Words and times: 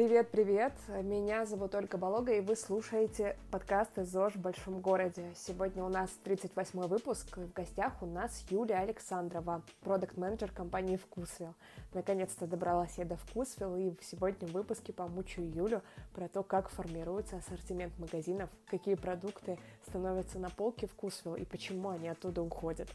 Привет, 0.00 0.30
привет! 0.30 0.72
Меня 1.02 1.44
зовут 1.44 1.74
Ольга 1.74 1.98
Болога, 1.98 2.32
и 2.32 2.40
вы 2.40 2.56
слушаете 2.56 3.36
подкаст 3.50 3.90
ЗОЖ 3.96 4.36
в 4.36 4.40
большом 4.40 4.80
городе. 4.80 5.26
Сегодня 5.36 5.84
у 5.84 5.90
нас 5.90 6.08
38 6.24 6.80
выпуск, 6.86 7.36
в 7.36 7.52
гостях 7.52 7.92
у 8.00 8.06
нас 8.06 8.42
Юлия 8.48 8.76
Александрова, 8.76 9.60
продукт-менеджер 9.82 10.52
компании 10.52 10.96
Вкусвилл. 10.96 11.54
Наконец-то 11.92 12.46
добралась 12.46 12.96
я 12.96 13.04
до 13.04 13.16
Вкусвилл, 13.16 13.76
и 13.76 13.90
в 13.90 14.52
выпуске 14.52 14.94
помучу 14.94 15.42
Юлю 15.42 15.82
про 16.14 16.28
то, 16.28 16.42
как 16.42 16.70
формируется 16.70 17.36
ассортимент 17.36 17.92
магазинов, 17.98 18.48
какие 18.70 18.94
продукты 18.94 19.58
становятся 19.86 20.38
на 20.38 20.48
полке 20.48 20.86
Вкусвилл 20.86 21.36
и 21.36 21.44
почему 21.44 21.90
они 21.90 22.08
оттуда 22.08 22.40
уходят. 22.40 22.88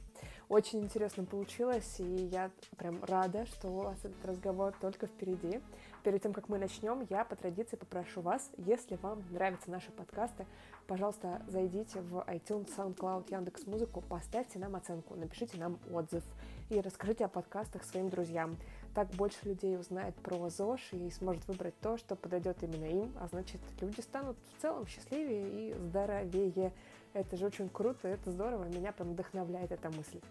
Очень 0.50 0.82
интересно 0.82 1.24
получилось, 1.24 2.00
и 2.00 2.04
я 2.04 2.50
прям 2.78 3.04
рада, 3.04 3.46
что 3.46 3.68
у 3.68 3.82
вас 3.82 4.00
этот 4.04 4.26
разговор 4.26 4.74
только 4.82 5.06
впереди. 5.06 5.62
Перед 6.06 6.22
тем, 6.22 6.34
как 6.34 6.50
мы 6.50 6.60
начнем, 6.60 7.04
я 7.10 7.26
по 7.26 7.36
традиции 7.36 7.78
попрошу 7.78 8.22
вас, 8.22 8.52
если 8.58 8.96
вам 8.98 9.24
нравятся 9.32 9.72
наши 9.72 9.90
подкасты, 9.90 10.46
пожалуйста, 10.86 11.42
зайдите 11.48 12.00
в 12.00 12.24
iTunes, 12.28 12.70
SoundCloud, 12.78 13.32
Яндекс 13.32 13.66
Музыку, 13.66 14.04
поставьте 14.08 14.60
нам 14.60 14.76
оценку, 14.76 15.16
напишите 15.16 15.58
нам 15.58 15.80
отзыв 15.92 16.24
и 16.70 16.80
расскажите 16.80 17.26
о 17.26 17.28
подкастах 17.28 17.84
своим 17.84 18.12
друзьям. 18.12 18.56
Так 18.94 19.08
больше 19.16 19.40
людей 19.46 19.80
узнает 19.80 20.14
про 20.18 20.48
ЗОЖ 20.48 20.94
и 20.94 21.10
сможет 21.10 21.48
выбрать 21.48 21.74
то, 21.80 21.98
что 21.98 22.16
подойдет 22.16 22.62
именно 22.62 22.86
им, 22.86 23.12
а 23.20 23.28
значит, 23.28 23.60
люди 23.82 24.02
станут 24.02 24.38
в 24.56 24.62
целом 24.62 24.86
счастливее 24.86 25.72
и 25.72 25.74
здоровее. 25.74 26.72
Это 27.14 27.36
же 27.36 27.48
очень 27.48 27.68
круто, 27.68 28.08
это 28.08 28.30
здорово, 28.30 28.66
меня 28.66 28.92
прям 28.92 29.14
вдохновляет 29.14 29.72
эта 29.72 29.90
мысль. 29.90 30.22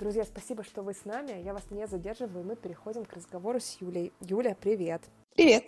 Друзья, 0.00 0.24
спасибо, 0.24 0.64
что 0.64 0.82
вы 0.82 0.92
с 0.92 1.04
нами, 1.04 1.40
я 1.40 1.54
вас 1.54 1.70
не 1.70 1.86
задерживаю, 1.86 2.44
мы 2.44 2.56
переходим 2.56 3.04
к 3.04 3.12
разговору 3.12 3.60
с 3.60 3.80
Юлей. 3.80 4.12
Юля, 4.22 4.56
привет! 4.60 5.02
Привет! 5.40 5.64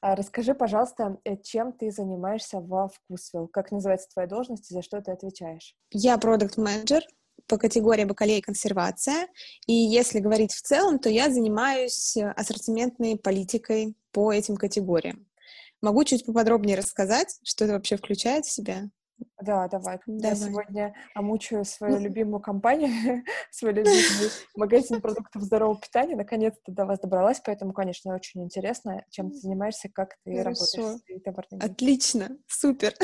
А, 0.00 0.16
расскажи, 0.16 0.54
пожалуйста, 0.54 1.18
э, 1.24 1.36
чем 1.36 1.72
ты 1.72 1.92
занимаешься 1.92 2.58
во 2.58 2.88
Вкусвилл? 2.88 3.46
Как 3.46 3.70
называется 3.70 4.08
твоя 4.12 4.26
должность 4.26 4.68
и 4.72 4.74
за 4.74 4.82
что 4.82 5.00
ты 5.00 5.12
отвечаешь? 5.12 5.76
Я 5.92 6.18
продукт-менеджер 6.18 7.04
по 7.46 7.58
категории 7.58 8.02
бакалея 8.02 8.38
и 8.38 8.42
консервация. 8.42 9.28
И 9.68 9.72
если 9.72 10.18
говорить 10.18 10.52
в 10.52 10.62
целом, 10.62 10.98
то 10.98 11.08
я 11.08 11.30
занимаюсь 11.30 12.16
ассортиментной 12.16 13.16
политикой 13.16 13.94
по 14.10 14.32
этим 14.32 14.56
категориям. 14.56 15.28
Могу 15.80 16.02
чуть 16.02 16.26
поподробнее 16.26 16.76
рассказать, 16.76 17.38
что 17.44 17.66
это 17.66 17.74
вообще 17.74 17.98
включает 17.98 18.46
в 18.46 18.50
себя? 18.50 18.90
Да, 19.40 19.68
давай. 19.68 19.98
давай. 20.06 20.30
Я 20.30 20.34
сегодня 20.34 20.94
омучаю 21.14 21.64
свою 21.64 21.96
ну... 21.96 22.04
любимую 22.04 22.40
компанию, 22.40 23.24
свой 23.50 23.72
любимый 23.72 24.30
магазин 24.56 25.00
продуктов 25.00 25.42
здорового 25.42 25.80
питания. 25.80 26.16
Наконец-то 26.16 26.72
до 26.72 26.86
вас 26.86 27.00
добралась, 27.00 27.40
поэтому, 27.44 27.72
конечно, 27.72 28.14
очень 28.14 28.42
интересно, 28.42 29.04
чем 29.10 29.30
ты 29.30 29.36
занимаешься, 29.36 29.88
как 29.88 30.16
ты 30.24 30.36
Хорошо. 30.36 30.64
работаешь. 30.76 31.00
Отлично, 31.62 32.36
супер. 32.46 32.94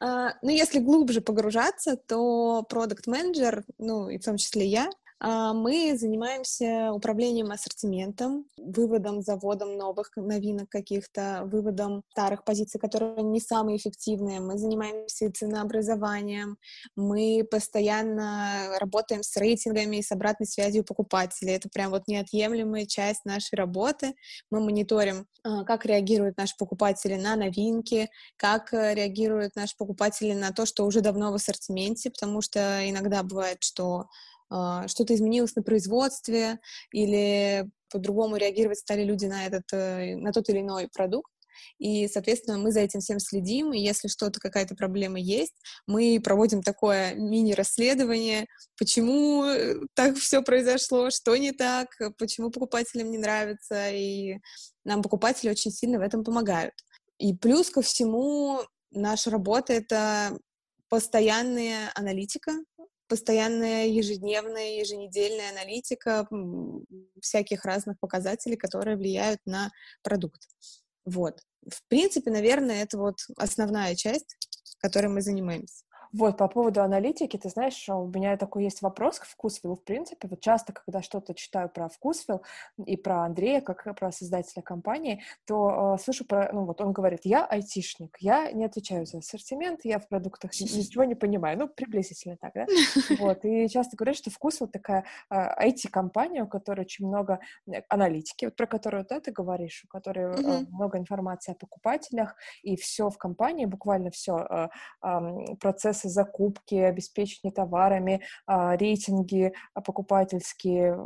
uh, 0.00 0.30
ну, 0.42 0.50
если 0.50 0.78
глубже 0.78 1.20
погружаться, 1.20 1.96
то 1.96 2.62
продукт-менеджер, 2.68 3.64
ну, 3.78 4.08
и 4.08 4.18
в 4.18 4.24
том 4.24 4.36
числе 4.36 4.66
я, 4.66 4.86
а, 4.86 4.90
мы 5.20 5.96
занимаемся 5.98 6.92
управлением 6.92 7.50
ассортиментом, 7.50 8.44
выводом, 8.56 9.22
заводом 9.22 9.76
новых 9.76 10.10
новинок 10.16 10.68
каких-то, 10.68 11.42
выводом 11.44 12.02
старых 12.12 12.44
позиций, 12.44 12.80
которые 12.80 13.22
не 13.22 13.40
самые 13.40 13.78
эффективные. 13.78 14.40
Мы 14.40 14.58
занимаемся 14.58 15.32
ценообразованием, 15.32 16.56
мы 16.94 17.46
постоянно 17.50 18.76
работаем 18.78 19.22
с 19.22 19.36
рейтингами 19.36 19.96
и 19.96 20.02
с 20.02 20.12
обратной 20.12 20.46
связью 20.46 20.84
покупателей. 20.84 21.54
Это 21.54 21.68
прям 21.68 21.90
вот 21.90 22.06
неотъемлемая 22.06 22.86
часть 22.86 23.24
нашей 23.24 23.56
работы. 23.56 24.14
Мы 24.50 24.60
мониторим, 24.60 25.26
а, 25.42 25.64
как 25.64 25.84
реагируют 25.84 26.36
наши 26.36 26.54
покупатели 26.56 27.14
на 27.14 27.36
новинки, 27.36 28.10
как 28.36 28.72
э, 28.72 28.94
реагируют 28.94 29.56
наши 29.56 29.76
покупатели 29.76 30.32
на 30.32 30.52
то, 30.52 30.66
что 30.66 30.84
уже 30.84 31.00
давно 31.00 31.32
в 31.32 31.34
ассортименте, 31.34 32.10
потому 32.10 32.40
что 32.40 32.88
иногда 32.88 33.22
бывает, 33.22 33.62
что 33.62 34.00
а, 34.00 34.06
что-то 34.50 35.14
изменилось 35.14 35.54
на 35.56 35.62
производстве 35.62 36.58
или 36.92 37.68
по-другому 37.90 38.36
реагировать 38.36 38.78
стали 38.78 39.04
люди 39.04 39.26
на, 39.26 39.46
этот, 39.46 39.64
э, 39.72 40.16
на 40.16 40.32
тот 40.32 40.48
или 40.48 40.60
иной 40.60 40.88
продукт. 40.92 41.30
И, 41.78 42.06
соответственно, 42.08 42.58
мы 42.58 42.70
за 42.70 42.80
этим 42.80 43.00
всем 43.00 43.18
следим, 43.18 43.72
и 43.72 43.80
если 43.80 44.08
что-то, 44.08 44.38
какая-то 44.38 44.76
проблема 44.76 45.18
есть, 45.18 45.54
мы 45.86 46.20
проводим 46.22 46.62
такое 46.62 47.14
мини-расследование, 47.14 48.46
почему 48.78 49.44
э, 49.44 49.74
так 49.94 50.16
все 50.16 50.42
произошло, 50.42 51.10
что 51.10 51.36
не 51.36 51.52
так, 51.52 51.88
почему 52.16 52.50
покупателям 52.50 53.10
не 53.10 53.18
нравится, 53.18 53.90
и 53.90 54.38
нам 54.84 55.02
покупатели 55.02 55.50
очень 55.50 55.72
сильно 55.72 55.98
в 55.98 56.02
этом 56.02 56.22
помогают. 56.22 56.74
И 57.18 57.34
плюс 57.34 57.70
ко 57.70 57.82
всему, 57.82 58.60
наша 58.92 59.30
работа— 59.30 59.72
это 59.74 60.38
постоянная 60.88 61.90
аналитика, 61.94 62.52
постоянная 63.08 63.86
ежедневная, 63.86 64.78
еженедельная 64.78 65.50
аналитика 65.50 66.28
всяких 67.20 67.64
разных 67.64 67.98
показателей, 67.98 68.56
которые 68.56 68.96
влияют 68.96 69.40
на 69.46 69.70
продукт. 70.02 70.42
Вот. 71.04 71.40
В 71.66 71.82
принципе, 71.88 72.30
наверное, 72.30 72.82
это 72.82 72.98
вот 72.98 73.16
основная 73.36 73.94
часть, 73.94 74.36
которой 74.78 75.08
мы 75.08 75.22
занимаемся. 75.22 75.84
Вот, 76.12 76.38
по 76.38 76.48
поводу 76.48 76.82
аналитики, 76.82 77.36
ты 77.36 77.48
знаешь, 77.48 77.88
у 77.88 78.06
меня 78.06 78.36
такой 78.36 78.64
есть 78.64 78.82
вопрос 78.82 79.18
к 79.18 79.24
Вкусвиллу. 79.24 79.76
В 79.76 79.84
принципе, 79.84 80.28
вот 80.28 80.40
часто, 80.40 80.72
когда 80.72 81.02
что-то 81.02 81.34
читаю 81.34 81.68
про 81.68 81.88
Вкусвилл 81.88 82.42
и 82.84 82.96
про 82.96 83.24
Андрея, 83.24 83.60
как 83.60 83.84
про 83.96 84.12
создателя 84.12 84.62
компании, 84.62 85.22
то 85.46 85.96
э, 85.96 86.02
слышу 86.02 86.24
про, 86.24 86.50
ну 86.52 86.64
вот 86.64 86.80
он 86.80 86.92
говорит, 86.92 87.20
я 87.24 87.44
айтишник, 87.44 88.16
я 88.20 88.50
не 88.52 88.64
отвечаю 88.64 89.06
за 89.06 89.18
ассортимент, 89.18 89.80
я 89.84 89.98
в 89.98 90.08
продуктах 90.08 90.52
ничего 90.60 91.04
не 91.04 91.14
понимаю, 91.14 91.58
ну, 91.58 91.68
приблизительно 91.68 92.36
так, 92.36 92.52
да? 92.54 92.66
Вот, 93.18 93.44
и 93.44 93.68
часто 93.68 93.96
говорят, 93.96 94.16
что 94.16 94.30
Вкусвилл 94.30 94.68
такая 94.68 95.04
э, 95.30 95.68
IT-компания, 95.68 96.44
у 96.44 96.48
которой 96.48 96.80
очень 96.82 97.06
много 97.06 97.40
э, 97.66 97.82
аналитики, 97.88 98.46
вот 98.46 98.56
про 98.56 98.66
которую, 98.66 99.04
да, 99.08 99.20
ты 99.20 99.32
говоришь, 99.32 99.84
у 99.84 99.88
которой 99.88 100.34
э, 100.34 100.66
много 100.70 100.98
информации 100.98 101.52
о 101.52 101.54
покупателях, 101.54 102.36
и 102.62 102.76
все 102.76 103.10
в 103.10 103.18
компании, 103.18 103.66
буквально 103.66 104.10
все, 104.10 104.38
э, 104.38 104.68
э, 105.02 105.54
процесс 105.60 105.97
процессы 105.98 106.08
закупки, 106.08 106.74
обеспечения 106.74 107.52
товарами, 107.52 108.22
а, 108.46 108.76
рейтинги 108.76 109.52
а, 109.74 109.80
покупательские, 109.80 110.98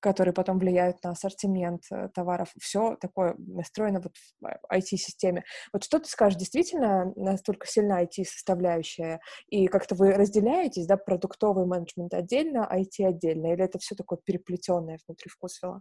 которые 0.00 0.34
потом 0.34 0.58
влияют 0.58 1.02
на 1.02 1.10
ассортимент 1.10 1.82
э, 1.90 2.08
товаров. 2.14 2.50
Все 2.60 2.96
такое 3.00 3.34
настроено 3.38 4.00
вот 4.00 4.12
в 4.40 4.72
IT-системе. 4.72 5.42
Вот 5.72 5.84
что 5.84 5.98
ты 5.98 6.08
скажешь, 6.08 6.38
действительно 6.38 7.12
настолько 7.16 7.66
сильна 7.66 8.04
IT-составляющая? 8.04 9.20
И 9.48 9.66
как-то 9.66 9.94
вы 9.96 10.12
разделяетесь, 10.12 10.86
да, 10.86 10.96
продуктовый 10.96 11.66
менеджмент 11.66 12.14
отдельно, 12.14 12.68
IT 12.72 13.04
отдельно? 13.04 13.52
Или 13.52 13.64
это 13.64 13.78
все 13.78 13.94
такое 13.96 14.18
переплетенное 14.24 14.98
внутри 15.06 15.28
вкусвилла? 15.28 15.80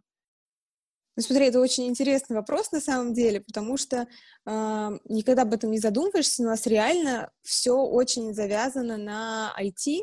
Ну, 1.16 1.24
смотри, 1.24 1.46
это 1.48 1.60
очень 1.62 1.88
интересный 1.88 2.36
вопрос 2.36 2.72
на 2.72 2.82
самом 2.82 3.14
деле, 3.14 3.40
потому 3.40 3.78
что 3.78 4.08
э, 4.46 5.00
никогда 5.06 5.44
об 5.44 5.54
этом 5.54 5.72
не 5.72 5.80
задумываешься, 5.80 6.44
но 6.44 6.50
у 6.50 6.52
нас 6.52 6.68
реально 6.68 7.32
все 7.42 7.76
очень 7.76 8.34
завязано 8.34 8.98
на 8.98 9.56
IT, 9.58 10.02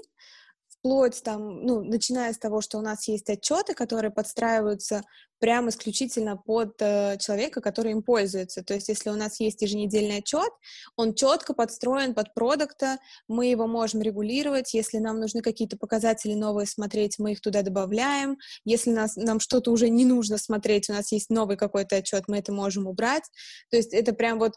вплоть 0.83 1.23
там, 1.23 1.65
ну, 1.65 1.85
начиная 1.85 2.33
с 2.33 2.39
того, 2.39 2.61
что 2.61 2.79
у 2.79 2.81
нас 2.81 3.07
есть 3.07 3.31
отчеты, 3.31 3.73
которые 3.73 4.11
подстраиваются 4.11 5.03
прямо 5.39 5.71
исключительно 5.71 6.37
под 6.37 6.75
э, 6.81 7.19
человека, 7.19 7.61
который 7.61 7.93
им 7.93 8.03
пользуется. 8.03 8.65
То 8.65 8.75
есть, 8.75 8.89
если 8.89 9.11
у 9.11 9.15
нас 9.15 9.39
есть 9.39 9.63
еженедельный 9.63 10.19
отчет, 10.19 10.51
он 10.97 11.15
четко 11.15 11.55
подстроен 11.55 12.15
под 12.15 12.35
продукта, 12.35 12.99
мы 13.29 13.47
его 13.47 13.69
можем 13.69 14.03
регулировать. 14.03 14.75
Если 14.75 14.99
нам 14.99 15.21
нужны 15.21 15.41
какие-то 15.41 15.77
показатели 15.77 16.35
новые 16.35 16.67
смотреть, 16.67 17.19
мы 17.19 17.33
их 17.33 17.41
туда 17.41 17.63
добавляем. 17.63 18.37
Если 18.65 18.91
нас, 18.91 19.15
нам 19.17 19.39
что-то 19.39 19.71
уже 19.71 19.89
не 19.89 20.05
нужно 20.05 20.37
смотреть, 20.37 20.91
у 20.91 20.93
нас 20.93 21.13
есть 21.13 21.31
новый 21.31 21.57
какой-то 21.57 21.97
отчет, 21.97 22.25
мы 22.27 22.39
это 22.39 22.53
можем 22.53 22.89
убрать. 22.89 23.25
То 23.71 23.77
есть, 23.77 23.95
это 23.95 24.13
прям 24.13 24.41
вот 24.41 24.53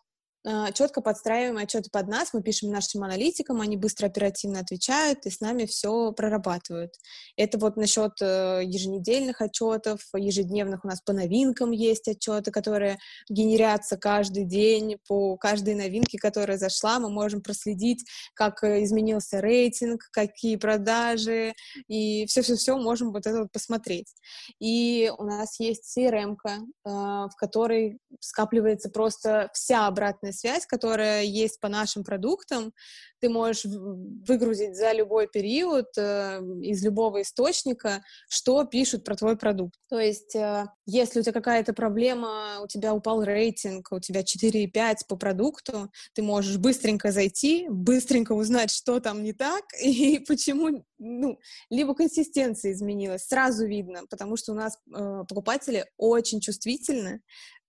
четко 0.74 1.02
подстраиваем 1.02 1.58
отчеты 1.58 1.90
под 1.90 2.08
нас, 2.08 2.34
мы 2.34 2.44
пишем 2.44 2.72
нашим 2.72 3.04
аналитикам, 3.04 3.62
они 3.62 3.78
быстро, 3.78 4.06
оперативно 4.06 4.60
отвечают 4.60 5.26
и 5.26 5.32
с 5.32 5.42
нами 5.42 5.66
все 5.66 6.12
прорабатывают. 6.12 6.94
Это 7.36 7.58
вот 7.58 7.78
насчет 7.78 8.14
э, 8.22 8.62
еженедельных 8.64 9.42
отчетов, 9.42 10.02
ежедневных 10.16 10.86
у 10.86 10.88
нас 10.88 11.02
по 11.02 11.14
новинкам 11.14 11.72
есть 11.72 12.08
отчеты, 12.08 12.52
которые 12.52 13.00
генерятся 13.28 13.98
каждый 13.98 14.46
день 14.46 14.98
по 15.08 15.36
каждой 15.38 15.74
новинке, 15.74 16.20
которая 16.20 16.58
зашла, 16.58 17.00
мы 17.00 17.10
можем 17.10 17.42
проследить, 17.42 18.06
как 18.36 18.64
э, 18.64 18.84
изменился 18.84 19.42
рейтинг, 19.42 20.08
какие 20.12 20.58
продажи, 20.58 21.54
и 21.88 22.26
все-все-все 22.28 22.78
можем 22.78 23.12
вот 23.12 23.26
это 23.26 23.40
вот 23.40 23.52
посмотреть. 23.52 24.14
И 24.60 25.12
у 25.18 25.24
нас 25.24 25.60
есть 25.60 25.98
CRM, 25.98 26.36
э, 26.46 26.60
в 26.86 27.34
которой 27.38 27.98
скапливается 28.20 28.90
просто 28.90 29.50
вся 29.54 29.88
обратная 29.88 30.35
связь, 30.36 30.66
которая 30.66 31.24
есть 31.24 31.60
по 31.60 31.70
нашим 31.70 32.04
продуктам. 32.04 32.74
Ты 33.22 33.30
можешь 33.30 33.66
выгрузить 33.66 34.76
за 34.76 34.92
любой 34.92 35.28
период 35.28 35.88
э, 35.98 36.42
из 36.62 36.84
любого 36.84 37.22
источника, 37.22 38.04
что 38.30 38.66
пишут 38.66 39.04
про 39.04 39.16
твой 39.16 39.38
продукт. 39.38 39.76
То 39.90 40.00
есть, 40.00 40.36
э, 40.36 40.68
если 40.86 41.20
у 41.20 41.24
тебя 41.24 41.34
какая-то 41.34 41.74
проблема, 41.74 42.60
у 42.62 42.68
тебя 42.68 42.94
упал 42.94 43.24
рейтинг, 43.24 43.92
у 43.92 44.00
тебя 44.00 44.22
4,5 44.22 45.08
по 45.08 45.16
продукту, 45.16 45.90
ты 46.14 46.22
можешь 46.22 46.58
быстренько 46.58 47.12
зайти, 47.12 47.68
быстренько 47.70 48.34
узнать, 48.34 48.70
что 48.72 49.00
там 49.00 49.24
не 49.24 49.34
так 49.34 49.64
и 49.82 50.20
почему, 50.20 50.86
ну, 51.00 51.40
либо 51.70 51.96
консистенция 51.96 52.74
изменилась, 52.74 53.26
сразу 53.26 53.66
видно, 53.66 54.04
потому 54.10 54.38
что 54.38 54.52
у 54.52 54.56
нас 54.56 54.78
э, 54.94 55.24
покупатели 55.28 55.86
очень 55.98 56.42
чувствительны 56.42 57.22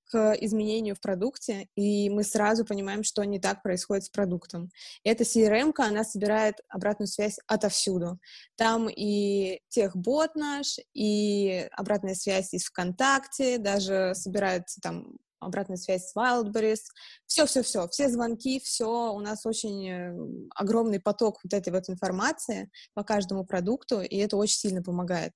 к 0.07 0.33
изменению 0.41 0.95
в 0.95 1.01
продукте, 1.01 1.69
и 1.75 2.09
мы 2.11 2.23
сразу 2.23 2.65
понимаем, 2.65 3.03
что 3.03 3.25
не 3.25 3.39
так 3.39 3.63
происходит 3.63 4.05
с 4.05 4.09
продуктом. 4.09 4.71
Эта 5.05 5.25
CRM, 5.25 5.73
она 5.79 6.05
собирает 6.05 6.57
обратную 6.69 7.09
связь 7.09 7.39
отовсюду. 7.47 8.19
Там 8.57 8.89
и 8.89 9.61
техбот 9.69 10.35
наш, 10.35 10.79
и 10.95 11.69
обратная 11.73 12.15
связь 12.15 12.55
из 12.55 12.65
ВКонтакте, 12.67 13.59
даже 13.59 14.13
собирается 14.15 14.81
там 14.81 15.17
обратная 15.41 15.77
связь 15.77 16.11
с 16.11 16.17
Wildberries, 16.17 16.81
все-все-все, 17.27 17.89
все 17.89 18.09
звонки, 18.09 18.61
все, 18.61 19.13
у 19.13 19.21
нас 19.21 19.45
очень 19.47 19.89
э, 19.89 20.15
огромный 20.55 21.01
поток 21.01 21.41
вот 21.43 21.53
этой 21.53 21.73
вот 21.73 21.89
информации 21.89 22.71
по 22.95 23.05
каждому 23.05 23.45
продукту, 23.45 24.01
и 24.01 24.17
это 24.17 24.37
очень 24.37 24.57
сильно 24.57 24.83
помогает. 24.83 25.33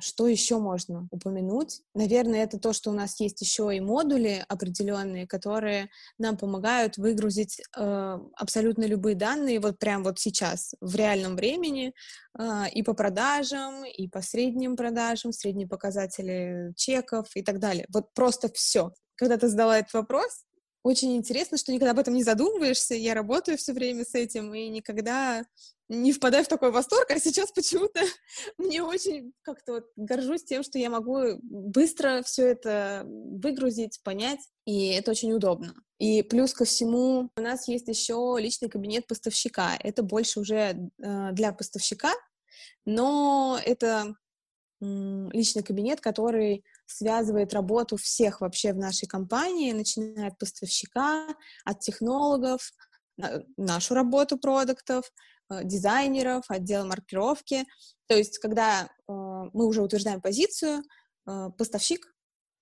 Что 0.00 0.28
еще 0.28 0.58
можно 0.58 1.08
упомянуть? 1.10 1.82
Наверное, 1.94 2.44
это 2.44 2.58
то, 2.58 2.72
что 2.72 2.90
у 2.90 2.94
нас 2.94 3.18
есть 3.18 3.40
еще 3.40 3.76
и 3.76 3.80
модули 3.80 4.44
определенные, 4.48 5.26
которые 5.26 5.90
нам 6.18 6.36
помогают 6.36 6.98
выгрузить 6.98 7.60
э, 7.76 8.18
абсолютно 8.36 8.84
любые 8.84 9.16
данные 9.16 9.58
вот 9.58 9.78
прямо 9.78 10.04
вот 10.04 10.20
сейчас 10.20 10.74
в 10.80 10.94
реальном 10.94 11.34
времени 11.34 11.94
э, 12.38 12.70
и 12.72 12.82
по 12.82 12.94
продажам, 12.94 13.84
и 13.84 14.08
по 14.08 14.22
средним 14.22 14.76
продажам, 14.76 15.32
средние 15.32 15.66
показатели 15.66 16.72
чеков 16.76 17.28
и 17.34 17.42
так 17.42 17.58
далее. 17.58 17.86
Вот 17.88 18.14
просто 18.14 18.48
все. 18.52 18.92
Когда 19.16 19.36
ты 19.36 19.48
задала 19.48 19.78
этот 19.78 19.94
вопрос, 19.94 20.44
очень 20.84 21.16
интересно, 21.16 21.58
что 21.58 21.72
никогда 21.72 21.90
об 21.90 21.98
этом 21.98 22.14
не 22.14 22.22
задумываешься. 22.22 22.94
Я 22.94 23.14
работаю 23.14 23.58
все 23.58 23.72
время 23.72 24.04
с 24.04 24.14
этим 24.14 24.54
и 24.54 24.68
никогда 24.68 25.44
не 25.88 26.12
впадаю 26.12 26.44
в 26.44 26.48
такой 26.48 26.70
восторг, 26.70 27.10
а 27.10 27.18
сейчас 27.18 27.50
почему-то 27.50 28.00
мне 28.58 28.82
очень 28.82 29.32
как-то 29.42 29.72
вот 29.74 29.84
горжусь 29.96 30.44
тем, 30.44 30.62
что 30.62 30.78
я 30.78 30.90
могу 30.90 31.38
быстро 31.42 32.22
все 32.22 32.46
это 32.48 33.04
выгрузить, 33.06 34.00
понять, 34.02 34.40
и 34.64 34.88
это 34.88 35.10
очень 35.10 35.32
удобно. 35.32 35.74
И 35.98 36.22
плюс 36.22 36.52
ко 36.52 36.64
всему 36.64 37.30
у 37.36 37.40
нас 37.40 37.68
есть 37.68 37.88
еще 37.88 38.36
личный 38.38 38.68
кабинет 38.68 39.06
поставщика. 39.06 39.76
Это 39.80 40.02
больше 40.02 40.40
уже 40.40 40.90
э, 41.02 41.32
для 41.32 41.52
поставщика, 41.52 42.12
но 42.84 43.58
это 43.64 44.14
личный 44.80 45.62
кабинет, 45.62 46.00
который 46.00 46.64
связывает 46.86 47.52
работу 47.52 47.96
всех 47.96 48.40
вообще 48.40 48.72
в 48.72 48.76
нашей 48.76 49.08
компании, 49.08 49.72
начиная 49.72 50.28
от 50.28 50.38
поставщика, 50.38 51.26
от 51.64 51.80
технологов, 51.80 52.72
нашу 53.56 53.94
работу 53.94 54.38
продуктов, 54.38 55.12
дизайнеров, 55.64 56.44
отдела 56.48 56.84
маркировки. 56.84 57.64
То 58.06 58.16
есть, 58.16 58.38
когда 58.38 58.84
э, 58.84 58.88
мы 59.06 59.66
уже 59.66 59.82
утверждаем 59.82 60.20
позицию, 60.20 60.82
э, 61.26 61.50
поставщик 61.56 62.06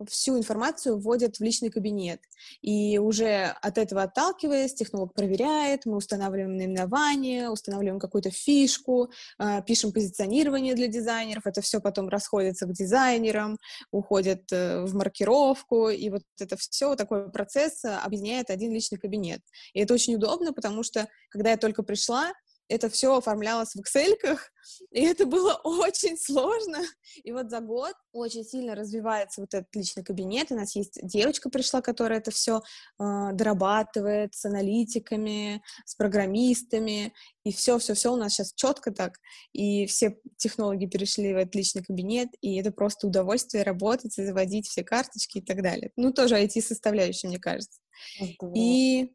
всю 0.09 0.37
информацию 0.37 0.99
вводят 0.99 1.37
в 1.37 1.41
личный 1.43 1.71
кабинет. 1.71 2.21
И 2.61 2.99
уже 2.99 3.55
от 3.63 3.79
этого 3.79 4.03
отталкиваясь, 4.03 4.75
технолог 4.75 5.15
проверяет, 5.15 5.87
мы 5.87 5.97
устанавливаем 5.97 6.57
наименование, 6.57 7.49
устанавливаем 7.49 7.99
какую-то 7.99 8.31
фишку, 8.31 9.11
э, 9.39 9.63
пишем 9.67 9.93
позиционирование 9.93 10.75
для 10.75 10.89
дизайнеров, 10.89 11.47
это 11.47 11.63
все 11.63 11.81
потом 11.81 12.09
расходится 12.09 12.67
к 12.67 12.73
дизайнерам, 12.73 13.59
уходит 13.91 14.53
э, 14.53 14.85
в 14.85 14.95
маркировку, 14.95 15.89
и 15.89 16.11
вот 16.11 16.23
это 16.39 16.57
все, 16.57 16.95
такой 16.95 17.31
процесс 17.31 17.85
объединяет 17.85 18.51
один 18.51 18.73
личный 18.73 18.99
кабинет. 18.99 19.41
И 19.73 19.81
это 19.81 19.95
очень 19.95 20.17
удобно, 20.17 20.53
потому 20.53 20.83
что, 20.83 21.09
когда 21.31 21.51
я 21.51 21.57
только 21.57 21.83
пришла, 21.83 22.33
это 22.69 22.89
все 22.91 23.17
оформлялось 23.17 23.75
в 23.75 23.81
Excel, 23.81 24.17
и 24.91 25.05
это 25.05 25.27
было 25.27 25.55
очень 25.65 26.17
сложно. 26.19 26.79
И 27.23 27.33
вот 27.33 27.51
за 27.51 27.61
год 27.61 27.95
очень 28.13 28.45
сильно 28.45 28.75
развивается 28.75 29.41
вот 29.41 29.55
этот 29.55 29.75
личный 29.75 30.03
кабинет. 30.03 30.51
У 30.51 30.57
нас 30.57 30.75
есть 30.75 30.99
девочка 31.03 31.51
пришла, 31.51 31.81
которая 31.81 32.19
это 32.19 32.31
все 32.31 32.59
э, 32.59 32.61
а, 32.99 33.33
дорабатывает 33.33 34.35
с 34.35 34.45
аналитиками, 34.45 35.63
с 35.85 35.95
программистами, 35.95 37.13
и 37.45 37.53
все-все-все 37.53 38.13
у 38.13 38.17
нас 38.17 38.35
сейчас 38.35 38.53
четко 38.55 38.91
так. 38.91 39.19
И 39.53 39.87
все 39.87 40.19
технологии 40.37 40.87
перешли 40.87 41.33
в 41.33 41.37
этот 41.37 41.55
личный 41.55 41.85
кабинет, 41.85 42.31
и 42.41 42.57
это 42.57 42.73
просто 42.73 43.07
удовольствие 43.07 43.63
работать 43.63 44.19
и 44.19 44.25
заводить 44.25 44.67
все 44.67 44.83
карточки 44.83 45.39
и 45.39 45.43
так 45.43 45.63
далее. 45.63 45.93
Ну, 45.97 46.13
тоже 46.13 46.43
IT-составляющая, 46.43 47.29
мне 47.29 47.39
кажется. 47.39 47.81
Здорово. 48.19 48.55
И 48.57 49.13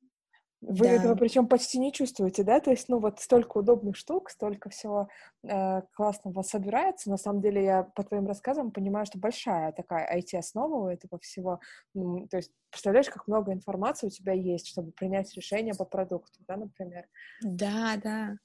вы 0.61 0.85
да. 0.85 0.93
этого 0.93 1.15
причем 1.15 1.47
почти 1.47 1.79
не 1.79 1.91
чувствуете, 1.91 2.43
да? 2.43 2.59
То 2.59 2.69
есть, 2.69 2.87
ну 2.87 2.99
вот 2.99 3.19
столько 3.19 3.57
удобных 3.57 3.95
штук, 3.95 4.29
столько 4.29 4.69
всего 4.69 5.09
э, 5.43 5.81
классно 5.93 6.29
у 6.29 6.33
вас 6.33 6.49
собирается. 6.49 7.09
На 7.09 7.17
самом 7.17 7.41
деле, 7.41 7.63
я 7.63 7.83
по 7.83 8.03
твоим 8.03 8.27
рассказам 8.27 8.71
понимаю, 8.71 9.07
что 9.07 9.17
большая 9.17 9.71
такая 9.71 10.07
IT-основа 10.19 10.85
у 10.85 10.87
этого 10.87 11.19
всего. 11.19 11.59
Ну, 11.95 12.27
то 12.27 12.37
есть, 12.37 12.51
представляешь, 12.69 13.09
как 13.09 13.27
много 13.27 13.51
информации 13.51 14.07
у 14.07 14.11
тебя 14.11 14.33
есть, 14.33 14.67
чтобы 14.67 14.91
принять 14.91 15.33
решение 15.33 15.73
по 15.73 15.85
продукту, 15.85 16.39
да, 16.47 16.57
например? 16.57 17.05
Да, 17.41 17.97
да. 18.01 18.35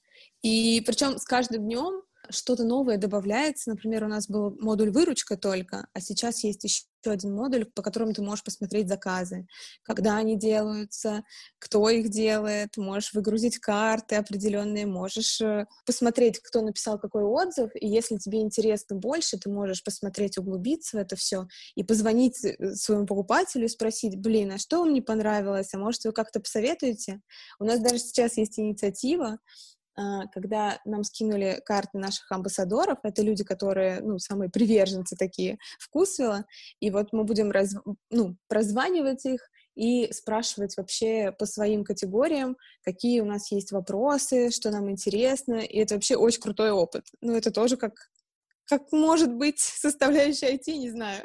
И 0.42 0.82
причем 0.86 1.18
с 1.18 1.24
каждым 1.24 1.64
днем 1.64 2.02
что-то 2.30 2.64
новое 2.64 2.98
добавляется. 2.98 3.70
Например, 3.70 4.04
у 4.04 4.08
нас 4.08 4.28
был 4.28 4.56
модуль 4.58 4.90
выручка 4.90 5.36
только, 5.36 5.86
а 5.92 6.00
сейчас 6.00 6.42
есть 6.44 6.64
еще 6.64 6.84
один 7.10 7.34
модуль, 7.34 7.64
по 7.64 7.82
которому 7.82 8.12
ты 8.12 8.22
можешь 8.22 8.44
посмотреть 8.44 8.88
заказы, 8.88 9.46
когда 9.82 10.16
они 10.16 10.36
делаются, 10.36 11.24
кто 11.58 11.88
их 11.88 12.10
делает, 12.10 12.76
можешь 12.76 13.12
выгрузить 13.14 13.58
карты 13.58 14.16
определенные, 14.16 14.86
можешь 14.86 15.40
э, 15.40 15.66
посмотреть, 15.84 16.40
кто 16.40 16.62
написал 16.62 16.98
какой 16.98 17.22
отзыв, 17.22 17.70
и 17.74 17.86
если 17.86 18.16
тебе 18.16 18.40
интересно 18.40 18.96
больше, 18.96 19.38
ты 19.38 19.50
можешь 19.50 19.82
посмотреть, 19.82 20.38
углубиться 20.38 20.96
в 20.96 21.00
это 21.00 21.16
все 21.16 21.46
и 21.74 21.82
позвонить 21.82 22.44
э, 22.44 22.74
своему 22.74 23.06
покупателю 23.06 23.66
и 23.66 23.68
спросить, 23.68 24.16
блин, 24.16 24.52
а 24.52 24.58
что 24.58 24.80
вам 24.80 24.92
не 24.92 25.02
понравилось, 25.02 25.72
а 25.74 25.78
может 25.78 26.04
вы 26.04 26.12
как-то 26.12 26.40
посоветуете? 26.40 27.20
У 27.58 27.64
нас 27.64 27.80
даже 27.80 27.98
сейчас 27.98 28.36
есть 28.36 28.58
инициатива, 28.58 29.38
когда 30.32 30.78
нам 30.84 31.04
скинули 31.04 31.60
карты 31.64 31.98
наших 31.98 32.30
амбассадоров, 32.30 32.98
это 33.02 33.22
люди, 33.22 33.44
которые, 33.44 34.00
ну, 34.00 34.18
самые 34.18 34.50
приверженцы 34.50 35.16
такие 35.16 35.58
вкусвела, 35.78 36.44
и 36.80 36.90
вот 36.90 37.12
мы 37.12 37.24
будем 37.24 37.50
раз, 37.50 37.74
ну, 38.10 38.36
прозванивать 38.48 39.24
их 39.24 39.48
и 39.74 40.10
спрашивать 40.12 40.76
вообще 40.76 41.32
по 41.38 41.46
своим 41.46 41.84
категориям, 41.84 42.56
какие 42.82 43.20
у 43.20 43.26
нас 43.26 43.50
есть 43.52 43.72
вопросы, 43.72 44.50
что 44.50 44.70
нам 44.70 44.90
интересно, 44.90 45.56
и 45.56 45.78
это 45.78 45.94
вообще 45.94 46.16
очень 46.16 46.40
крутой 46.40 46.70
опыт. 46.70 47.06
Ну, 47.20 47.34
это 47.34 47.50
тоже 47.50 47.76
как 47.76 48.10
как 48.68 48.90
может 48.90 49.32
быть 49.32 49.60
составляющая 49.60 50.54
IT, 50.54 50.76
не 50.76 50.90
знаю. 50.90 51.22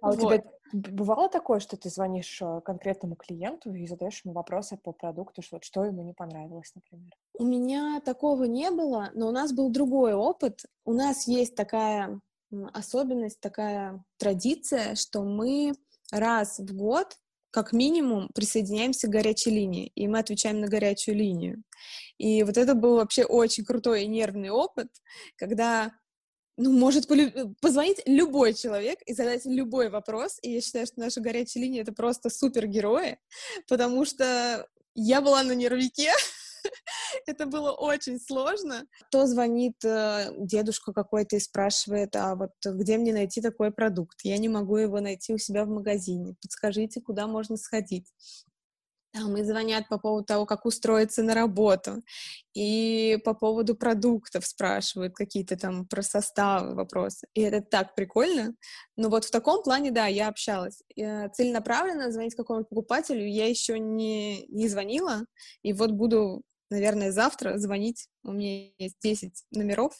А 0.00 0.10
вот. 0.10 0.16
у 0.16 0.20
тебя 0.20 0.42
бывало 0.72 1.28
такое, 1.28 1.60
что 1.60 1.76
ты 1.76 1.88
звонишь 1.90 2.40
э, 2.42 2.60
конкретному 2.64 3.16
клиенту 3.16 3.74
и 3.74 3.86
задаешь 3.86 4.22
ему 4.24 4.34
вопросы 4.34 4.76
по 4.76 4.92
продукту, 4.92 5.42
что, 5.42 5.58
что 5.62 5.84
ему 5.84 6.02
не 6.02 6.12
понравилось, 6.12 6.72
например? 6.74 7.12
У 7.38 7.44
меня 7.44 8.00
такого 8.04 8.44
не 8.44 8.70
было, 8.70 9.10
но 9.14 9.28
у 9.28 9.30
нас 9.30 9.52
был 9.52 9.70
другой 9.70 10.12
опыт. 10.12 10.64
У 10.84 10.92
нас 10.92 11.28
есть 11.28 11.54
такая 11.54 12.20
особенность, 12.72 13.40
такая 13.40 14.04
традиция, 14.18 14.96
что 14.96 15.22
мы 15.22 15.74
раз 16.10 16.58
в 16.58 16.74
год 16.74 17.16
как 17.50 17.72
минимум 17.72 18.28
присоединяемся 18.34 19.06
к 19.06 19.10
горячей 19.10 19.50
линии, 19.50 19.90
и 19.94 20.08
мы 20.08 20.18
отвечаем 20.18 20.60
на 20.60 20.68
горячую 20.68 21.16
линию. 21.16 21.62
И 22.18 22.42
вот 22.42 22.56
это 22.56 22.74
был 22.74 22.96
вообще 22.96 23.24
очень 23.24 23.64
крутой 23.64 24.04
и 24.04 24.08
нервный 24.08 24.50
опыт, 24.50 24.88
когда 25.36 25.92
ну, 26.56 26.72
может 26.72 27.06
позвонить 27.60 28.02
любой 28.04 28.52
человек 28.52 28.98
и 29.06 29.14
задать 29.14 29.46
любой 29.46 29.90
вопрос. 29.90 30.38
И 30.42 30.50
я 30.50 30.60
считаю, 30.60 30.86
что 30.86 31.00
наша 31.00 31.20
горячая 31.20 31.62
линия— 31.62 31.82
это 31.82 31.92
просто 31.92 32.30
супергерои, 32.30 33.18
потому 33.68 34.04
что 34.04 34.66
я 34.94 35.20
была 35.20 35.44
на 35.44 35.52
нервике, 35.52 36.10
это 37.26 37.46
было 37.46 37.72
очень 37.72 38.18
сложно. 38.20 38.86
Кто 39.08 39.26
звонит 39.26 39.84
э, 39.84 40.32
дедушка 40.38 40.92
какой-то 40.92 41.36
и 41.36 41.40
спрашивает, 41.40 42.16
а 42.16 42.34
вот 42.34 42.52
где 42.64 42.98
мне 42.98 43.12
найти 43.12 43.40
такой 43.40 43.70
продукт? 43.70 44.20
Я 44.22 44.38
не 44.38 44.48
могу 44.48 44.76
его 44.76 45.00
найти 45.00 45.32
у 45.34 45.38
себя 45.38 45.64
в 45.64 45.68
магазине. 45.68 46.34
Подскажите, 46.40 47.00
куда 47.00 47.26
можно 47.26 47.56
сходить? 47.56 48.06
Там 49.12 49.36
и 49.36 49.42
звонят 49.42 49.88
по 49.88 49.98
поводу 49.98 50.24
того, 50.24 50.46
как 50.46 50.66
устроиться 50.66 51.22
на 51.22 51.34
работу, 51.34 52.02
и 52.54 53.18
по 53.24 53.34
поводу 53.34 53.74
продуктов 53.74 54.46
спрашивают 54.46 55.14
какие-то 55.14 55.56
там 55.56 55.86
про 55.86 56.02
составы 56.02 56.74
вопросы. 56.74 57.26
И 57.34 57.40
это 57.40 57.60
так 57.60 57.94
прикольно. 57.94 58.54
Но 58.96 59.08
вот 59.08 59.24
в 59.24 59.30
таком 59.30 59.62
плане, 59.62 59.90
да, 59.90 60.06
я 60.06 60.28
общалась. 60.28 60.82
Целенаправленно 60.96 62.10
звонить 62.12 62.34
какому-то 62.34 62.66
покупателю 62.68 63.26
я 63.26 63.48
еще 63.48 63.78
не, 63.78 64.46
не 64.48 64.68
звонила, 64.68 65.24
и 65.62 65.72
вот 65.72 65.92
буду 65.92 66.42
наверное, 66.70 67.12
завтра 67.12 67.58
звонить. 67.58 68.08
У 68.24 68.32
меня 68.32 68.68
есть 68.78 68.96
10 69.02 69.44
номеров. 69.52 69.94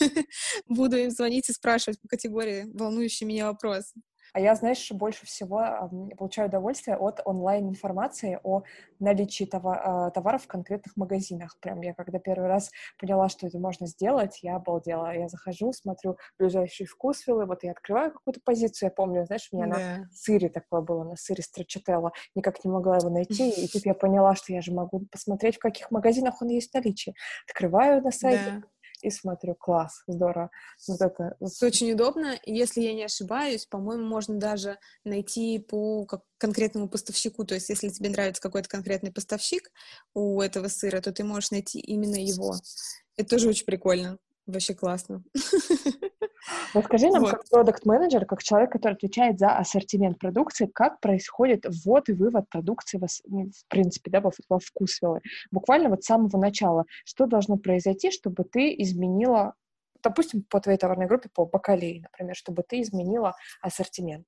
Буду 0.66 0.96
им 0.96 1.10
звонить 1.10 1.48
и 1.48 1.52
спрашивать 1.52 2.00
по 2.00 2.08
категории 2.08 2.66
волнующие 2.72 3.26
меня 3.26 3.46
вопросы. 3.46 3.92
А 4.34 4.40
я, 4.40 4.56
знаешь, 4.56 4.90
больше 4.90 5.26
всего 5.26 5.88
получаю 6.18 6.48
удовольствие 6.48 6.96
от 6.96 7.20
онлайн-информации 7.24 8.40
о 8.42 8.64
наличии 8.98 9.48
а, 9.52 10.10
товаров 10.10 10.42
в 10.42 10.46
конкретных 10.48 10.96
магазинах. 10.96 11.56
Прям 11.60 11.80
я 11.82 11.94
когда 11.94 12.18
первый 12.18 12.48
раз 12.48 12.72
поняла, 12.98 13.28
что 13.28 13.46
это 13.46 13.60
можно 13.60 13.86
сделать, 13.86 14.40
я 14.42 14.56
обалдела. 14.56 15.14
Я 15.16 15.28
захожу, 15.28 15.72
смотрю 15.72 16.18
ближайший 16.36 16.86
вкусвиллы, 16.86 17.46
вот 17.46 17.62
я 17.62 17.70
открываю 17.70 18.10
какую-то 18.10 18.40
позицию, 18.44 18.88
я 18.88 18.90
помню, 18.90 19.24
знаешь, 19.24 19.48
у 19.52 19.56
меня 19.56 19.66
yeah. 19.66 19.98
на 19.98 20.08
сыре 20.12 20.48
такое 20.48 20.80
было, 20.80 21.04
на 21.04 21.14
сыре 21.14 21.44
строчателла, 21.44 22.10
никак 22.34 22.64
не 22.64 22.72
могла 22.72 22.96
его 22.96 23.10
найти, 23.10 23.50
и 23.64 23.68
тут 23.68 23.86
я 23.86 23.94
поняла, 23.94 24.34
что 24.34 24.52
я 24.52 24.62
же 24.62 24.72
могу 24.72 25.06
посмотреть, 25.12 25.56
в 25.56 25.60
каких 25.60 25.92
магазинах 25.92 26.42
он 26.42 26.48
есть 26.48 26.72
в 26.72 26.74
наличии. 26.74 27.14
Открываю 27.46 28.02
на 28.02 28.10
сайте, 28.10 28.50
yeah 28.50 28.62
и 29.02 29.10
смотрю, 29.10 29.54
класс, 29.54 30.02
здорово. 30.06 30.50
Вот 30.88 31.00
это... 31.00 31.36
очень 31.62 31.92
удобно. 31.92 32.38
Если 32.44 32.80
я 32.80 32.94
не 32.94 33.04
ошибаюсь, 33.04 33.66
по-моему, 33.66 34.04
можно 34.04 34.38
даже 34.38 34.78
найти 35.04 35.58
по 35.58 36.06
конкретному 36.38 36.88
поставщику. 36.88 37.44
То 37.44 37.54
есть, 37.54 37.68
если 37.68 37.88
тебе 37.88 38.10
нравится 38.10 38.42
какой-то 38.42 38.68
конкретный 38.68 39.12
поставщик 39.12 39.70
у 40.14 40.40
этого 40.40 40.68
сыра, 40.68 41.00
то 41.00 41.12
ты 41.12 41.24
можешь 41.24 41.50
найти 41.50 41.80
именно 41.80 42.16
его. 42.16 42.56
Это 43.16 43.30
тоже 43.30 43.48
очень 43.48 43.66
прикольно. 43.66 44.18
Вообще 44.46 44.74
классно. 44.74 45.22
Расскажи 46.74 47.08
нам, 47.08 47.22
вот. 47.22 47.30
как 47.30 47.48
продукт-менеджер, 47.48 48.26
как 48.26 48.42
человек, 48.42 48.72
который 48.72 48.94
отвечает 48.94 49.38
за 49.38 49.56
ассортимент 49.56 50.18
продукции, 50.18 50.66
как 50.66 51.00
происходит 51.00 51.64
ввод 51.66 52.08
и 52.08 52.12
вывод 52.12 52.48
продукции 52.50 52.98
в, 52.98 53.06
ну, 53.26 53.50
в 53.50 53.68
принципе, 53.68 54.10
да, 54.10 54.20
во, 54.20 54.30
во 54.48 54.58
вкус 54.58 55.00
Буквально 55.50 55.88
вот 55.88 56.02
с 56.02 56.06
самого 56.06 56.36
начала. 56.36 56.84
Что 57.04 57.26
должно 57.26 57.56
произойти, 57.56 58.10
чтобы 58.10 58.44
ты 58.44 58.74
изменила, 58.78 59.54
допустим, 60.02 60.44
по 60.50 60.60
твоей 60.60 60.78
товарной 60.78 61.06
группе, 61.06 61.30
по 61.32 61.46
бакалее, 61.46 62.02
например, 62.02 62.36
чтобы 62.36 62.62
ты 62.62 62.82
изменила 62.82 63.34
ассортимент? 63.62 64.26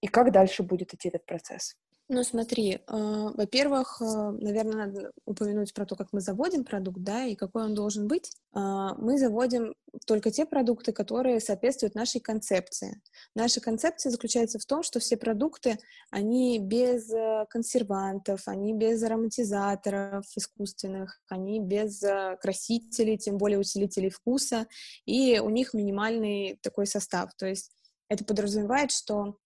И 0.00 0.08
как 0.08 0.32
дальше 0.32 0.64
будет 0.64 0.92
идти 0.94 1.08
этот 1.08 1.24
процесс? 1.26 1.76
Ну, 2.08 2.22
смотри, 2.22 2.72
э, 2.72 2.80
во-первых, 2.86 4.02
э, 4.02 4.04
наверное, 4.04 4.86
надо 4.86 5.12
упомянуть 5.24 5.72
про 5.72 5.86
то, 5.86 5.96
как 5.96 6.12
мы 6.12 6.20
заводим 6.20 6.62
продукт, 6.62 6.98
да, 6.98 7.24
и 7.24 7.34
какой 7.34 7.64
он 7.64 7.74
должен 7.74 8.08
быть. 8.08 8.30
Э, 8.54 8.90
мы 8.98 9.16
заводим 9.16 9.74
только 10.06 10.30
те 10.30 10.44
продукты, 10.44 10.92
которые 10.92 11.40
соответствуют 11.40 11.94
нашей 11.94 12.20
концепции. 12.20 13.00
Наша 13.34 13.62
концепция 13.62 14.10
заключается 14.10 14.58
в 14.58 14.66
том, 14.66 14.82
что 14.82 15.00
все 15.00 15.16
продукты, 15.16 15.78
они 16.10 16.58
без 16.58 17.10
э, 17.10 17.46
консервантов, 17.48 18.48
они 18.48 18.74
без 18.74 19.02
ароматизаторов 19.02 20.26
искусственных, 20.36 21.22
они 21.30 21.58
без 21.58 22.02
э, 22.02 22.36
красителей, 22.38 23.16
тем 23.16 23.38
более 23.38 23.58
усилителей 23.58 24.10
вкуса, 24.10 24.66
и 25.06 25.38
у 25.38 25.48
них 25.48 25.72
минимальный 25.72 26.58
такой 26.60 26.86
состав. 26.86 27.34
То 27.36 27.46
есть 27.46 27.70
это 28.10 28.26
подразумевает, 28.26 28.90
что 28.90 29.38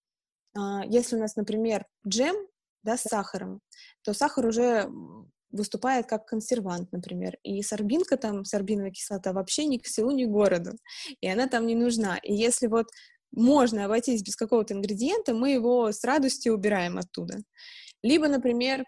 если 0.87 1.15
у 1.15 1.19
нас, 1.19 1.35
например, 1.35 1.85
джем 2.05 2.35
да, 2.83 2.97
с 2.97 3.01
сахаром, 3.01 3.61
то 4.03 4.13
сахар 4.13 4.45
уже 4.45 4.89
выступает 5.51 6.05
как 6.05 6.25
консервант, 6.25 6.91
например. 6.91 7.37
И 7.43 7.61
сорбинка 7.63 8.17
там, 8.17 8.45
сорбиновая 8.45 8.91
кислота 8.91 9.33
вообще 9.33 9.65
ни 9.65 9.77
к 9.77 9.87
селу, 9.87 10.11
ни 10.11 10.25
к 10.25 10.29
городу. 10.29 10.73
И 11.21 11.27
она 11.27 11.47
там 11.47 11.65
не 11.65 11.75
нужна. 11.75 12.17
И 12.17 12.33
если 12.33 12.67
вот 12.67 12.87
можно 13.31 13.85
обойтись 13.85 14.21
без 14.23 14.35
какого-то 14.35 14.73
ингредиента, 14.73 15.33
мы 15.33 15.51
его 15.51 15.91
с 15.91 16.03
радостью 16.03 16.53
убираем 16.53 16.97
оттуда. 16.97 17.37
Либо, 18.03 18.27
например, 18.27 18.83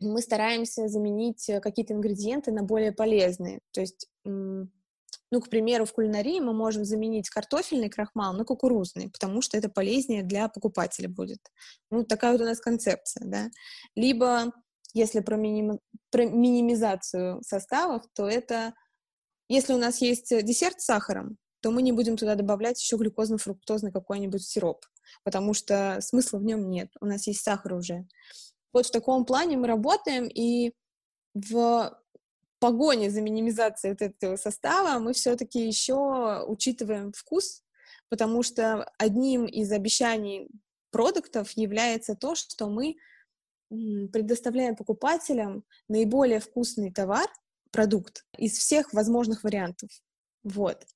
мы 0.00 0.22
стараемся 0.22 0.88
заменить 0.88 1.50
какие-то 1.62 1.92
ингредиенты 1.92 2.52
на 2.52 2.62
более 2.62 2.92
полезные. 2.92 3.60
То 3.72 3.80
есть 3.80 4.06
ну, 5.30 5.40
к 5.40 5.48
примеру, 5.50 5.84
в 5.84 5.92
кулинарии 5.92 6.40
мы 6.40 6.52
можем 6.52 6.84
заменить 6.84 7.28
картофельный 7.28 7.90
крахмал 7.90 8.32
на 8.34 8.44
кукурузный, 8.44 9.10
потому 9.10 9.42
что 9.42 9.56
это 9.56 9.68
полезнее 9.68 10.22
для 10.22 10.48
покупателя 10.48 11.08
будет. 11.08 11.40
Ну, 11.90 12.04
такая 12.04 12.32
вот 12.32 12.40
у 12.40 12.44
нас 12.44 12.60
концепция, 12.60 13.26
да. 13.26 13.50
Либо, 13.94 14.52
если 14.94 15.20
про, 15.20 15.36
миним... 15.36 15.80
про 16.10 16.24
минимизацию 16.24 17.42
составов, 17.42 18.04
то 18.14 18.26
это, 18.26 18.74
если 19.48 19.74
у 19.74 19.78
нас 19.78 20.00
есть 20.00 20.30
десерт 20.44 20.80
с 20.80 20.86
сахаром, 20.86 21.36
то 21.60 21.70
мы 21.70 21.82
не 21.82 21.92
будем 21.92 22.16
туда 22.16 22.34
добавлять 22.34 22.80
еще 22.80 22.96
глюкозно-фруктозный 22.96 23.92
какой-нибудь 23.92 24.42
сироп, 24.42 24.86
потому 25.24 25.54
что 25.54 25.98
смысла 26.00 26.38
в 26.38 26.44
нем 26.44 26.70
нет, 26.70 26.90
у 27.00 27.06
нас 27.06 27.26
есть 27.26 27.42
сахар 27.42 27.74
уже. 27.74 28.06
Вот 28.72 28.86
в 28.86 28.90
таком 28.90 29.24
плане 29.24 29.56
мы 29.56 29.66
работаем, 29.66 30.28
и 30.28 30.72
в 31.34 31.98
погоне 32.58 33.10
за 33.10 33.20
минимизацией 33.20 33.92
вот 33.92 34.02
этого 34.02 34.36
состава 34.36 34.98
мы 34.98 35.12
все-таки 35.12 35.66
еще 35.66 36.44
учитываем 36.46 37.12
вкус, 37.12 37.62
потому 38.08 38.42
что 38.42 38.90
одним 38.98 39.46
из 39.46 39.70
обещаний 39.72 40.48
продуктов 40.90 41.50
является 41.52 42.14
то, 42.14 42.34
что 42.34 42.68
мы 42.68 42.96
предоставляем 43.68 44.76
покупателям 44.76 45.64
наиболее 45.88 46.40
вкусный 46.40 46.90
товар, 46.90 47.28
продукт 47.70 48.24
из 48.36 48.56
всех 48.56 48.92
возможных 48.92 49.44
вариантов. 49.44 49.90
Вот. 50.42 50.86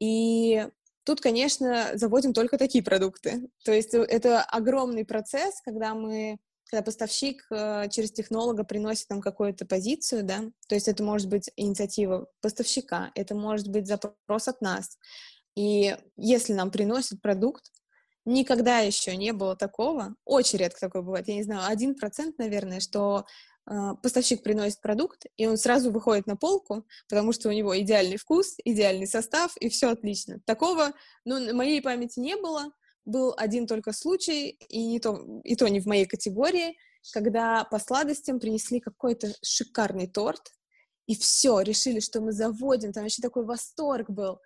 И 0.00 0.66
тут, 1.04 1.20
конечно, 1.20 1.90
заводим 1.94 2.32
только 2.32 2.56
такие 2.58 2.82
продукты. 2.82 3.48
То 3.64 3.72
есть 3.72 3.92
э, 3.94 4.02
это 4.02 4.42
огромный 4.42 5.04
процесс, 5.04 5.60
когда 5.60 5.94
мы 5.94 6.38
когда 6.72 6.82
поставщик 6.82 7.44
э, 7.50 7.90
через 7.90 8.12
технолога 8.12 8.64
приносит 8.64 9.10
нам 9.10 9.20
какую-то 9.20 9.66
позицию, 9.66 10.24
да, 10.24 10.40
то 10.68 10.74
есть 10.74 10.88
это 10.88 11.04
может 11.04 11.28
быть 11.28 11.50
инициатива 11.54 12.28
поставщика, 12.40 13.12
это 13.14 13.34
может 13.34 13.68
быть 13.68 13.86
запрос 13.86 14.48
от 14.48 14.62
нас. 14.62 14.96
И 15.54 15.94
если 16.16 16.54
нам 16.54 16.70
приносят 16.70 17.20
продукт, 17.20 17.64
никогда 18.24 18.78
еще 18.78 19.14
не 19.16 19.34
было 19.34 19.54
такого, 19.54 20.14
очень 20.24 20.60
редко 20.60 20.80
такое 20.80 21.02
бывает, 21.02 21.28
я 21.28 21.34
не 21.34 21.42
знаю, 21.42 21.70
один 21.70 21.94
процент, 21.94 22.38
наверное, 22.38 22.80
что 22.80 23.26
э, 23.70 23.90
поставщик 24.02 24.42
приносит 24.42 24.80
продукт, 24.80 25.26
и 25.36 25.46
он 25.46 25.58
сразу 25.58 25.90
выходит 25.90 26.26
на 26.26 26.36
полку, 26.36 26.86
потому 27.06 27.32
что 27.32 27.50
у 27.50 27.52
него 27.52 27.78
идеальный 27.78 28.16
вкус, 28.16 28.54
идеальный 28.64 29.06
состав, 29.06 29.54
и 29.58 29.68
все 29.68 29.90
отлично. 29.90 30.40
Такого, 30.46 30.92
ну, 31.26 31.38
на 31.38 31.52
моей 31.52 31.82
памяти 31.82 32.18
не 32.18 32.34
было, 32.34 32.72
был 33.04 33.34
один 33.36 33.66
только 33.66 33.92
случай, 33.92 34.50
и, 34.68 34.98
то, 34.98 35.40
и 35.44 35.56
то 35.56 35.68
не 35.68 35.80
в 35.80 35.86
моей 35.86 36.06
категории, 36.06 36.76
когда 37.12 37.64
по 37.64 37.78
сладостям 37.78 38.38
принесли 38.38 38.80
какой-то 38.80 39.32
шикарный 39.42 40.06
торт, 40.06 40.52
и 41.06 41.16
все, 41.16 41.60
решили, 41.60 42.00
что 42.00 42.20
мы 42.20 42.32
заводим, 42.32 42.92
там 42.92 43.02
вообще 43.02 43.22
такой 43.22 43.44
восторг 43.44 44.08
был. 44.08 44.38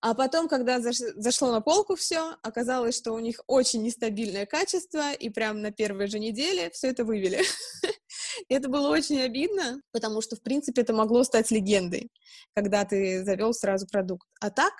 А 0.00 0.14
потом, 0.14 0.48
когда 0.48 0.80
заш... 0.80 0.96
зашло 1.16 1.50
на 1.50 1.60
полку 1.60 1.96
все, 1.96 2.36
оказалось, 2.42 2.96
что 2.96 3.12
у 3.12 3.18
них 3.18 3.40
очень 3.48 3.82
нестабильное 3.82 4.46
качество, 4.46 5.12
и 5.12 5.28
прямо 5.28 5.58
на 5.58 5.72
первой 5.72 6.06
же 6.06 6.20
неделе 6.20 6.70
все 6.70 6.88
это 6.88 7.04
вывели. 7.04 7.42
это 8.48 8.68
было 8.68 8.88
очень 8.90 9.20
обидно, 9.20 9.82
потому 9.90 10.20
что, 10.20 10.36
в 10.36 10.42
принципе, 10.42 10.82
это 10.82 10.92
могло 10.92 11.24
стать 11.24 11.50
легендой, 11.50 12.10
когда 12.54 12.84
ты 12.84 13.24
завел 13.24 13.52
сразу 13.52 13.86
продукт. 13.88 14.26
А 14.40 14.50
так, 14.50 14.72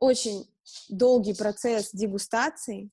очень 0.00 0.51
долгий 0.88 1.34
процесс 1.34 1.90
дегустации, 1.92 2.90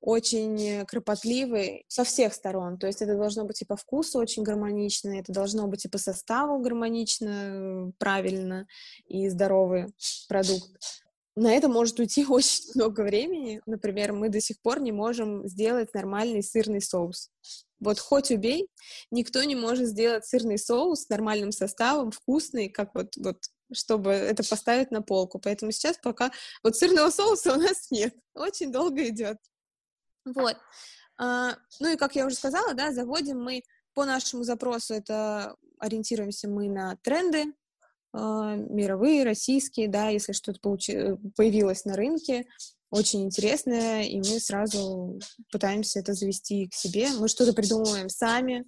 очень 0.00 0.86
кропотливый 0.86 1.84
со 1.88 2.04
всех 2.04 2.32
сторон. 2.32 2.78
То 2.78 2.86
есть 2.86 3.02
это 3.02 3.16
должно 3.16 3.44
быть 3.44 3.60
и 3.62 3.66
по 3.66 3.76
вкусу 3.76 4.18
очень 4.18 4.42
гармонично, 4.42 5.18
это 5.18 5.32
должно 5.32 5.66
быть 5.66 5.84
и 5.84 5.88
по 5.88 5.98
составу 5.98 6.58
гармонично, 6.58 7.92
правильно 7.98 8.66
и 9.06 9.28
здоровый 9.28 9.86
продукт. 10.28 10.70
На 11.36 11.52
это 11.52 11.68
может 11.68 11.98
уйти 11.98 12.26
очень 12.28 12.70
много 12.74 13.02
времени. 13.02 13.60
Например, 13.66 14.12
мы 14.12 14.28
до 14.28 14.40
сих 14.40 14.60
пор 14.60 14.80
не 14.80 14.92
можем 14.92 15.46
сделать 15.46 15.92
нормальный 15.94 16.42
сырный 16.42 16.80
соус. 16.80 17.30
Вот 17.78 17.98
хоть 17.98 18.30
убей, 18.30 18.68
никто 19.10 19.42
не 19.42 19.56
может 19.56 19.86
сделать 19.86 20.26
сырный 20.26 20.58
соус 20.58 21.04
с 21.04 21.08
нормальным 21.08 21.50
составом, 21.50 22.10
вкусный, 22.10 22.68
как 22.68 22.94
вот, 22.94 23.16
вот 23.16 23.38
чтобы 23.72 24.10
это 24.10 24.42
поставить 24.48 24.90
на 24.90 25.02
полку. 25.02 25.38
Поэтому 25.38 25.72
сейчас 25.72 25.98
пока 25.98 26.30
вот 26.62 26.76
сырного 26.76 27.10
соуса 27.10 27.52
у 27.54 27.56
нас 27.56 27.90
нет. 27.90 28.14
Очень 28.34 28.72
долго 28.72 29.08
идет. 29.08 29.38
Вот. 30.24 30.56
А, 31.18 31.56
ну 31.80 31.92
и 31.92 31.96
как 31.96 32.16
я 32.16 32.26
уже 32.26 32.36
сказала, 32.36 32.74
да, 32.74 32.92
заводим 32.92 33.42
мы 33.42 33.62
по 33.94 34.04
нашему 34.04 34.44
запросу, 34.44 34.94
это 34.94 35.56
ориентируемся 35.78 36.48
мы 36.48 36.68
на 36.68 36.96
тренды, 37.02 37.52
а, 38.12 38.54
мировые, 38.56 39.24
российские, 39.24 39.88
да, 39.88 40.08
если 40.08 40.32
что-то 40.32 40.60
получи- 40.60 41.16
появилось 41.36 41.84
на 41.84 41.96
рынке, 41.96 42.46
очень 42.90 43.22
интересное, 43.22 44.02
и 44.02 44.16
мы 44.18 44.40
сразу 44.40 45.20
пытаемся 45.52 46.00
это 46.00 46.12
завести 46.12 46.68
к 46.68 46.74
себе. 46.74 47.08
Мы 47.18 47.28
что-то 47.28 47.52
придумываем 47.52 48.08
сами, 48.08 48.64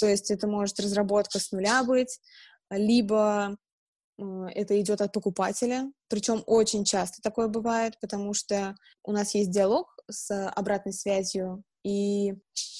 то 0.00 0.06
есть 0.06 0.30
это 0.30 0.48
может 0.48 0.80
разработка 0.80 1.38
с 1.38 1.52
нуля 1.52 1.84
быть, 1.84 2.20
либо 2.70 3.56
это 4.18 4.80
идет 4.80 5.00
от 5.00 5.12
покупателя, 5.12 5.90
причем 6.08 6.42
очень 6.46 6.84
часто 6.84 7.22
такое 7.22 7.48
бывает, 7.48 7.98
потому 8.00 8.34
что 8.34 8.76
у 9.04 9.12
нас 9.12 9.34
есть 9.34 9.50
диалог 9.50 9.96
с 10.08 10.48
обратной 10.50 10.92
связью, 10.92 11.64
и 11.84 12.34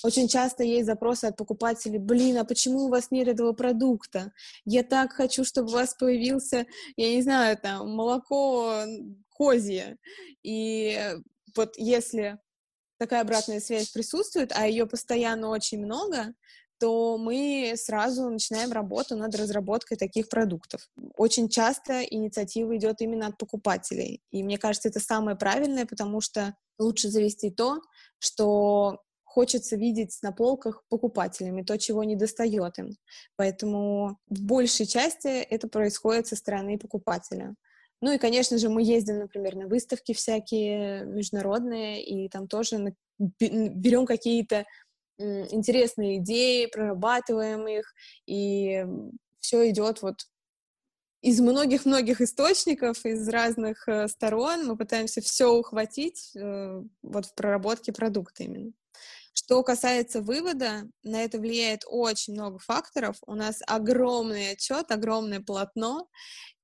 очень 0.05 0.29
часто 0.29 0.63
есть 0.63 0.87
запросы 0.87 1.25
от 1.27 1.37
покупателей, 1.37 1.99
блин, 1.99 2.39
а 2.39 2.45
почему 2.45 2.85
у 2.85 2.89
вас 2.89 3.11
нет 3.11 3.29
этого 3.29 3.53
продукта? 3.53 4.33
Я 4.65 4.85
так 4.85 5.13
хочу, 5.13 5.45
чтобы 5.45 5.71
у 5.71 5.75
вас 5.75 5.95
появился, 5.95 6.67
я 6.97 7.15
не 7.15 7.23
знаю, 7.23 7.57
там, 7.57 7.91
молоко 7.91 8.85
козье. 9.29 9.97
И 10.43 11.17
вот 11.57 11.75
если 11.77 12.39
такая 12.99 13.23
обратная 13.23 13.61
связь 13.61 13.89
присутствует, 13.89 14.53
а 14.55 14.67
ее 14.67 14.87
постоянно 14.87 15.49
очень 15.49 15.85
много, 15.85 16.35
то 16.83 17.17
мы 17.17 17.75
сразу 17.77 18.29
начинаем 18.29 18.73
работу 18.73 19.15
над 19.17 19.33
разработкой 19.37 19.97
таких 19.97 20.29
продуктов. 20.29 20.89
Очень 21.17 21.49
часто 21.49 22.03
инициатива 22.03 22.77
идет 22.77 23.01
именно 23.01 23.29
от 23.29 23.39
покупателей. 23.39 24.21
И 24.33 24.43
мне 24.43 24.59
кажется, 24.59 24.89
это 24.89 24.99
самое 24.99 25.37
правильное, 25.37 25.87
потому 25.87 26.21
что 26.21 26.57
лучше 26.81 27.09
завести 27.09 27.51
то, 27.51 27.81
что 28.19 28.99
хочется 29.23 29.77
видеть 29.77 30.19
на 30.23 30.33
полках 30.33 30.83
покупателями, 30.89 31.63
то, 31.63 31.79
чего 31.79 32.03
не 32.03 32.17
достает 32.17 32.77
им. 32.81 32.97
Поэтому 33.37 34.19
в 34.29 34.43
большей 34.43 34.87
части 34.87 35.29
это 35.29 35.69
происходит 35.69 36.27
со 36.27 36.35
стороны 36.35 36.79
покупателя. 36.79 37.55
Ну 38.01 38.11
и, 38.11 38.19
конечно 38.19 38.59
же, 38.59 38.69
мы 38.69 38.83
ездим, 38.83 39.21
например, 39.21 39.55
на 39.55 39.69
выставки 39.69 40.15
всякие 40.15 41.05
международные, 41.05 42.05
и 42.05 42.29
там 42.29 42.49
тоже 42.49 42.97
берем 43.39 44.05
какие-то 44.05 44.65
интересные 45.19 46.19
идеи, 46.19 46.67
прорабатываем 46.67 47.67
их, 47.69 47.95
и 48.27 48.85
все 49.41 49.69
идет 49.71 50.03
вот 50.03 50.27
из 51.21 51.41
многих-многих 51.41 52.21
источников, 52.21 53.05
из 53.07 53.29
разных 53.29 53.87
э, 53.89 54.09
сторон. 54.09 54.67
Мы 54.67 54.77
пытаемся 54.77 55.21
все 55.21 55.53
ухватить 55.53 56.33
э, 56.35 56.83
вот 57.03 57.27
в 57.27 57.35
проработке 57.35 57.93
продукта 57.93 58.43
именно. 58.43 58.73
Что 59.33 59.63
касается 59.63 60.21
вывода, 60.21 60.83
на 61.05 61.23
это 61.23 61.39
влияет 61.39 61.85
очень 61.87 62.35
много 62.35 62.59
факторов. 62.59 63.17
У 63.27 63.35
нас 63.35 63.61
огромный 63.67 64.51
отчет, 64.51 64.91
огромное 64.91 65.41
полотно, 65.41 66.09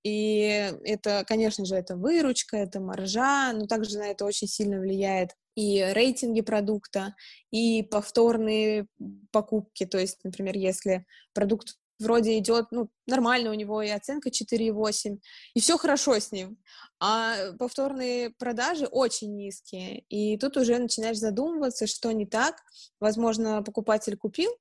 и 0.03 0.73
это, 0.85 1.25
конечно 1.27 1.65
же, 1.65 1.77
это 1.77 1.97
выручка, 1.97 2.57
это 2.57 2.81
маржа, 2.81 3.53
но 3.53 3.67
также 3.67 3.99
на 3.99 4.09
это 4.09 4.25
очень 4.25 4.49
сильно 4.49 4.81
влияет 4.81 5.31
и 5.59 5.83
рейтинги 5.93 6.41
продукта, 6.41 7.17
и 7.51 7.83
повторные 7.83 8.87
покупки. 9.33 9.87
То 9.87 9.99
есть, 9.99 10.21
например, 10.23 10.57
если 10.57 11.05
продукт 11.35 11.79
вроде 11.99 12.39
идет, 12.39 12.67
ну, 12.71 12.91
нормально 13.09 13.51
у 13.51 13.55
него 13.55 13.83
и 13.83 13.89
оценка 13.89 14.31
4,8, 14.31 15.19
и 15.55 15.61
все 15.61 15.77
хорошо 15.77 16.15
с 16.15 16.31
ним, 16.31 16.59
а 17.01 17.35
повторные 17.59 18.31
продажи 18.39 18.87
очень 18.87 19.35
низкие, 19.35 20.05
и 20.09 20.39
тут 20.39 20.57
уже 20.57 20.79
начинаешь 20.79 21.19
задумываться, 21.19 21.89
что 21.89 22.13
не 22.13 22.25
так, 22.25 22.63
возможно, 23.01 23.61
покупатель 23.65 24.17
купил, 24.17 24.53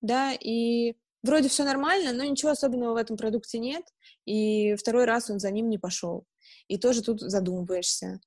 да, 0.00 0.32
и 0.32 0.94
вроде 1.22 1.50
все 1.50 1.64
нормально, 1.64 2.14
но 2.14 2.24
ничего 2.24 2.52
особенного 2.52 2.94
в 2.94 2.96
этом 2.96 3.18
продукте 3.18 3.58
нет, 3.58 3.84
и 4.24 4.76
второй 4.76 5.04
раз 5.04 5.28
он 5.28 5.40
за 5.40 5.50
ним 5.50 5.68
не 5.68 5.76
пошел. 5.76 6.24
И 6.68 6.78
тоже 6.78 7.02
тут 7.02 7.20
задумываешься 7.20 8.20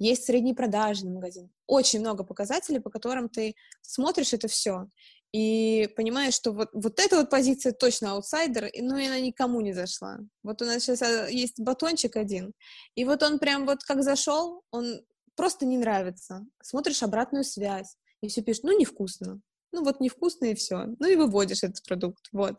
есть 0.00 0.24
средние 0.24 0.56
продажи 0.56 1.04
на 1.04 1.12
магазин. 1.12 1.50
Очень 1.66 2.00
много 2.00 2.24
показателей, 2.24 2.80
по 2.80 2.90
которым 2.90 3.28
ты 3.28 3.54
смотришь 3.82 4.32
это 4.32 4.48
все 4.48 4.88
и 5.32 5.88
понимаешь, 5.96 6.34
что 6.34 6.52
вот, 6.52 6.70
вот 6.72 6.98
эта 6.98 7.16
вот 7.16 7.30
позиция 7.30 7.72
точно 7.72 8.12
аутсайдер, 8.12 8.70
ну 8.80 8.96
и 8.96 9.06
она 9.06 9.20
никому 9.20 9.60
не 9.60 9.72
зашла. 9.72 10.18
Вот 10.42 10.60
у 10.60 10.64
нас 10.64 10.82
сейчас 10.82 11.02
а, 11.02 11.28
есть 11.28 11.60
батончик 11.60 12.16
один, 12.16 12.52
и 12.96 13.04
вот 13.04 13.22
он 13.22 13.38
прям 13.38 13.64
вот 13.64 13.84
как 13.84 14.02
зашел, 14.02 14.62
он 14.72 15.02
просто 15.36 15.66
не 15.66 15.78
нравится. 15.78 16.44
Смотришь 16.62 17.02
обратную 17.02 17.44
связь, 17.44 17.96
и 18.22 18.28
все 18.28 18.42
пишешь, 18.42 18.64
ну 18.64 18.76
невкусно. 18.76 19.40
Ну 19.72 19.84
вот 19.84 20.00
невкусно 20.00 20.46
и 20.46 20.54
все. 20.54 20.86
Ну 20.98 21.08
и 21.08 21.14
выводишь 21.14 21.62
этот 21.62 21.84
продукт, 21.84 22.28
вот. 22.32 22.56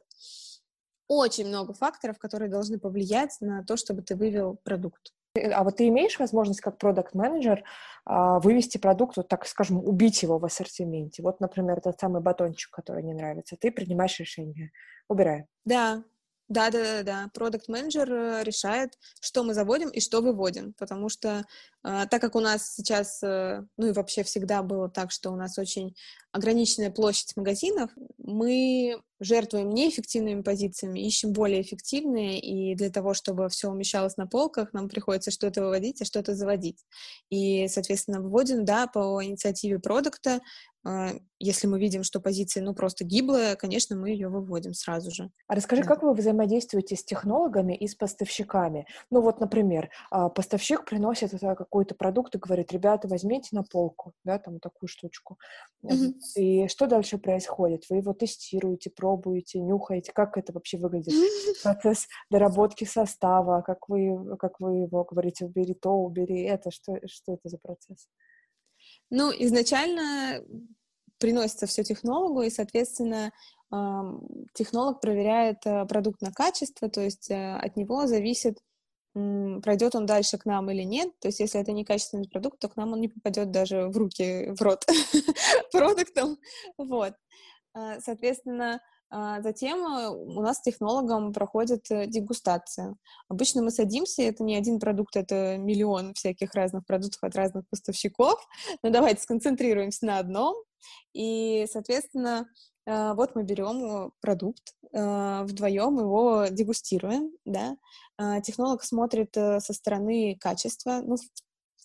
Очень 1.07 1.47
много 1.47 1.73
факторов, 1.73 2.19
которые 2.19 2.49
должны 2.49 2.79
повлиять 2.79 3.35
на 3.41 3.65
то, 3.65 3.75
чтобы 3.75 4.01
ты 4.01 4.15
вывел 4.15 4.57
продукт. 4.63 5.13
А 5.35 5.63
вот 5.63 5.77
ты 5.77 5.87
имеешь 5.87 6.19
возможность 6.19 6.59
как 6.61 6.77
продукт-менеджер 6.77 7.63
а, 8.05 8.39
вывести 8.39 8.77
продукт, 8.77 9.15
вот 9.15 9.29
так 9.29 9.47
скажем, 9.47 9.77
убить 9.77 10.23
его 10.23 10.39
в 10.39 10.45
ассортименте? 10.45 11.23
Вот, 11.23 11.39
например, 11.39 11.77
этот 11.77 11.99
самый 11.99 12.21
батончик, 12.21 12.69
который 12.71 13.03
не 13.03 13.13
нравится, 13.13 13.55
ты 13.55 13.71
принимаешь 13.71 14.19
решение, 14.19 14.71
убираем. 15.07 15.45
Да, 15.63 16.03
да, 16.49 16.69
да, 16.69 16.83
да, 16.83 17.03
да. 17.03 17.29
Продукт 17.33 17.69
менеджер 17.69 18.11
э, 18.11 18.43
решает, 18.43 18.99
что 19.21 19.43
мы 19.43 19.53
заводим 19.53 19.87
и 19.89 20.01
что 20.01 20.19
выводим, 20.19 20.73
потому 20.73 21.07
что 21.07 21.45
э, 21.85 22.05
так 22.09 22.19
как 22.19 22.35
у 22.35 22.41
нас 22.41 22.73
сейчас, 22.73 23.23
э, 23.23 23.63
ну 23.77 23.87
и 23.87 23.93
вообще 23.93 24.23
всегда 24.23 24.61
было 24.61 24.89
так, 24.89 25.11
что 25.11 25.31
у 25.31 25.37
нас 25.37 25.57
очень 25.57 25.95
ограниченная 26.33 26.91
площадь 26.91 27.37
магазинов, 27.37 27.89
мы 28.17 29.01
жертвуем 29.21 29.69
неэффективными 29.69 30.41
позициями, 30.41 30.99
ищем 30.99 31.31
более 31.31 31.61
эффективные, 31.61 32.39
и 32.39 32.75
для 32.75 32.89
того, 32.89 33.13
чтобы 33.13 33.47
все 33.49 33.69
умещалось 33.69 34.17
на 34.17 34.27
полках, 34.27 34.73
нам 34.73 34.89
приходится 34.89 35.31
что-то 35.31 35.61
выводить, 35.61 36.01
а 36.01 36.05
что-то 36.05 36.35
заводить. 36.35 36.83
И, 37.29 37.67
соответственно, 37.67 38.19
выводим, 38.19 38.65
да, 38.65 38.87
по 38.87 39.23
инициативе 39.23 39.79
продукта, 39.79 40.41
а, 40.83 41.11
если 41.37 41.67
мы 41.67 41.79
видим, 41.79 42.03
что 42.03 42.19
позиция, 42.19 42.63
ну, 42.63 42.73
просто 42.73 43.03
гиблая, 43.03 43.55
конечно, 43.55 43.95
мы 43.95 44.09
ее 44.09 44.29
выводим 44.29 44.73
сразу 44.73 45.11
же. 45.11 45.29
А 45.47 45.55
расскажи, 45.55 45.83
да. 45.83 45.87
как 45.87 46.01
вы 46.01 46.13
взаимодействуете 46.13 46.95
с 46.95 47.03
технологами 47.03 47.75
и 47.75 47.87
с 47.87 47.95
поставщиками? 47.95 48.87
Ну, 49.11 49.21
вот, 49.21 49.39
например, 49.39 49.89
а, 50.09 50.29
поставщик 50.29 50.85
приносит 50.85 51.31
какой-то 51.39 51.93
продукт 51.93 52.35
и 52.35 52.39
говорит, 52.39 52.71
ребята, 52.71 53.07
возьмите 53.07 53.49
на 53.51 53.63
полку, 53.63 54.13
да, 54.23 54.39
там 54.39 54.59
такую 54.59 54.89
штучку. 54.89 55.37
Mm-hmm. 55.85 56.13
И 56.35 56.67
что 56.67 56.87
дальше 56.87 57.17
происходит? 57.19 57.85
Вы 57.89 57.97
его 57.97 58.13
тестируете, 58.13 58.89
пробуете, 58.89 59.10
нюхаете? 59.17 60.11
Как 60.11 60.37
это 60.37 60.53
вообще 60.53 60.77
выглядит? 60.77 61.13
Процесс 61.63 62.07
доработки 62.29 62.83
состава, 62.83 63.61
как 63.61 63.89
вы, 63.89 64.37
как 64.37 64.59
вы 64.59 64.79
его 64.79 65.03
говорите, 65.03 65.45
убери 65.45 65.73
то, 65.73 65.91
убери 65.91 66.43
это, 66.43 66.71
что, 66.71 66.99
что 67.07 67.33
это 67.33 67.49
за 67.49 67.57
процесс? 67.57 68.07
Ну, 69.09 69.31
изначально 69.31 70.43
приносится 71.19 71.67
все 71.67 71.83
технологу, 71.83 72.41
и, 72.41 72.49
соответственно, 72.49 73.31
технолог 74.53 74.99
проверяет 74.99 75.65
э, 75.65 75.85
продукт 75.85 76.21
на 76.21 76.31
качество, 76.33 76.89
то 76.89 76.99
есть 76.99 77.31
э, 77.31 77.55
от 77.55 77.77
него 77.77 78.05
зависит, 78.05 78.57
пройдет 79.13 79.95
он 79.95 80.05
дальше 80.05 80.37
к 80.37 80.45
нам 80.45 80.69
или 80.71 80.83
нет. 80.83 81.11
То 81.19 81.27
есть 81.27 81.39
если 81.39 81.59
это 81.59 81.71
некачественный 81.71 82.27
продукт, 82.27 82.59
то 82.59 82.69
к 82.69 82.75
нам 82.75 82.93
он 82.93 83.01
не 83.01 83.09
попадет 83.09 83.51
даже 83.51 83.87
в 83.87 83.97
руки, 83.97 84.51
в 84.57 84.61
рот 84.61 84.85
продуктом. 85.71 86.37
Вот. 86.77 87.13
А, 87.73 87.99
соответственно, 87.99 88.81
затем 89.11 89.85
э, 89.85 90.09
у 90.09 90.41
нас 90.41 90.57
с 90.57 90.61
технологом 90.61 91.33
проходит 91.33 91.91
э, 91.91 92.07
дегустация. 92.07 92.95
Обычно 93.27 93.61
мы 93.61 93.71
садимся, 93.71 94.21
это 94.23 94.43
не 94.43 94.55
один 94.55 94.79
продукт, 94.79 95.17
это 95.17 95.57
миллион 95.57 96.13
всяких 96.13 96.53
разных 96.53 96.85
продуктов 96.85 97.23
от 97.23 97.35
разных 97.35 97.67
поставщиков. 97.69 98.39
Но 98.83 98.89
давайте 98.89 99.21
сконцентрируемся 99.21 100.05
на 100.05 100.19
одном. 100.19 100.55
И, 101.13 101.65
соответственно, 101.69 102.47
э, 102.85 103.13
вот 103.13 103.35
мы 103.35 103.43
берем 103.43 104.11
продукт, 104.21 104.75
вдвоем 104.93 105.99
его 105.99 106.47
дегустируем, 106.49 107.31
да. 107.45 107.77
Технолог 108.43 108.83
смотрит 108.83 109.33
со 109.33 109.73
стороны 109.73 110.35
качества, 110.37 111.01
ну, 111.01 111.15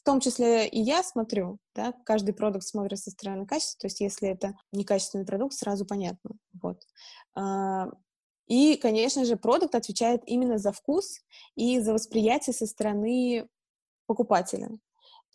том 0.06 0.20
числе 0.20 0.68
и 0.68 0.80
я 0.80 1.02
смотрю, 1.04 1.58
да, 1.76 1.94
каждый 2.06 2.34
продукт 2.34 2.66
смотрит 2.66 3.00
со 3.00 3.12
стороны 3.12 3.46
качества, 3.46 3.80
то 3.82 3.86
есть 3.88 4.00
если 4.00 4.30
это 4.30 4.54
некачественный 4.72 5.26
продукт, 5.26 5.54
сразу 5.54 5.86
понятно, 5.86 6.32
вот. 6.62 6.82
А, 7.36 7.88
и, 8.48 8.76
конечно 8.76 9.24
же, 9.26 9.36
продукт 9.36 9.74
отвечает 9.76 10.22
именно 10.26 10.58
за 10.58 10.72
вкус 10.72 11.20
и 11.56 11.80
за 11.80 11.94
восприятие 11.94 12.54
со 12.54 12.66
стороны 12.66 13.48
покупателя. 14.06 14.70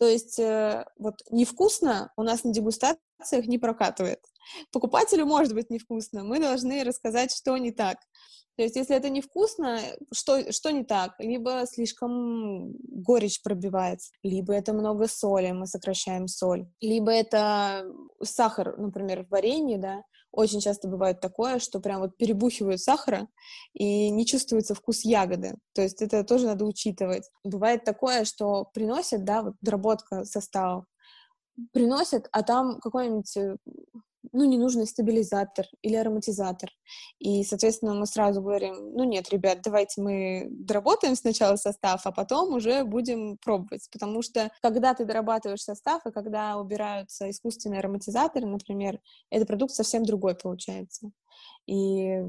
То 0.02 0.08
есть 0.08 0.36
э, 0.40 0.84
вот 0.98 1.22
невкусно 1.30 2.10
у 2.16 2.24
нас 2.24 2.42
на 2.42 2.52
дегустациях 2.52 3.46
не 3.46 3.56
прокатывает. 3.56 4.18
Покупателю 4.72 5.26
может 5.26 5.54
быть 5.54 5.70
невкусно, 5.70 6.24
мы 6.24 6.40
должны 6.40 6.82
рассказать, 6.82 7.32
что 7.32 7.56
не 7.56 7.70
так. 7.70 7.98
То 8.56 8.64
есть, 8.64 8.74
если 8.74 8.96
это 8.96 9.10
невкусно, 9.10 9.78
что, 10.12 10.50
что 10.50 10.72
не 10.72 10.82
так? 10.82 11.12
Либо 11.20 11.62
слишком 11.66 12.72
горечь 12.82 13.44
пробивается, 13.44 14.10
либо 14.24 14.52
это 14.52 14.72
много 14.72 15.06
соли, 15.06 15.52
мы 15.52 15.68
сокращаем 15.68 16.26
соль, 16.26 16.66
либо 16.80 17.12
это 17.12 17.86
сахар, 18.24 18.76
например, 18.78 19.24
в 19.24 19.28
варенье, 19.28 19.78
да, 19.78 20.02
очень 20.32 20.60
часто 20.60 20.88
бывает 20.88 21.20
такое, 21.20 21.58
что 21.58 21.78
прям 21.80 22.00
вот 22.00 22.16
перебухивают 22.16 22.80
сахара 22.80 23.28
и 23.74 24.10
не 24.10 24.26
чувствуется 24.26 24.74
вкус 24.74 25.04
ягоды. 25.04 25.56
То 25.74 25.82
есть 25.82 26.00
это 26.02 26.24
тоже 26.24 26.46
надо 26.46 26.64
учитывать. 26.64 27.28
Бывает 27.44 27.84
такое, 27.84 28.24
что 28.24 28.64
приносят, 28.72 29.24
да, 29.24 29.42
вот 29.42 29.54
доработка 29.60 30.24
состава, 30.24 30.86
приносят, 31.72 32.28
а 32.32 32.42
там 32.42 32.80
какой-нибудь 32.80 33.36
ну, 34.32 34.44
ненужный 34.44 34.86
стабилизатор 34.86 35.66
или 35.82 35.94
ароматизатор. 35.94 36.70
И, 37.18 37.42
соответственно, 37.44 37.94
мы 37.94 38.06
сразу 38.06 38.40
говорим, 38.40 38.94
ну, 38.94 39.04
нет, 39.04 39.30
ребят, 39.30 39.58
давайте 39.64 40.00
мы 40.00 40.46
доработаем 40.50 41.16
сначала 41.16 41.56
состав, 41.56 42.06
а 42.06 42.12
потом 42.12 42.54
уже 42.54 42.84
будем 42.84 43.38
пробовать. 43.38 43.88
Потому 43.90 44.22
что, 44.22 44.50
когда 44.62 44.94
ты 44.94 45.04
дорабатываешь 45.04 45.62
состав, 45.62 46.06
и 46.06 46.12
когда 46.12 46.56
убираются 46.56 47.28
искусственные 47.30 47.80
ароматизаторы, 47.80 48.46
например, 48.46 49.00
этот 49.30 49.48
продукт 49.48 49.74
совсем 49.74 50.04
другой 50.04 50.34
получается. 50.34 51.10
И 51.66 52.20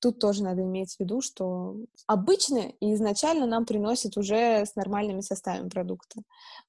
тут 0.00 0.18
тоже 0.18 0.42
надо 0.42 0.62
иметь 0.62 0.96
в 0.96 1.00
виду, 1.00 1.20
что 1.20 1.76
обычно 2.06 2.72
и 2.80 2.94
изначально 2.94 3.46
нам 3.46 3.64
приносят 3.64 4.16
уже 4.16 4.64
с 4.66 4.76
нормальными 4.76 5.20
составами 5.20 5.68
продукта. 5.68 6.20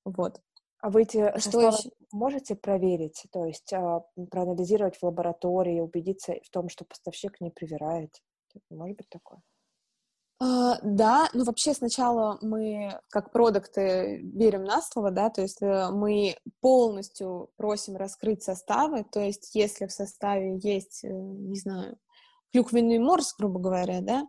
Вот. 0.06 0.39
А 0.84 0.89
вы 0.89 1.04
эти 1.04 1.32
что 1.39 1.62
еще? 1.62 1.91
можете 2.12 2.56
проверить, 2.56 3.26
то 3.32 3.46
есть 3.46 3.72
а, 3.72 4.02
проанализировать 4.30 4.98
в 4.98 5.04
лаборатории, 5.04 5.80
убедиться 5.80 6.36
в 6.43 6.50
том, 6.50 6.67
что 6.67 6.84
поставщик 6.84 7.39
не 7.39 7.52
привирает? 7.52 8.12
Может 8.69 8.98
быть 8.98 9.08
такое? 9.08 9.41
Uh, 10.43 10.76
да, 10.84 11.30
ну 11.34 11.46
вообще 11.46 11.74
сначала 11.74 12.38
мы 12.41 13.00
как 13.10 13.32
продукты 13.32 14.19
верим 14.36 14.65
на 14.65 14.82
слово, 14.82 15.12
да, 15.12 15.30
то 15.30 15.41
есть 15.41 15.62
э, 15.62 15.89
мы 15.89 16.36
полностью 16.60 17.50
просим 17.56 17.96
раскрыть 17.96 18.43
составы, 18.43 19.06
то 19.10 19.22
есть 19.22 19.56
если 19.56 19.86
в 19.86 19.91
составе 19.93 20.58
есть, 20.62 21.06
э, 21.06 21.08
не 21.08 21.56
знаю, 21.56 21.98
клюквенный 22.52 23.00
морс, 23.00 23.34
грубо 23.39 23.62
говоря, 23.62 24.02
да, 24.02 24.28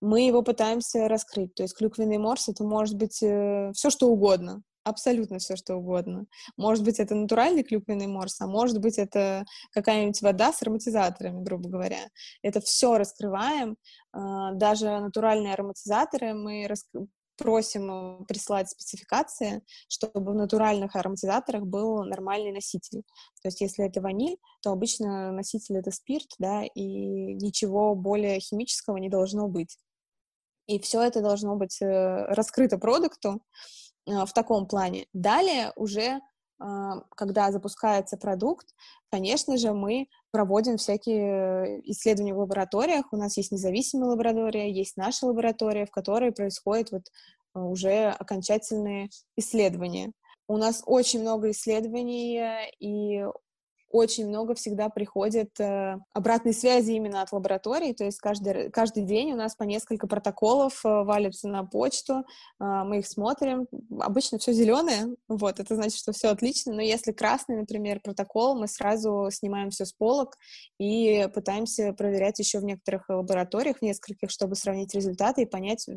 мы 0.00 0.20
его 0.20 0.42
пытаемся 0.42 1.08
раскрыть. 1.08 1.56
То 1.56 1.64
есть 1.64 1.76
клюквенный 1.76 2.18
морс 2.18 2.48
это 2.48 2.62
может 2.62 2.96
быть 2.96 3.20
э, 3.20 3.72
все 3.74 3.90
что 3.90 4.06
угодно, 4.06 4.62
абсолютно 4.88 5.38
все, 5.38 5.56
что 5.56 5.76
угодно. 5.76 6.26
Может 6.56 6.84
быть, 6.84 7.00
это 7.00 7.14
натуральный 7.14 7.62
клюквенный 7.62 8.06
морс, 8.06 8.40
а 8.40 8.46
может 8.46 8.80
быть, 8.80 8.98
это 8.98 9.44
какая-нибудь 9.72 10.20
вода 10.22 10.52
с 10.52 10.62
ароматизаторами, 10.62 11.42
грубо 11.42 11.68
говоря. 11.68 12.08
Это 12.42 12.60
все 12.60 12.98
раскрываем. 12.98 13.76
А, 14.12 14.52
даже 14.52 14.86
натуральные 14.86 15.54
ароматизаторы 15.54 16.34
мы 16.34 16.66
рас... 16.66 16.88
просим 17.36 18.24
прислать 18.26 18.68
спецификации, 18.70 19.62
чтобы 19.88 20.32
в 20.32 20.34
натуральных 20.34 20.96
ароматизаторах 20.96 21.64
был 21.64 22.04
нормальный 22.04 22.52
носитель. 22.52 23.02
То 23.42 23.48
есть, 23.48 23.60
если 23.60 23.86
это 23.86 24.00
ваниль, 24.00 24.38
то 24.62 24.72
обычно 24.72 25.30
носитель 25.32 25.76
это 25.76 25.90
спирт, 25.90 26.28
да, 26.38 26.64
и 26.64 27.34
ничего 27.34 27.94
более 27.94 28.40
химического 28.40 28.96
не 28.96 29.08
должно 29.08 29.48
быть. 29.48 29.78
И 30.68 30.78
все 30.80 31.00
это 31.00 31.22
должно 31.22 31.56
быть 31.56 31.80
э, 31.80 32.24
раскрыто 32.26 32.76
продукту, 32.76 33.40
в 34.08 34.32
таком 34.32 34.66
плане. 34.66 35.06
Далее 35.12 35.72
уже, 35.76 36.20
а, 36.58 37.00
когда 37.16 37.52
запускается 37.52 38.16
продукт, 38.16 38.68
конечно 39.10 39.56
же, 39.56 39.72
мы 39.72 40.08
проводим 40.30 40.76
всякие 40.76 41.80
исследования 41.90 42.34
в 42.34 42.38
лабораториях. 42.38 43.12
У 43.12 43.16
нас 43.16 43.36
есть 43.36 43.52
независимая 43.52 44.10
лаборатория, 44.10 44.70
есть 44.70 44.96
наша 44.96 45.26
лаборатория, 45.26 45.86
в 45.86 45.90
которой 45.90 46.32
происходят 46.32 46.90
вот 46.90 47.02
а, 47.54 47.64
уже 47.64 48.08
окончательные 48.08 49.10
исследования. 49.36 50.12
У 50.48 50.56
нас 50.56 50.82
очень 50.86 51.20
много 51.20 51.50
исследований, 51.50 52.40
и 52.80 53.22
очень 53.90 54.28
много 54.28 54.54
всегда 54.54 54.88
приходит 54.88 55.58
э, 55.60 55.96
обратной 56.12 56.52
связи 56.52 56.92
именно 56.92 57.22
от 57.22 57.32
лабораторий, 57.32 57.94
то 57.94 58.04
есть 58.04 58.18
каждый, 58.18 58.70
каждый 58.70 59.02
день 59.02 59.32
у 59.32 59.36
нас 59.36 59.54
по 59.54 59.62
несколько 59.64 60.06
протоколов 60.06 60.84
э, 60.84 60.88
валятся 60.88 61.48
на 61.48 61.64
почту, 61.64 62.18
э, 62.18 62.24
мы 62.58 62.98
их 62.98 63.06
смотрим, 63.06 63.66
обычно 63.98 64.38
все 64.38 64.52
зеленое, 64.52 65.14
вот, 65.28 65.58
это 65.60 65.74
значит, 65.74 65.98
что 65.98 66.12
все 66.12 66.28
отлично, 66.28 66.74
но 66.74 66.82
если 66.82 67.12
красный, 67.12 67.56
например, 67.56 68.00
протокол, 68.00 68.58
мы 68.58 68.68
сразу 68.68 69.28
снимаем 69.30 69.70
все 69.70 69.84
с 69.84 69.92
полок 69.92 70.36
и 70.78 71.28
пытаемся 71.34 71.92
проверять 71.92 72.38
еще 72.38 72.58
в 72.58 72.64
некоторых 72.64 73.08
лабораториях, 73.08 73.78
в 73.78 73.82
нескольких, 73.82 74.30
чтобы 74.30 74.54
сравнить 74.54 74.94
результаты 74.94 75.42
и 75.42 75.46
понять, 75.46 75.88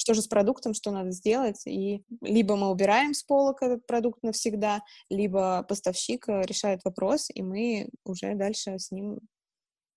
что 0.00 0.14
же 0.14 0.22
с 0.22 0.26
продуктом, 0.26 0.72
что 0.72 0.90
надо 0.90 1.10
сделать, 1.10 1.60
и 1.66 2.02
либо 2.22 2.56
мы 2.56 2.70
убираем 2.70 3.12
с 3.12 3.22
полок 3.22 3.62
этот 3.62 3.86
продукт 3.86 4.22
навсегда, 4.22 4.80
либо 5.10 5.62
поставщик 5.68 6.26
решает 6.26 6.80
вопрос, 6.84 7.28
и 7.28 7.42
мы 7.42 7.90
уже 8.06 8.34
дальше 8.34 8.78
с 8.78 8.90
ним 8.90 9.18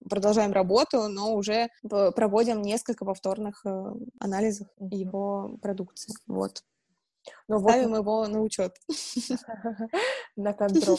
продолжаем 0.10 0.52
работу, 0.52 1.08
но 1.08 1.34
уже 1.34 1.70
проводим 1.82 2.62
несколько 2.62 3.06
повторных 3.06 3.66
э, 3.66 3.94
анализов 4.20 4.68
его 4.78 5.58
продукции. 5.62 6.14
Вот. 6.28 6.66
Но 7.48 7.60
ну 7.60 7.68
Ставим 7.68 7.90
вот... 7.90 7.98
его 7.98 8.28
на 8.28 8.42
учет. 8.42 8.76
На 10.36 10.54
контроль, 10.54 10.98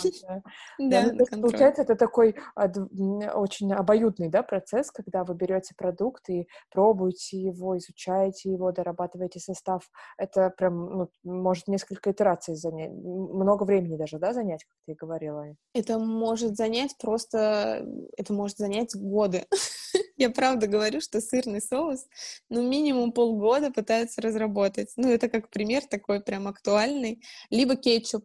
да. 0.78 1.04
Ну, 1.14 1.40
Получается, 1.40 1.82
это 1.82 1.96
такой 1.96 2.36
очень 2.56 3.72
обоюдный 3.72 4.28
да, 4.28 4.42
процесс, 4.42 4.90
когда 4.90 5.24
вы 5.24 5.34
берете 5.34 5.74
продукт 5.76 6.28
и 6.28 6.46
пробуете 6.70 7.40
его, 7.40 7.76
изучаете 7.78 8.50
его, 8.50 8.72
дорабатываете 8.72 9.40
состав. 9.40 9.90
Это 10.18 10.50
прям 10.50 10.98
ну, 10.98 11.10
может 11.24 11.68
несколько 11.68 12.12
итераций 12.12 12.54
занять, 12.54 12.92
много 12.92 13.64
времени 13.64 13.96
даже, 13.96 14.18
да, 14.18 14.32
занять, 14.32 14.64
как 14.64 14.76
ты 14.86 14.94
говорила. 14.94 15.46
Это 15.72 15.98
может 15.98 16.56
занять 16.56 16.96
просто, 16.98 17.86
это 18.16 18.32
может 18.32 18.58
занять 18.58 18.94
годы. 18.94 19.46
Я 20.16 20.30
правда 20.30 20.66
говорю, 20.66 21.00
что 21.00 21.20
сырный 21.20 21.60
соус, 21.60 22.06
ну, 22.48 22.62
минимум 22.68 23.12
полгода 23.12 23.70
пытаются 23.70 24.20
разработать. 24.20 24.92
Ну, 24.96 25.08
это 25.08 25.28
как 25.28 25.50
пример 25.50 25.82
такой 25.86 26.20
прям 26.20 26.33
актуальный. 26.46 27.22
Либо 27.50 27.76
кетчуп. 27.76 28.24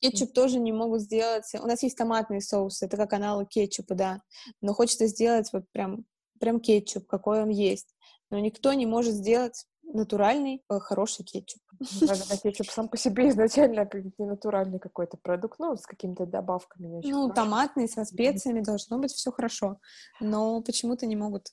Кетчуп 0.00 0.32
тоже 0.32 0.58
не 0.58 0.72
могут 0.72 1.02
сделать. 1.02 1.44
У 1.54 1.66
нас 1.66 1.82
есть 1.82 1.96
томатный 1.96 2.40
соус, 2.40 2.82
это 2.82 2.96
как 2.96 3.12
аналог 3.12 3.48
кетчупа, 3.48 3.94
да. 3.94 4.22
Но 4.62 4.72
хочется 4.72 5.06
сделать 5.06 5.52
вот 5.52 5.64
прям, 5.72 6.04
прям 6.38 6.60
кетчуп, 6.60 7.06
какой 7.06 7.42
он 7.42 7.50
есть. 7.50 7.94
Но 8.30 8.38
никто 8.38 8.72
не 8.72 8.86
может 8.86 9.14
сделать 9.14 9.66
натуральный, 9.92 10.62
э, 10.68 10.78
хороший 10.78 11.24
кетчуп. 11.24 11.60
Наверное, 12.00 12.38
кетчуп 12.38 12.70
сам 12.70 12.88
по 12.88 12.96
себе 12.96 13.28
изначально 13.30 13.86
как 13.86 14.02
не 14.18 14.26
натуральный 14.26 14.78
какой-то 14.78 15.16
продукт, 15.16 15.58
ну, 15.58 15.76
с 15.76 15.86
какими-то 15.86 16.26
добавками. 16.26 16.86
Ну, 17.02 17.28
хорошо. 17.28 17.34
томатный, 17.34 17.88
со 17.88 18.04
специями 18.04 18.60
должно 18.60 18.98
быть 18.98 19.12
все 19.12 19.30
хорошо, 19.32 19.78
но 20.20 20.62
почему-то 20.62 21.06
не 21.06 21.16
могут. 21.16 21.48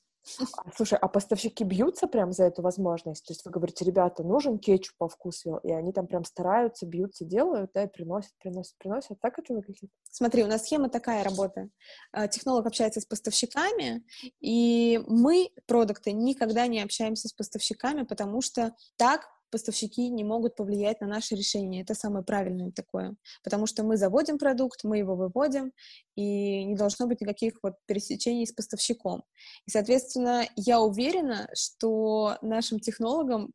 А, 0.57 0.71
слушай, 0.75 0.97
а 0.99 1.07
поставщики 1.07 1.63
бьются 1.63 2.07
прям 2.07 2.31
за 2.31 2.45
эту 2.45 2.61
возможность? 2.61 3.25
То 3.25 3.31
есть 3.33 3.45
вы 3.45 3.51
говорите, 3.51 3.85
ребята, 3.85 4.23
нужен 4.23 4.59
кетчуп 4.59 4.95
по 4.97 5.07
вкусу, 5.07 5.59
и 5.63 5.71
они 5.71 5.93
там 5.93 6.07
прям 6.07 6.23
стараются, 6.25 6.85
бьются, 6.85 7.25
делают, 7.25 7.71
да, 7.73 7.83
и 7.83 7.87
приносят, 7.87 8.31
приносят, 8.39 8.77
приносят. 8.77 9.19
Так 9.19 9.39
это 9.39 9.53
выглядит? 9.53 9.89
Смотри, 10.09 10.43
у 10.43 10.47
нас 10.47 10.63
схема 10.63 10.89
такая 10.89 11.23
работы. 11.23 11.69
А, 12.11 12.27
технолог 12.27 12.65
общается 12.65 13.01
с 13.01 13.05
поставщиками, 13.05 14.03
и 14.39 15.01
мы, 15.07 15.51
продукты, 15.65 16.11
никогда 16.11 16.67
не 16.67 16.81
общаемся 16.81 17.27
с 17.27 17.33
поставщиками, 17.33 18.03
потому 18.03 18.41
что 18.41 18.73
так 18.97 19.27
поставщики 19.49 20.09
не 20.09 20.23
могут 20.23 20.55
повлиять 20.55 21.01
на 21.01 21.07
наше 21.07 21.35
решение. 21.35 21.81
Это 21.81 21.93
самое 21.93 22.23
правильное 22.23 22.71
такое. 22.71 23.15
Потому 23.43 23.65
что 23.65 23.83
мы 23.83 23.97
заводим 23.97 24.37
продукт, 24.37 24.83
мы 24.83 24.97
его 24.97 25.15
выводим, 25.15 25.71
и 26.15 26.63
не 26.63 26.75
должно 26.75 27.07
быть 27.07 27.21
никаких 27.21 27.53
вот 27.63 27.75
пересечений 27.85 28.45
с 28.45 28.53
поставщиком. 28.53 29.23
И, 29.65 29.71
соответственно, 29.71 30.45
я 30.55 30.81
уверена, 30.81 31.49
что 31.53 32.37
нашим 32.41 32.79
технологам 32.79 33.53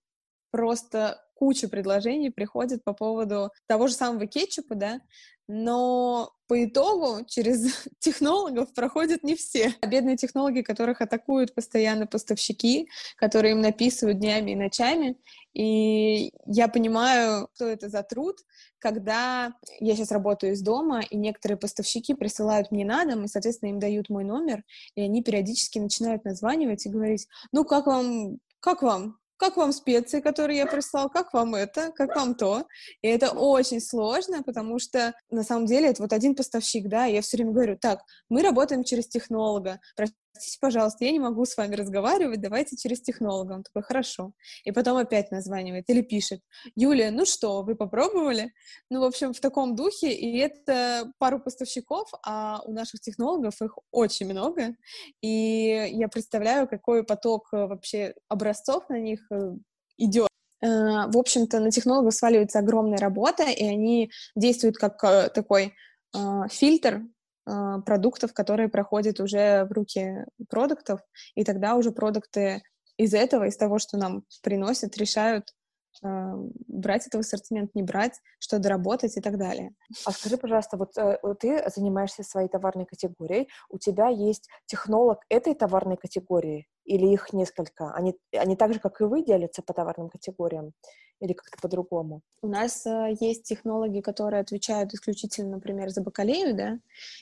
просто 0.50 1.20
куча 1.34 1.68
предложений 1.68 2.30
приходит 2.30 2.84
по 2.84 2.92
поводу 2.92 3.50
того 3.66 3.88
же 3.88 3.94
самого 3.94 4.26
кетчупа, 4.26 4.76
да, 4.76 5.00
но 5.48 6.32
по 6.46 6.64
итогу 6.64 7.24
через 7.26 7.86
технологов 7.98 8.72
проходят 8.74 9.22
не 9.22 9.34
все. 9.34 9.74
Бедные 9.86 10.16
технологи, 10.16 10.62
которых 10.62 11.00
атакуют 11.00 11.54
постоянно 11.54 12.06
поставщики, 12.06 12.88
которые 13.16 13.52
им 13.52 13.60
написывают 13.60 14.18
днями 14.18 14.52
и 14.52 14.56
ночами. 14.56 15.16
И 15.54 16.32
я 16.46 16.68
понимаю, 16.68 17.48
что 17.54 17.66
это 17.66 17.88
за 17.88 18.02
труд, 18.02 18.38
когда 18.78 19.54
я 19.80 19.94
сейчас 19.94 20.10
работаю 20.10 20.52
из 20.52 20.62
дома, 20.62 21.00
и 21.00 21.16
некоторые 21.16 21.58
поставщики 21.58 22.14
присылают 22.14 22.70
мне 22.70 22.84
на 22.84 23.04
дом, 23.04 23.24
и, 23.24 23.28
соответственно, 23.28 23.70
им 23.70 23.78
дают 23.78 24.08
мой 24.08 24.24
номер, 24.24 24.64
и 24.94 25.02
они 25.02 25.22
периодически 25.22 25.78
начинают 25.78 26.24
названивать 26.24 26.86
и 26.86 26.90
говорить, 26.90 27.28
ну, 27.52 27.64
как 27.64 27.86
вам 27.86 28.38
как 28.60 28.82
вам? 28.82 29.18
как 29.42 29.56
вам 29.56 29.72
специи, 29.72 30.20
которые 30.20 30.58
я 30.58 30.66
прислал, 30.66 31.10
как 31.10 31.32
вам 31.32 31.56
это, 31.56 31.90
как 31.90 32.14
вам 32.14 32.36
то. 32.36 32.64
И 33.00 33.08
это 33.08 33.30
очень 33.32 33.80
сложно, 33.80 34.44
потому 34.44 34.78
что 34.78 35.14
на 35.30 35.42
самом 35.42 35.66
деле 35.66 35.88
это 35.88 36.00
вот 36.00 36.12
один 36.12 36.36
поставщик, 36.36 36.88
да, 36.88 37.06
я 37.06 37.22
все 37.22 37.38
время 37.38 37.50
говорю, 37.50 37.76
так, 37.76 38.02
мы 38.28 38.42
работаем 38.42 38.84
через 38.84 39.08
технолога, 39.08 39.80
простите, 40.42 40.58
пожалуйста, 40.60 41.04
я 41.04 41.12
не 41.12 41.20
могу 41.20 41.44
с 41.44 41.56
вами 41.56 41.76
разговаривать, 41.76 42.40
давайте 42.40 42.76
через 42.76 43.00
технолога. 43.00 43.52
Он 43.52 43.62
такой, 43.62 43.82
хорошо. 43.82 44.32
И 44.64 44.72
потом 44.72 44.96
опять 44.96 45.30
названивает 45.30 45.88
или 45.88 46.02
пишет, 46.02 46.40
Юлия, 46.74 47.12
ну 47.12 47.24
что, 47.24 47.62
вы 47.62 47.76
попробовали? 47.76 48.52
Ну, 48.90 49.00
в 49.00 49.04
общем, 49.04 49.32
в 49.32 49.40
таком 49.40 49.76
духе, 49.76 50.12
и 50.12 50.38
это 50.38 51.12
пару 51.18 51.38
поставщиков, 51.38 52.08
а 52.26 52.60
у 52.64 52.72
наших 52.72 53.00
технологов 53.00 53.62
их 53.62 53.78
очень 53.92 54.26
много, 54.26 54.74
и 55.20 55.90
я 55.92 56.08
представляю, 56.08 56.66
какой 56.66 57.04
поток 57.04 57.48
э, 57.52 57.66
вообще 57.66 58.14
образцов 58.28 58.88
на 58.88 58.98
них 58.98 59.20
э, 59.30 59.52
идет. 59.98 60.28
Э, 60.60 61.06
в 61.06 61.16
общем-то, 61.16 61.60
на 61.60 61.70
технологов 61.70 62.14
сваливается 62.14 62.58
огромная 62.58 62.98
работа, 62.98 63.44
и 63.44 63.64
они 63.64 64.10
действуют 64.34 64.76
как 64.76 65.00
такой 65.32 65.74
фильтр 66.50 67.04
продуктов, 67.44 68.32
которые 68.32 68.68
проходят 68.68 69.20
уже 69.20 69.64
в 69.64 69.72
руки 69.72 70.24
продуктов, 70.48 71.00
и 71.34 71.44
тогда 71.44 71.74
уже 71.74 71.90
продукты 71.90 72.62
из 72.96 73.14
этого, 73.14 73.44
из 73.44 73.56
того, 73.56 73.78
что 73.78 73.96
нам 73.96 74.24
приносят, 74.42 74.96
решают, 74.96 75.52
а, 76.02 76.34
брать 76.68 77.06
этого 77.06 77.20
ассортимент, 77.20 77.74
не 77.74 77.82
брать, 77.82 78.20
что 78.38 78.58
доработать 78.58 79.16
и 79.16 79.20
так 79.20 79.38
далее. 79.38 79.74
А 80.06 80.12
скажи, 80.12 80.36
пожалуйста, 80.36 80.76
вот 80.76 80.96
э, 80.96 81.18
ты 81.38 81.62
занимаешься 81.74 82.22
своей 82.22 82.48
товарной 82.48 82.86
категорией, 82.86 83.48
у 83.68 83.78
тебя 83.78 84.08
есть 84.08 84.48
технолог 84.66 85.20
этой 85.28 85.54
товарной 85.54 85.96
категории 85.96 86.66
или 86.84 87.06
их 87.06 87.32
несколько? 87.32 87.92
Они, 87.94 88.16
они 88.32 88.56
так 88.56 88.72
же, 88.72 88.80
как 88.80 89.00
и 89.00 89.04
вы, 89.04 89.22
делятся 89.22 89.62
по 89.62 89.74
товарным 89.74 90.08
категориям 90.08 90.72
или 91.20 91.34
как-то 91.34 91.58
по-другому? 91.60 92.22
У 92.40 92.48
нас 92.48 92.86
э, 92.86 93.14
есть 93.20 93.44
технологии, 93.44 94.00
которые 94.00 94.40
отвечают 94.40 94.94
исключительно, 94.94 95.56
например, 95.56 95.90
за 95.90 96.02
бакалею, 96.02 96.56
да, 96.56 96.78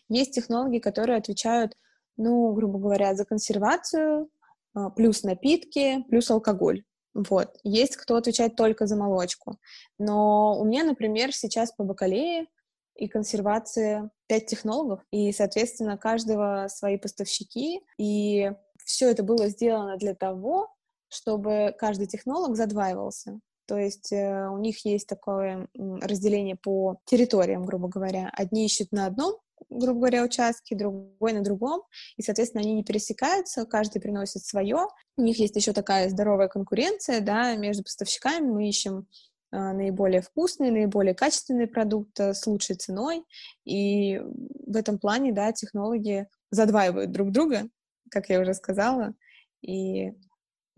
есть 0.09 0.33
технологии, 0.33 0.79
которые 0.79 1.19
отвечают, 1.19 1.77
ну, 2.17 2.53
грубо 2.53 2.79
говоря, 2.79 3.15
за 3.15 3.25
консервацию, 3.25 4.29
э, 4.77 4.81
плюс 4.97 5.23
напитки, 5.23 6.05
плюс 6.09 6.31
алкоголь. 6.31 6.85
Вот. 7.15 7.59
Есть 7.65 7.97
кто 7.97 8.17
отвечает 8.17 8.57
только 8.57 8.87
за 8.87 8.97
молочку. 8.97 9.59
Но 9.99 10.59
у 10.59 10.65
меня, 10.65 10.85
например, 10.85 11.33
сейчас 11.33 11.73
по 11.73 11.85
бакалее 11.85 12.47
и 12.95 13.09
консервации 13.09 14.11
пять 14.27 14.47
технологов, 14.47 15.01
и, 15.11 15.33
соответственно, 15.33 15.97
каждого 15.97 16.67
свои 16.69 16.99
поставщики, 16.99 17.81
и 17.99 18.53
все 18.85 19.11
это 19.11 19.23
было 19.23 19.49
сделано 19.49 19.97
для 19.97 20.15
того, 20.15 20.73
чтобы 21.09 21.75
каждый 21.79 22.07
технолог 22.07 22.57
задваивался. 22.57 23.41
То 23.67 23.79
есть 23.79 24.13
э, 24.13 24.49
у 24.49 24.59
них 24.59 24.85
есть 24.85 25.07
такое 25.07 25.69
разделение 25.77 26.57
по 26.57 26.99
территориям, 27.05 27.65
грубо 27.65 27.89
говоря. 27.89 28.31
Одни 28.33 28.67
ищут 28.67 28.91
на 28.93 29.07
одном 29.07 29.37
грубо 29.69 30.01
говоря, 30.01 30.25
участки, 30.25 30.75
другой 30.75 31.33
на 31.33 31.43
другом, 31.43 31.83
и, 32.17 32.23
соответственно, 32.23 32.63
они 32.63 32.75
не 32.75 32.85
пересекаются, 32.85 33.67
каждый 33.67 34.01
приносит 34.01 34.45
свое. 34.45 34.89
У 35.17 35.23
них 35.23 35.39
есть 35.39 35.57
еще 35.57 35.73
такая 35.73 36.09
здоровая 36.09 36.49
конкуренция, 36.49 37.21
да, 37.21 37.55
между 37.57 37.83
поставщиками 37.83 38.47
мы 38.47 38.69
ищем 38.69 39.07
э, 39.53 39.57
наиболее 39.57 40.23
вкусный, 40.23 40.71
наиболее 40.71 41.15
качественный 41.15 41.67
продукт 41.67 42.19
с 42.19 42.47
лучшей 42.47 42.77
ценой, 42.77 43.25
и 43.65 44.19
в 44.19 44.77
этом 44.77 44.99
плане, 44.99 45.33
да, 45.33 45.53
технологии 45.53 46.27
задваивают 46.51 47.13
друг 47.13 47.31
друга, 47.31 47.69
как 48.11 48.29
я 48.29 48.41
уже 48.41 48.55
сказала, 48.55 49.15
и 49.63 50.13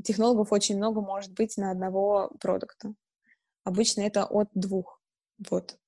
технологов 0.02 0.52
очень 0.52 0.76
много 0.76 1.00
может 1.00 1.32
быть 1.32 1.56
на 1.56 1.70
одного 1.70 2.30
продукта. 2.40 2.94
Обычно 3.64 4.02
это 4.02 4.24
от 4.24 4.48
двух. 4.54 5.00
Вот. 5.48 5.78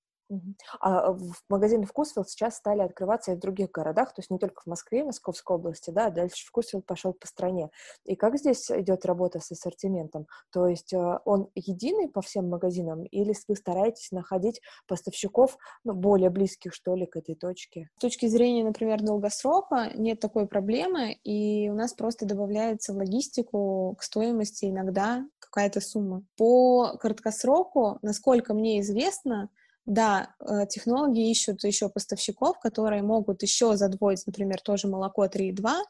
А 0.80 1.12
в 1.12 1.34
магазины 1.48 1.86
Вкусвилл 1.86 2.24
сейчас 2.24 2.56
стали 2.56 2.80
открываться 2.80 3.32
и 3.32 3.36
в 3.36 3.40
других 3.40 3.70
городах, 3.70 4.14
то 4.14 4.20
есть 4.20 4.30
не 4.30 4.38
только 4.38 4.62
в 4.62 4.66
Москве, 4.66 5.04
Московской 5.04 5.56
области, 5.56 5.90
да, 5.90 6.06
а 6.06 6.10
дальше 6.10 6.46
Вкусвилл 6.46 6.82
пошел 6.82 7.12
по 7.12 7.26
стране. 7.26 7.70
И 8.04 8.16
как 8.16 8.36
здесь 8.38 8.70
идет 8.70 9.04
работа 9.04 9.40
с 9.40 9.50
ассортиментом? 9.50 10.26
То 10.50 10.66
есть 10.66 10.92
э, 10.92 11.18
он 11.24 11.48
единый 11.54 12.08
по 12.08 12.22
всем 12.22 12.48
магазинам 12.48 13.04
или 13.04 13.34
вы 13.48 13.56
стараетесь 13.56 14.10
находить 14.12 14.60
поставщиков 14.86 15.58
ну, 15.84 15.92
более 15.92 16.30
близких, 16.30 16.72
что 16.72 16.94
ли, 16.94 17.06
к 17.06 17.16
этой 17.16 17.34
точке? 17.34 17.90
С 17.98 18.00
точки 18.00 18.26
зрения, 18.26 18.64
например, 18.64 19.02
долгосрока 19.02 19.90
нет 19.94 20.20
такой 20.20 20.46
проблемы, 20.46 21.12
и 21.24 21.68
у 21.68 21.74
нас 21.74 21.92
просто 21.92 22.26
добавляется 22.26 22.92
в 22.92 22.96
логистику 22.96 23.96
к 23.98 24.02
стоимости 24.02 24.66
иногда 24.66 25.26
какая-то 25.38 25.80
сумма. 25.80 26.22
По 26.36 26.96
краткосроку, 26.98 27.98
насколько 28.02 28.54
мне 28.54 28.80
известно, 28.80 29.50
да, 29.86 30.34
э, 30.40 30.66
технологии 30.66 31.30
ищут 31.30 31.62
еще 31.64 31.88
поставщиков, 31.88 32.58
которые 32.58 33.02
могут 33.02 33.42
еще 33.42 33.76
задвоить, 33.76 34.26
например, 34.26 34.60
тоже 34.60 34.88
молоко 34.88 35.26
3,2, 35.26 35.82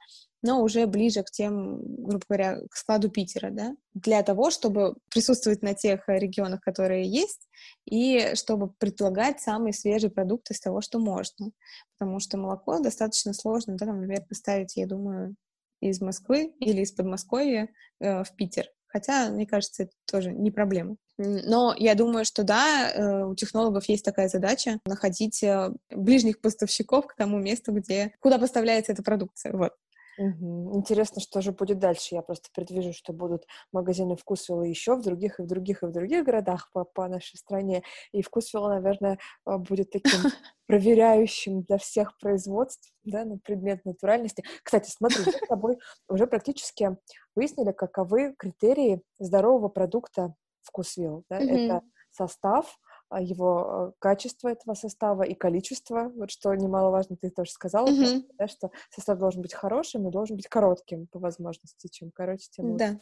но 0.43 0.63
уже 0.63 0.87
ближе 0.87 1.23
к 1.23 1.31
тем, 1.31 1.81
грубо 2.05 2.25
говоря, 2.29 2.61
к 2.69 2.77
складу 2.77 3.09
Питера, 3.09 3.51
да, 3.51 3.75
для 3.95 4.23
того, 4.23 4.51
чтобы 4.51 4.97
присутствовать 5.11 5.63
на 5.63 5.75
тех 5.75 6.05
регионах, 6.09 6.61
которые 6.61 7.09
есть, 7.09 7.49
и 7.85 8.35
чтобы 8.35 8.69
предлагать 8.79 9.41
самые 9.41 9.73
свежие 9.73 10.11
продукты 10.11 10.55
из 10.55 10.61
того, 10.61 10.81
что 10.81 10.99
можно. 10.99 11.51
Потому 11.97 12.19
что 12.21 12.37
молоко 12.37 12.79
достаточно 12.81 13.33
сложно, 13.33 13.77
да, 13.77 13.87
например, 13.87 14.25
поставить, 14.29 14.77
я 14.77 14.87
думаю, 14.87 15.37
из 15.81 16.01
Москвы 16.01 16.53
или 16.61 16.83
из 16.83 16.93
Подмосковья 16.93 17.69
э, 18.01 18.25
в 18.25 18.35
Питер. 18.37 18.67
Хотя, 18.95 19.29
мне 19.29 19.45
кажется, 19.45 19.83
это 19.83 19.93
тоже 20.09 20.31
не 20.31 20.53
проблема. 20.53 20.97
Но 21.19 21.75
я 21.77 21.97
думаю, 21.97 22.25
что 22.25 22.45
да, 22.45 22.93
э, 22.93 23.25
у 23.25 23.35
технологов 23.35 23.89
есть 23.89 24.05
такая 24.05 24.29
задача 24.29 24.79
находить 24.87 25.43
э, 25.43 25.73
ближних 25.91 26.41
поставщиков 26.41 27.09
к 27.09 27.17
тому 27.17 27.41
месту, 27.41 27.73
где, 27.73 28.15
куда 28.21 28.39
поставляется 28.39 28.93
эта 28.93 29.03
продукция. 29.03 29.53
Вот. 29.53 29.73
Угу. 30.19 30.77
Интересно, 30.77 31.21
что 31.21 31.41
же 31.41 31.53
будет 31.53 31.79
дальше. 31.79 32.15
Я 32.15 32.23
просто 32.23 32.49
предвижу, 32.55 32.93
что 32.93 33.13
будут 33.13 33.47
магазины 33.73 34.17
Вкусвилла 34.17 34.63
еще 34.63 34.95
в 34.97 35.03
других, 35.03 35.41
и 35.41 35.43
в 35.43 35.47
других, 35.47 35.83
и 35.83 35.87
в 35.87 35.93
других 35.93 36.25
городах 36.25 36.71
по, 36.73 36.85
по 36.85 37.09
нашей 37.09 37.37
стране. 37.37 37.83
И 38.13 38.23
Вкусвилла, 38.23 38.75
наверное, 38.75 39.19
э, 39.47 39.57
будет 39.59 39.91
таким 39.91 40.21
проверяющим 40.67 41.63
для 41.63 41.79
всех 41.79 42.17
производств 42.19 42.93
да, 43.05 43.25
на 43.25 43.39
предмет 43.39 43.85
натуральности. 43.85 44.45
Кстати, 44.63 44.91
смотри, 44.91 45.19
мы 45.27 45.33
с 45.33 45.49
тобой 45.49 45.79
уже 46.09 46.27
практически 46.27 46.97
выяснили, 47.35 47.73
каковы 47.73 48.35
критерии 48.39 49.03
здорового 49.19 49.69
продукта 49.69 50.35
вкусвилл. 50.63 51.25
Да? 51.29 51.41
Mm-hmm. 51.41 51.67
Это 51.67 51.83
состав, 52.11 52.67
а, 52.67 52.84
его 53.21 53.67
э, 53.67 53.93
качество 53.99 54.49
этого 54.49 54.75
состава 54.75 55.23
и 55.23 55.35
количество, 55.35 56.11
вот 56.17 56.31
что 56.31 56.55
немаловажно, 56.55 57.17
ты 57.17 57.31
тоже 57.31 57.51
сказала, 57.51 57.89
mm-hmm. 57.89 58.25
да, 58.39 58.49
что 58.49 58.71
состав 58.91 59.19
должен 59.19 59.43
быть 59.43 59.55
хорошим 59.55 60.09
и 60.09 60.13
должен 60.13 60.37
быть 60.37 60.49
коротким 60.49 61.07
по 61.07 61.19
возможности, 61.19 61.89
чем 61.89 62.11
короче, 62.13 62.49
тем 62.51 62.73
лучше. 62.73 63.01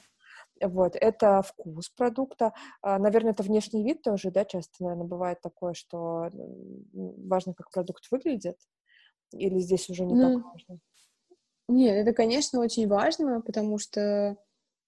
Да. 0.60 0.68
Вот, 0.68 0.96
это 0.96 1.42
вкус 1.42 1.88
продукта. 1.90 2.52
А, 2.82 2.98
наверное, 2.98 3.32
это 3.32 3.42
внешний 3.42 3.84
вид 3.84 4.02
тоже, 4.02 4.30
да, 4.30 4.44
часто, 4.44 4.82
наверное, 4.82 5.06
бывает 5.06 5.40
такое, 5.40 5.74
что 5.74 6.28
важно, 6.92 7.54
как 7.54 7.70
продукт 7.70 8.06
выглядит, 8.10 8.56
или 9.32 9.58
здесь 9.58 9.88
уже 9.90 10.04
не 10.04 10.14
mm. 10.14 10.20
так 10.20 10.44
важно? 10.44 10.78
Нет, 11.68 11.96
это, 11.96 12.12
конечно, 12.12 12.60
очень 12.60 12.86
важно, 12.86 13.40
потому 13.40 13.78
что 13.78 14.36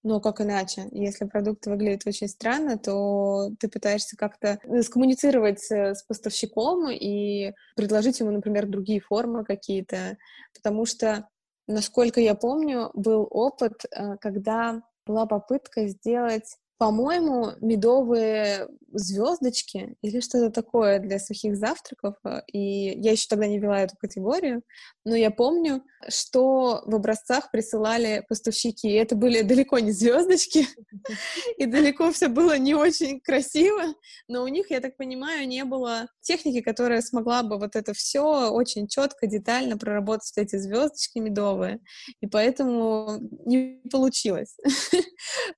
но 0.05 0.19
как 0.19 0.39
иначе? 0.39 0.87
Если 0.91 1.25
продукт 1.25 1.65
выглядит 1.65 2.05
очень 2.05 2.27
странно, 2.27 2.77
то 2.77 3.49
ты 3.59 3.67
пытаешься 3.67 4.15
как-то 4.15 4.59
э, 4.63 4.83
скоммуницировать 4.83 5.61
с 5.61 6.03
поставщиком 6.07 6.91
и 6.91 7.53
предложить 7.75 8.19
ему, 8.19 8.29
например, 8.29 8.67
другие 8.67 8.99
формы 8.99 9.43
какие-то. 9.43 10.17
Потому 10.53 10.85
что, 10.85 11.27
насколько 11.67 12.21
я 12.21 12.35
помню, 12.35 12.91
был 12.93 13.27
опыт, 13.31 13.85
э, 13.89 14.17
когда 14.17 14.83
была 15.07 15.25
попытка 15.25 15.87
сделать 15.87 16.55
по-моему, 16.77 17.51
медовые 17.61 18.67
звездочки 18.91 19.95
или 20.01 20.19
что-то 20.19 20.49
такое 20.49 20.99
для 20.99 21.19
сухих 21.19 21.55
завтраков. 21.55 22.15
Э, 22.23 22.41
и 22.51 22.99
я 22.99 23.11
еще 23.11 23.27
тогда 23.29 23.47
не 23.47 23.59
вела 23.59 23.81
эту 23.81 23.95
категорию, 23.97 24.61
но 25.03 25.15
я 25.15 25.31
помню, 25.31 25.83
что 26.09 26.83
в 26.85 26.95
образцах 26.95 27.51
присылали 27.51 28.25
поставщики. 28.27 28.89
И 28.89 28.95
это 28.95 29.15
были 29.15 29.41
далеко 29.41 29.79
не 29.79 29.91
звездочки, 29.91 30.67
и 31.57 31.65
далеко 31.65 32.11
все 32.11 32.27
было 32.27 32.57
не 32.57 32.73
очень 32.73 33.19
красиво, 33.21 33.83
но 34.27 34.43
у 34.43 34.47
них, 34.47 34.71
я 34.71 34.79
так 34.79 34.97
понимаю, 34.97 35.47
не 35.47 35.63
было 35.63 36.07
техники, 36.21 36.61
которая 36.61 37.01
смогла 37.01 37.43
бы 37.43 37.57
вот 37.57 37.75
это 37.75 37.93
все 37.93 38.49
очень 38.51 38.87
четко, 38.87 39.27
детально 39.27 39.77
проработать 39.77 40.33
эти 40.37 40.57
звездочки 40.57 41.19
медовые. 41.19 41.79
И 42.21 42.27
поэтому 42.27 43.19
не 43.45 43.81
получилось. 43.91 44.57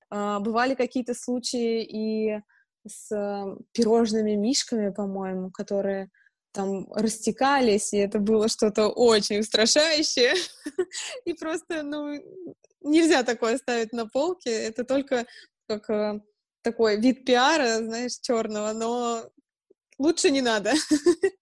А, 0.10 0.40
бывали 0.40 0.74
какие-то 0.74 1.07
случаи 1.14 1.84
и 1.84 2.42
с 2.88 3.10
пирожными 3.74 4.36
мишками, 4.36 4.90
по-моему, 4.90 5.52
которые 5.52 6.10
там 6.52 6.92
растекались, 6.94 7.94
и 7.94 7.98
это 7.98 8.20
было 8.20 8.48
что-то 8.48 8.88
очень 8.88 9.40
устрашающее. 9.40 10.34
И 11.26 11.34
просто, 11.34 11.84
ну, 11.84 12.16
нельзя 12.82 13.24
такое 13.24 13.58
ставить 13.58 13.94
на 13.94 14.08
полке. 14.08 14.50
Это 14.50 14.84
только 14.84 15.28
как 15.68 15.90
э, 15.90 16.20
такой 16.64 17.00
вид 17.00 17.26
пиара, 17.26 17.78
знаешь, 17.78 18.18
черного, 18.22 18.74
но 18.74 19.30
лучше 20.00 20.32
не 20.32 20.42
надо. 20.42 20.74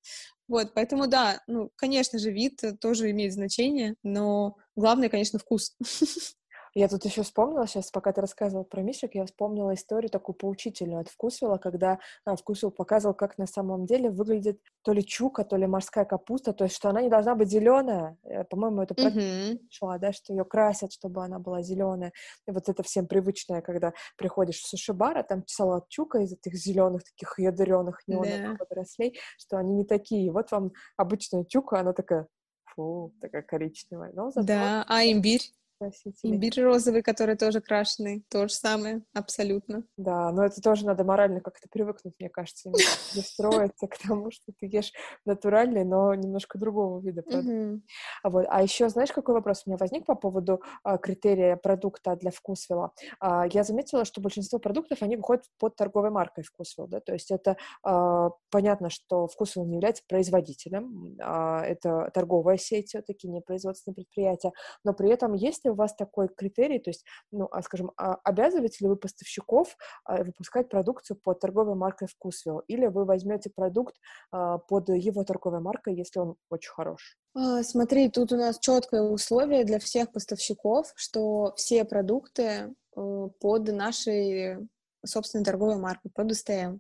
Вот, 0.48 0.76
поэтому 0.76 1.08
да, 1.08 1.42
ну, 1.48 1.72
конечно 1.76 2.20
же, 2.20 2.30
вид 2.30 2.62
тоже 2.80 3.10
имеет 3.10 3.34
значение, 3.34 3.96
но 4.04 4.58
главное, 4.76 5.10
конечно, 5.10 5.40
вкус. 5.40 5.76
Я 6.78 6.90
тут 6.90 7.06
еще 7.06 7.24
вспомнила 7.24 7.66
сейчас, 7.68 7.90
пока 7.90 8.12
ты 8.12 8.20
рассказывал 8.20 8.66
про 8.66 8.82
мишек, 8.82 9.16
я 9.16 9.26
вспомнила 9.26 9.74
историю 9.74 10.10
такую 10.10 10.36
поучительную 10.36 11.00
от 11.00 11.08
Вкусвилла, 11.08 11.58
когда 11.58 12.00
а, 12.26 12.36
Вкусвилл 12.36 12.70
показывал, 12.70 13.16
как 13.16 13.38
на 13.38 13.48
самом 13.48 13.86
деле 13.86 14.10
выглядит 14.10 14.60
то 14.82 14.92
ли 14.92 15.02
чука, 15.06 15.46
то 15.46 15.56
ли 15.56 15.68
морская 15.68 16.04
капуста, 16.04 16.52
то 16.52 16.66
есть 16.66 16.76
что 16.76 16.90
она 16.90 17.02
не 17.02 17.08
должна 17.08 17.34
быть 17.34 17.50
зеленая. 17.50 18.18
Э, 18.24 18.44
по-моему, 18.44 18.82
это 18.82 18.94
mm-hmm. 18.94 19.60
шла, 19.70 19.98
да, 20.00 20.12
что 20.12 20.34
ее 20.34 20.44
красят, 20.44 20.92
чтобы 20.92 21.24
она 21.24 21.40
была 21.40 21.62
зеленая. 21.62 22.12
И 22.46 22.52
вот 22.52 22.68
это 22.68 22.84
всем 22.84 23.08
привычное, 23.08 23.62
когда 23.62 23.94
приходишь 24.18 24.60
в 24.60 24.68
суши-бар, 24.68 25.18
а 25.18 25.24
там 25.24 25.44
салат 25.48 25.88
чука 25.88 26.20
из 26.20 26.34
этих 26.34 26.56
зеленых 26.56 27.06
таких 27.06 27.40
ядреных 27.40 28.02
неоновых 28.06 28.34
yeah. 28.34 28.58
водорослей, 28.60 29.18
что 29.38 29.58
они 29.58 29.74
не 29.74 29.86
такие. 29.86 30.30
Вот 30.30 30.52
вам 30.52 30.74
обычная 30.98 31.46
чука, 31.46 31.80
она 31.80 31.94
такая 31.94 32.28
фу, 32.76 33.14
такая 33.22 33.44
коричневая. 33.44 34.12
Но 34.14 34.30
зато... 34.30 34.46
Да, 34.46 34.86
а 34.90 35.06
имбирь? 35.06 35.54
Красителей. 35.78 36.36
Имбирь 36.36 36.62
розовый, 36.62 37.02
который 37.02 37.36
тоже 37.36 37.62
крашеный, 37.62 38.24
то 38.30 38.48
же 38.48 38.54
самое, 38.54 39.04
абсолютно. 39.14 39.84
Да, 39.98 40.32
но 40.32 40.46
это 40.46 40.62
тоже 40.62 40.86
надо 40.86 41.04
морально 41.04 41.42
как-то 41.42 41.68
привыкнуть, 41.70 42.14
мне 42.20 42.30
кажется, 42.30 42.70
настроиться 43.16 43.88
к 43.88 43.98
тому, 43.98 44.32
что 44.32 44.52
ты 44.60 44.68
ешь 44.68 44.92
натуральный, 45.26 45.84
но 45.84 46.14
немножко 46.16 46.58
другого 46.58 47.02
вида 47.02 47.22
продукт. 47.22 47.84
А, 48.24 48.30
вот. 48.30 48.46
а 48.50 48.62
еще, 48.62 48.90
знаешь, 48.90 49.12
какой 49.12 49.36
вопрос 49.36 49.64
у 49.66 49.70
меня 49.70 49.78
возник 49.78 50.06
по 50.06 50.16
поводу 50.16 50.62
а, 50.84 50.98
критерия 50.98 51.56
продукта 51.56 52.16
для 52.16 52.32
вкусвилла? 52.32 52.92
А, 53.20 53.46
я 53.48 53.64
заметила, 53.64 54.06
что 54.06 54.22
большинство 54.22 54.60
продуктов, 54.60 55.02
они 55.02 55.18
выходят 55.18 55.46
под 55.60 55.76
торговой 55.76 56.12
маркой 56.12 56.44
вкусвилл, 56.44 56.88
да, 56.88 57.00
то 57.00 57.14
есть 57.14 57.32
это 57.32 57.58
а, 57.84 58.30
понятно, 58.50 58.90
что 58.90 59.28
вкусвилл 59.28 59.66
не 59.66 59.76
является 59.76 60.04
производителем, 60.08 61.16
это 61.18 62.10
торговая 62.14 62.58
сеть 62.58 62.90
все-таки, 62.90 63.28
не 63.28 63.42
производственное 63.42 63.96
предприятие, 63.96 64.52
но 64.84 64.94
при 64.94 65.10
этом 65.10 65.34
есть 65.34 65.65
ли 65.66 65.72
у 65.72 65.76
вас 65.76 65.94
такой 65.96 66.30
критерий, 66.30 66.80
то 66.80 66.90
есть, 66.90 67.04
ну, 67.32 67.48
а, 67.52 67.62
скажем, 67.62 67.92
а 67.98 68.16
обязываете 68.24 68.78
ли 68.82 68.88
вы 68.88 68.96
поставщиков 68.96 69.76
а, 70.06 70.24
выпускать 70.24 70.70
продукцию 70.70 71.18
под 71.18 71.40
торговой 71.40 71.76
маркой 71.76 72.08
Вкусвилл, 72.08 72.60
или 72.60 72.88
вы 72.88 73.06
возьмете 73.06 73.50
продукт 73.50 73.96
под 74.32 74.90
его 74.90 75.24
торговой 75.24 75.60
маркой, 75.60 75.96
если 75.96 76.20
он 76.20 76.36
очень 76.50 76.72
хорош? 76.72 77.18
Смотри, 77.64 78.10
тут 78.10 78.32
у 78.32 78.38
нас 78.38 78.60
четкое 78.60 79.02
условие 79.02 79.66
для 79.66 79.80
всех 79.80 80.12
поставщиков, 80.12 80.94
что 80.96 81.54
все 81.58 81.84
продукты 81.84 82.74
э, 82.96 83.30
под 83.40 83.68
нашей 83.70 84.68
собственной 85.06 85.44
торговой 85.44 85.78
маркой, 85.78 86.12
под 86.12 86.36
СТМ. 86.36 86.78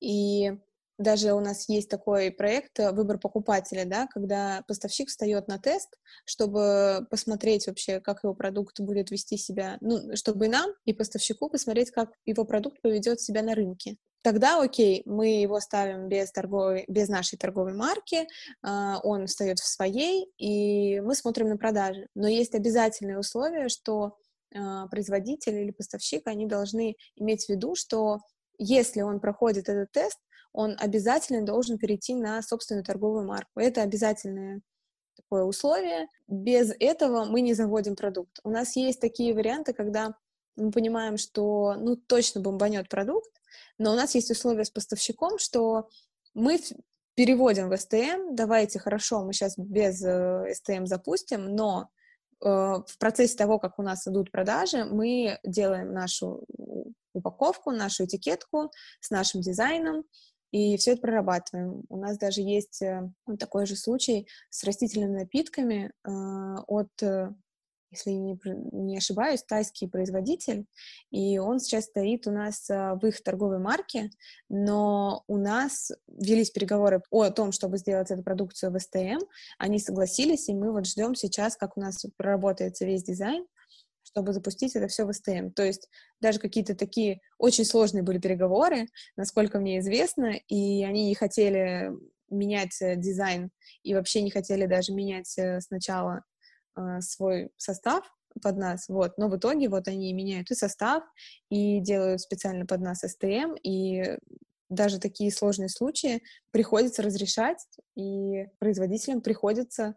И 0.00 0.58
даже 0.98 1.32
у 1.32 1.40
нас 1.40 1.68
есть 1.68 1.88
такой 1.88 2.30
проект 2.30 2.78
э, 2.80 2.92
«Выбор 2.92 3.18
покупателя», 3.18 3.84
да, 3.84 4.06
когда 4.06 4.62
поставщик 4.66 5.08
встает 5.08 5.48
на 5.48 5.58
тест, 5.58 5.98
чтобы 6.24 7.06
посмотреть 7.10 7.66
вообще, 7.66 8.00
как 8.00 8.24
его 8.24 8.34
продукт 8.34 8.80
будет 8.80 9.10
вести 9.10 9.36
себя, 9.36 9.76
ну, 9.80 10.16
чтобы 10.16 10.46
и 10.46 10.48
нам, 10.48 10.70
и 10.84 10.92
поставщику 10.92 11.50
посмотреть, 11.50 11.90
как 11.90 12.10
его 12.24 12.44
продукт 12.44 12.80
поведет 12.80 13.20
себя 13.20 13.42
на 13.42 13.54
рынке. 13.54 13.96
Тогда, 14.22 14.60
окей, 14.60 15.02
мы 15.06 15.40
его 15.40 15.60
ставим 15.60 16.08
без, 16.08 16.32
торговой, 16.32 16.84
без 16.88 17.08
нашей 17.08 17.38
торговой 17.38 17.74
марки, 17.74 18.26
а, 18.60 18.98
он 19.04 19.26
встает 19.26 19.60
в 19.60 19.66
своей, 19.66 20.28
и 20.36 20.98
мы 21.00 21.14
смотрим 21.14 21.48
на 21.48 21.56
продажи. 21.56 22.08
Но 22.16 22.26
есть 22.26 22.54
обязательное 22.56 23.20
условие, 23.20 23.68
что 23.68 24.16
а, 24.52 24.88
производитель 24.88 25.54
или 25.54 25.70
поставщик, 25.70 26.26
они 26.26 26.46
должны 26.46 26.96
иметь 27.14 27.44
в 27.44 27.50
виду, 27.50 27.76
что 27.76 28.18
если 28.58 29.02
он 29.02 29.20
проходит 29.20 29.68
этот 29.68 29.92
тест, 29.92 30.18
он 30.52 30.76
обязательно 30.78 31.44
должен 31.44 31.78
перейти 31.78 32.14
на 32.14 32.42
собственную 32.42 32.84
торговую 32.84 33.26
марку. 33.26 33.60
Это 33.60 33.82
обязательное 33.82 34.62
такое 35.16 35.44
условие. 35.44 36.08
Без 36.28 36.72
этого 36.78 37.24
мы 37.24 37.40
не 37.40 37.54
заводим 37.54 37.96
продукт. 37.96 38.38
У 38.44 38.50
нас 38.50 38.76
есть 38.76 39.00
такие 39.00 39.34
варианты, 39.34 39.72
когда 39.72 40.14
мы 40.56 40.70
понимаем, 40.70 41.16
что 41.16 41.74
ну 41.78 41.96
точно 41.96 42.40
бомбанет 42.40 42.88
продукт, 42.88 43.30
но 43.78 43.92
у 43.92 43.96
нас 43.96 44.14
есть 44.14 44.30
условия 44.30 44.64
с 44.64 44.70
поставщиком, 44.70 45.38
что 45.38 45.88
мы 46.34 46.60
переводим 47.14 47.68
в 47.68 47.72
STM, 47.72 48.28
давайте, 48.32 48.78
хорошо, 48.78 49.24
мы 49.24 49.32
сейчас 49.32 49.56
без 49.56 50.02
э, 50.04 50.54
запустим, 50.84 51.54
но 51.54 51.88
э, 52.42 52.46
в 52.46 52.98
процессе 52.98 53.36
того, 53.36 53.58
как 53.58 53.78
у 53.78 53.82
нас 53.82 54.06
идут 54.06 54.30
продажи, 54.30 54.84
мы 54.84 55.38
делаем 55.42 55.92
нашу 55.92 56.44
упаковку, 57.14 57.70
нашу 57.70 58.04
этикетку 58.04 58.70
с 59.00 59.10
нашим 59.10 59.40
дизайном, 59.40 60.04
и 60.50 60.76
все 60.76 60.92
это 60.92 61.02
прорабатываем. 61.02 61.82
У 61.88 61.96
нас 61.96 62.18
даже 62.18 62.40
есть 62.40 62.82
э, 62.82 63.10
такой 63.38 63.66
же 63.66 63.76
случай 63.76 64.28
с 64.50 64.64
растительными 64.64 65.18
напитками 65.18 65.92
э, 66.04 66.10
от, 66.66 66.90
э, 67.02 67.32
если 67.90 68.10
не, 68.10 68.38
не 68.72 68.98
ошибаюсь, 68.98 69.42
тайский 69.42 69.88
производитель, 69.88 70.66
и 71.10 71.38
он 71.38 71.60
сейчас 71.60 71.84
стоит 71.84 72.26
у 72.26 72.30
нас 72.30 72.68
в 72.68 73.00
их 73.06 73.22
торговой 73.22 73.58
марке, 73.58 74.10
но 74.48 75.22
у 75.28 75.36
нас 75.36 75.92
велись 76.08 76.50
переговоры 76.50 77.02
о 77.10 77.30
том, 77.30 77.52
чтобы 77.52 77.78
сделать 77.78 78.10
эту 78.10 78.22
продукцию 78.22 78.72
в 78.72 78.78
СТМ, 78.78 79.20
они 79.58 79.78
согласились, 79.78 80.48
и 80.48 80.54
мы 80.54 80.72
вот 80.72 80.86
ждем 80.86 81.14
сейчас, 81.14 81.56
как 81.56 81.76
у 81.76 81.80
нас 81.80 82.04
проработается 82.16 82.84
весь 82.84 83.04
дизайн, 83.04 83.46
чтобы 84.16 84.32
запустить 84.32 84.74
это 84.74 84.88
все 84.88 85.04
в 85.04 85.10
STM. 85.10 85.50
То 85.50 85.62
есть 85.62 85.90
даже 86.22 86.38
какие-то 86.38 86.74
такие 86.74 87.20
очень 87.36 87.66
сложные 87.66 88.02
были 88.02 88.16
переговоры, 88.16 88.86
насколько 89.14 89.58
мне 89.58 89.78
известно, 89.80 90.32
и 90.48 90.82
они 90.84 91.08
не 91.08 91.14
хотели 91.14 91.90
менять 92.30 92.80
э, 92.80 92.96
дизайн 92.96 93.50
и 93.82 93.94
вообще 93.94 94.22
не 94.22 94.30
хотели 94.30 94.64
даже 94.64 94.94
менять 94.94 95.36
э, 95.36 95.60
сначала 95.60 96.24
э, 96.78 97.02
свой 97.02 97.50
состав 97.58 98.10
под 98.42 98.56
нас, 98.56 98.88
вот, 98.88 99.18
но 99.18 99.28
в 99.28 99.36
итоге 99.36 99.68
вот 99.68 99.86
они 99.86 100.14
меняют 100.14 100.50
и 100.50 100.54
состав, 100.54 101.04
и 101.50 101.80
делают 101.80 102.22
специально 102.22 102.64
под 102.64 102.80
нас 102.80 103.04
STM, 103.04 103.58
и 103.62 104.16
даже 104.70 104.98
такие 104.98 105.30
сложные 105.30 105.68
случаи 105.68 106.22
приходится 106.52 107.02
разрешать, 107.02 107.58
и 107.94 108.46
производителям 108.58 109.20
приходится 109.20 109.94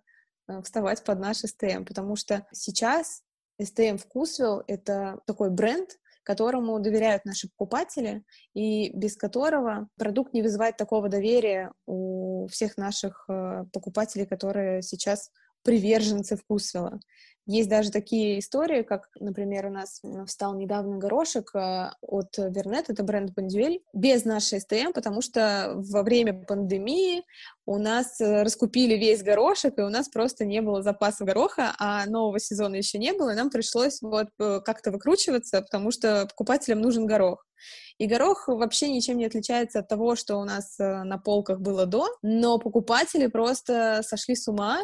вставать 0.64 1.04
под 1.06 1.20
наш 1.20 1.44
STM, 1.44 1.86
потому 1.86 2.16
что 2.16 2.46
сейчас 2.52 3.24
STM 3.62 3.98
Вкусвилл— 3.98 4.64
это 4.68 5.20
такой 5.26 5.50
бренд, 5.50 5.90
которому 6.24 6.80
доверяют 6.80 7.26
наши 7.26 7.50
покупатели, 7.50 8.24
и 8.54 8.92
без 8.96 9.16
которого 9.16 9.90
продукт 9.98 10.34
не 10.34 10.42
вызывает 10.42 10.78
такого 10.78 11.10
доверия 11.10 11.72
у 11.86 12.48
всех 12.48 12.78
наших 12.78 13.26
э, 13.28 13.66
покупателей, 13.74 14.26
которые 14.26 14.82
сейчас 14.82 15.32
приверженцы 15.64 16.38
Вкусвилла. 16.38 17.00
Есть 17.52 17.68
даже 17.68 17.90
такие 17.90 18.38
истории, 18.38 18.84
как, 18.84 19.10
например, 19.20 19.66
у 19.66 19.70
нас 19.72 20.04
встал 20.28 20.54
недавно 20.54 20.98
горошек 20.98 21.50
э, 21.56 21.90
от 22.00 22.38
Вернет, 22.38 22.92
это 22.92 23.02
бренд 23.02 23.34
Бондюэль, 23.34 23.82
без 23.92 24.24
нашей 24.24 24.62
СТМ, 24.62 24.92
потому 24.94 25.24
что 25.24 25.72
во 25.74 26.04
время 26.04 26.46
пандемии 26.46 27.24
у 27.66 27.80
нас 27.80 28.22
э, 28.22 28.44
раскупили 28.44 28.94
весь 28.94 29.24
горошек, 29.24 29.80
и 29.80 29.82
у 29.82 29.90
нас 29.90 30.10
просто 30.10 30.46
не 30.46 30.62
было 30.62 30.84
запаса 30.84 31.26
гороха, 31.26 31.74
а 31.80 32.06
нового 32.06 32.40
сезона 32.40 32.76
еще 32.76 33.00
не 33.00 33.14
было, 33.14 33.32
и 33.32 33.36
нам 33.36 33.50
пришлось 33.50 34.00
вот 34.04 34.28
э, 34.38 34.60
как-то 34.64 34.92
выкручиваться, 34.92 35.64
потому 35.64 35.90
что 35.90 36.28
покупателям 36.28 36.82
нужен 36.82 37.08
горох. 37.08 37.48
И 38.00 38.08
горох 38.08 38.48
вообще 38.48 38.90
ничем 38.90 39.18
не 39.18 39.26
отличается 39.26 39.80
от 39.80 39.90
того, 39.90 40.16
что 40.16 40.38
у 40.38 40.46
нас 40.46 40.80
э, 40.80 41.04
на 41.04 41.18
полках 41.18 41.60
было 41.60 41.86
до, 41.86 42.08
но 42.22 42.58
покупатели 42.58 43.28
просто 43.28 44.02
сошли 44.04 44.36
с 44.36 44.48
ума 44.48 44.80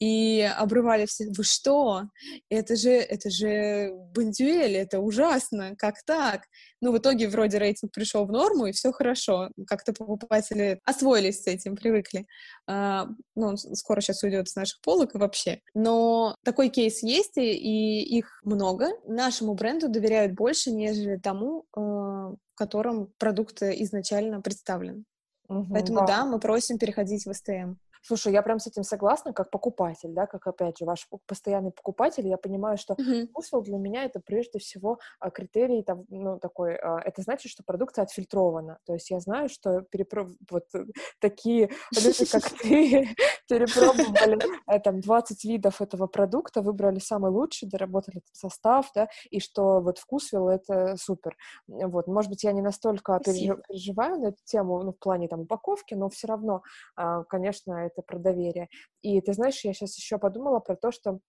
и 0.00 0.42
обрывали 0.42 1.06
все. 1.06 1.26
Вы 1.36 1.44
что? 1.44 2.02
Это 2.50 2.74
же, 2.74 2.90
это 2.90 3.30
же 3.30 3.92
бандюэль, 4.12 4.74
это 4.74 4.98
ужасно, 4.98 5.76
как 5.76 6.02
так? 6.04 6.42
Ну, 6.82 6.92
в 6.92 6.98
итоге 6.98 7.28
вроде 7.28 7.58
рейтинг 7.58 7.92
пришел 7.92 8.26
в 8.26 8.32
норму, 8.32 8.66
и 8.66 8.72
все 8.72 8.92
хорошо. 8.92 9.48
Как-то 9.66 9.92
покупатели 9.92 10.80
освоились 10.84 11.42
с 11.42 11.46
этим, 11.46 11.74
привыкли. 11.74 12.26
А, 12.66 13.06
ну, 13.34 13.46
он 13.48 13.56
скоро 13.56 14.00
сейчас 14.00 14.22
уйдет 14.22 14.48
с 14.48 14.56
наших 14.56 14.80
полок 14.82 15.14
и 15.14 15.18
вообще. 15.18 15.60
Но 15.74 16.36
такой 16.44 16.68
кейс 16.68 17.02
есть, 17.02 17.38
и, 17.38 18.02
их 18.02 18.40
много. 18.42 18.88
Нашему 19.06 19.54
бренду 19.54 19.88
доверяют 19.88 20.34
больше, 20.34 20.70
нежели 20.70 21.16
тому, 21.16 21.64
э, 21.76 22.34
котором 22.56 23.12
продукт 23.18 23.62
изначально 23.62 24.40
представлен. 24.40 25.04
Угу, 25.48 25.66
Поэтому 25.70 26.00
да. 26.00 26.06
да, 26.06 26.24
мы 26.26 26.40
просим 26.40 26.78
переходить 26.78 27.26
в 27.26 27.32
СТМ. 27.32 27.74
Слушай, 28.06 28.34
я 28.34 28.42
прям 28.42 28.60
с 28.60 28.68
этим 28.68 28.84
согласна, 28.84 29.32
как 29.32 29.50
покупатель, 29.50 30.10
да, 30.10 30.26
как, 30.26 30.46
опять 30.46 30.78
же, 30.78 30.84
ваш 30.84 31.08
постоянный 31.26 31.72
покупатель, 31.72 32.28
я 32.28 32.36
понимаю, 32.36 32.78
что 32.78 32.94
вкусвилл 32.94 33.62
для 33.62 33.78
меня 33.78 34.04
это 34.04 34.20
прежде 34.20 34.60
всего 34.60 35.00
а, 35.18 35.30
критерий, 35.30 35.82
там, 35.82 36.04
ну, 36.08 36.38
такой, 36.38 36.76
а, 36.76 37.00
это 37.04 37.22
значит, 37.22 37.50
что 37.50 37.64
продукция 37.64 38.04
отфильтрована, 38.04 38.78
то 38.86 38.92
есть 38.92 39.10
я 39.10 39.18
знаю, 39.18 39.48
что 39.48 39.80
перепро... 39.80 40.28
вот 40.48 40.66
э, 40.74 40.84
такие 41.18 41.70
люди, 41.92 42.30
как 42.30 42.42
ты, 42.62 43.08
перепробовали 43.48 44.38
э, 44.68 44.78
там 44.78 45.00
20 45.00 45.44
видов 45.44 45.82
этого 45.82 46.06
продукта, 46.06 46.62
выбрали 46.62 47.00
самый 47.00 47.32
лучший, 47.32 47.68
доработали 47.68 48.22
состав, 48.32 48.88
да, 48.94 49.08
и 49.30 49.40
что 49.40 49.80
вот 49.80 49.98
вкусвилл 49.98 50.48
это 50.48 50.96
супер. 50.96 51.36
Вот, 51.66 52.06
может 52.06 52.30
быть, 52.30 52.44
я 52.44 52.52
не 52.52 52.62
настолько 52.62 53.18
переживаю 53.24 54.20
на 54.20 54.26
эту 54.28 54.38
тему, 54.44 54.80
ну, 54.84 54.92
в 54.92 54.98
плане 54.98 55.26
там 55.26 55.40
упаковки, 55.40 55.94
но 55.94 56.08
все 56.08 56.28
равно, 56.28 56.62
а, 56.94 57.24
конечно, 57.24 57.72
это 57.72 57.95
про 58.02 58.18
доверие. 58.18 58.68
И 59.02 59.20
ты 59.20 59.32
знаешь, 59.32 59.64
я 59.64 59.72
сейчас 59.72 59.96
еще 59.96 60.18
подумала 60.18 60.60
про 60.60 60.76
то, 60.76 60.90
что 60.90 61.20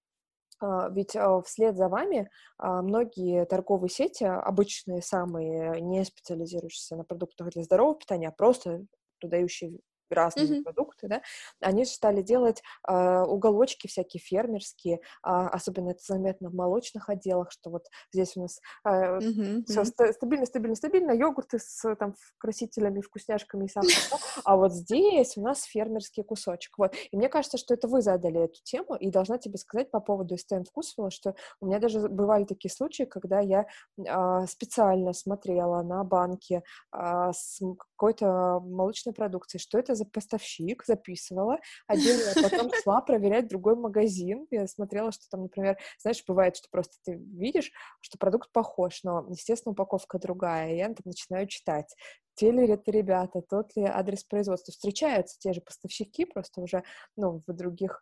а, 0.60 0.90
ведь 0.90 1.16
а, 1.16 1.42
вслед 1.42 1.76
за 1.78 1.88
вами 1.88 2.30
а, 2.58 2.82
многие 2.82 3.46
торговые 3.46 3.90
сети, 3.90 4.24
обычные, 4.24 5.02
самые, 5.02 5.82
не 5.82 6.04
специализирующиеся 6.04 6.96
на 6.96 7.04
продуктах 7.04 7.50
для 7.50 7.64
здорового 7.64 8.00
питания, 8.00 8.30
а 8.30 8.32
просто 8.32 8.86
продающие 9.20 9.80
разные 10.16 10.56
Мгм. 10.56 10.64
продукты, 10.64 11.08
да, 11.08 11.22
они 11.62 11.86
же 11.86 11.92
стали 11.92 12.22
делать 12.22 12.62
а, 12.84 13.24
уголочки 13.26 13.88
всякие 13.88 14.22
фермерские, 14.22 15.02
а, 15.22 15.48
особенно 15.50 15.92
это 15.92 16.02
заметно 16.06 16.50
в 16.50 16.54
молочных 16.56 17.10
отделах, 17.10 17.52
что 17.52 17.70
вот 17.70 17.86
здесь 18.12 18.36
у 18.38 18.42
нас 18.42 18.60
а, 18.84 19.20
Мгм. 19.20 19.66
все 19.66 19.84
Мгм. 19.84 19.94
стабильно, 20.14 20.46
стабильно, 20.46 20.76
стабильно, 20.76 21.12
йогурты 21.12 21.60
с 21.60 21.96
там 21.96 22.16
красителями, 22.38 23.02
вкусняшками 23.02 23.66
и 23.66 23.68
сахаром, 23.68 24.06
да, 24.10 24.18
а 24.46 24.56
вот 24.56 24.74
здесь 24.74 25.36
у 25.38 25.42
нас 25.42 25.64
фермерский 25.64 26.24
кусочек, 26.24 26.78
вот. 26.78 26.96
И 27.12 27.18
мне 27.18 27.28
кажется, 27.30 27.58
что 27.58 27.74
это 27.74 27.88
вы 27.90 28.02
задали 28.02 28.46
эту 28.46 28.60
тему, 28.64 28.96
и 28.96 29.12
должна 29.12 29.38
тебе 29.38 29.58
сказать 29.58 29.92
по 29.92 30.00
поводу 30.00 30.38
СТМ 30.38 30.64
Вкусвилла, 30.64 31.12
что 31.12 31.36
у 31.60 31.66
меня 31.68 31.80
даже 31.80 32.08
бывали 32.08 32.46
такие 32.46 32.72
случаи, 32.72 33.04
когда 33.04 33.40
я 33.42 33.68
а, 34.08 34.46
специально 34.48 35.14
смотрела 35.14 35.82
на 35.84 36.04
банки 36.04 36.64
а, 36.92 37.34
с 37.34 37.60
какой-то 37.98 38.60
молочной 38.60 39.14
продукции, 39.14 39.58
что 39.58 39.80
это 39.80 39.96
за 39.96 40.06
поставщик, 40.06 40.86
записывала, 40.86 41.58
отдельно 41.88 42.32
потом 42.42 42.72
шла 42.84 43.02
проверять 43.02 43.48
другой 43.48 43.76
магазин, 43.76 44.46
я 44.52 44.68
смотрела, 44.68 45.12
что 45.12 45.26
там, 45.32 45.42
например, 45.44 45.78
знаешь, 46.00 46.24
бывает, 46.28 46.56
что 46.56 46.68
просто 46.70 46.94
ты 47.04 47.16
видишь, 47.16 47.72
что 48.02 48.20
продукт 48.20 48.52
похож, 48.52 49.04
но, 49.04 49.26
естественно, 49.30 49.72
упаковка 49.72 50.20
другая, 50.20 50.74
и 50.74 50.78
я 50.78 50.86
там 50.88 50.98
начинаю 51.06 51.48
читать, 51.48 51.96
те 52.36 52.52
ли 52.52 52.68
это 52.68 52.92
ребята, 52.92 53.42
тот 53.42 53.76
ли 53.76 53.84
адрес 53.84 54.24
производства. 54.24 54.72
Встречаются 54.72 55.38
те 55.40 55.54
же 55.54 55.62
поставщики, 55.62 56.24
просто 56.24 56.62
уже, 56.62 56.84
ну, 57.16 57.42
в 57.48 57.54
других 57.54 58.00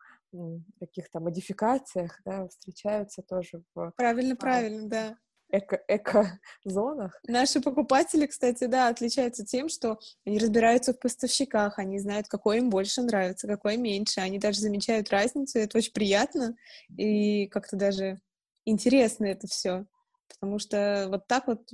каких-то 0.79 1.21
модификациях, 1.21 2.19
да, 2.25 2.47
встречаются 2.49 3.21
тоже 3.21 3.63
в 3.73 3.93
Правильно, 3.95 4.33
а, 4.33 4.37
правильно, 4.37 4.89
да. 4.89 5.17
Эко- 5.57 5.83
эко-зонах. 5.87 7.19
Наши 7.27 7.61
покупатели, 7.61 8.25
кстати, 8.25 8.65
да, 8.65 8.87
отличаются 8.87 9.45
тем, 9.45 9.69
что 9.69 9.99
они 10.25 10.37
разбираются 10.37 10.93
в 10.93 10.99
поставщиках, 10.99 11.79
они 11.79 11.99
знают, 11.99 12.27
какой 12.27 12.59
им 12.59 12.69
больше 12.69 13.01
нравится, 13.01 13.47
какой 13.47 13.77
меньше. 13.77 14.21
Они 14.21 14.39
даже 14.39 14.59
замечают 14.59 15.09
разницу, 15.09 15.59
это 15.59 15.77
очень 15.77 15.93
приятно 15.93 16.55
и 16.97 17.47
как-то 17.47 17.75
даже 17.75 18.19
интересно 18.65 19.25
это 19.25 19.47
все. 19.47 19.85
Потому 20.27 20.59
что 20.59 21.07
вот 21.09 21.27
так 21.27 21.47
вот 21.47 21.69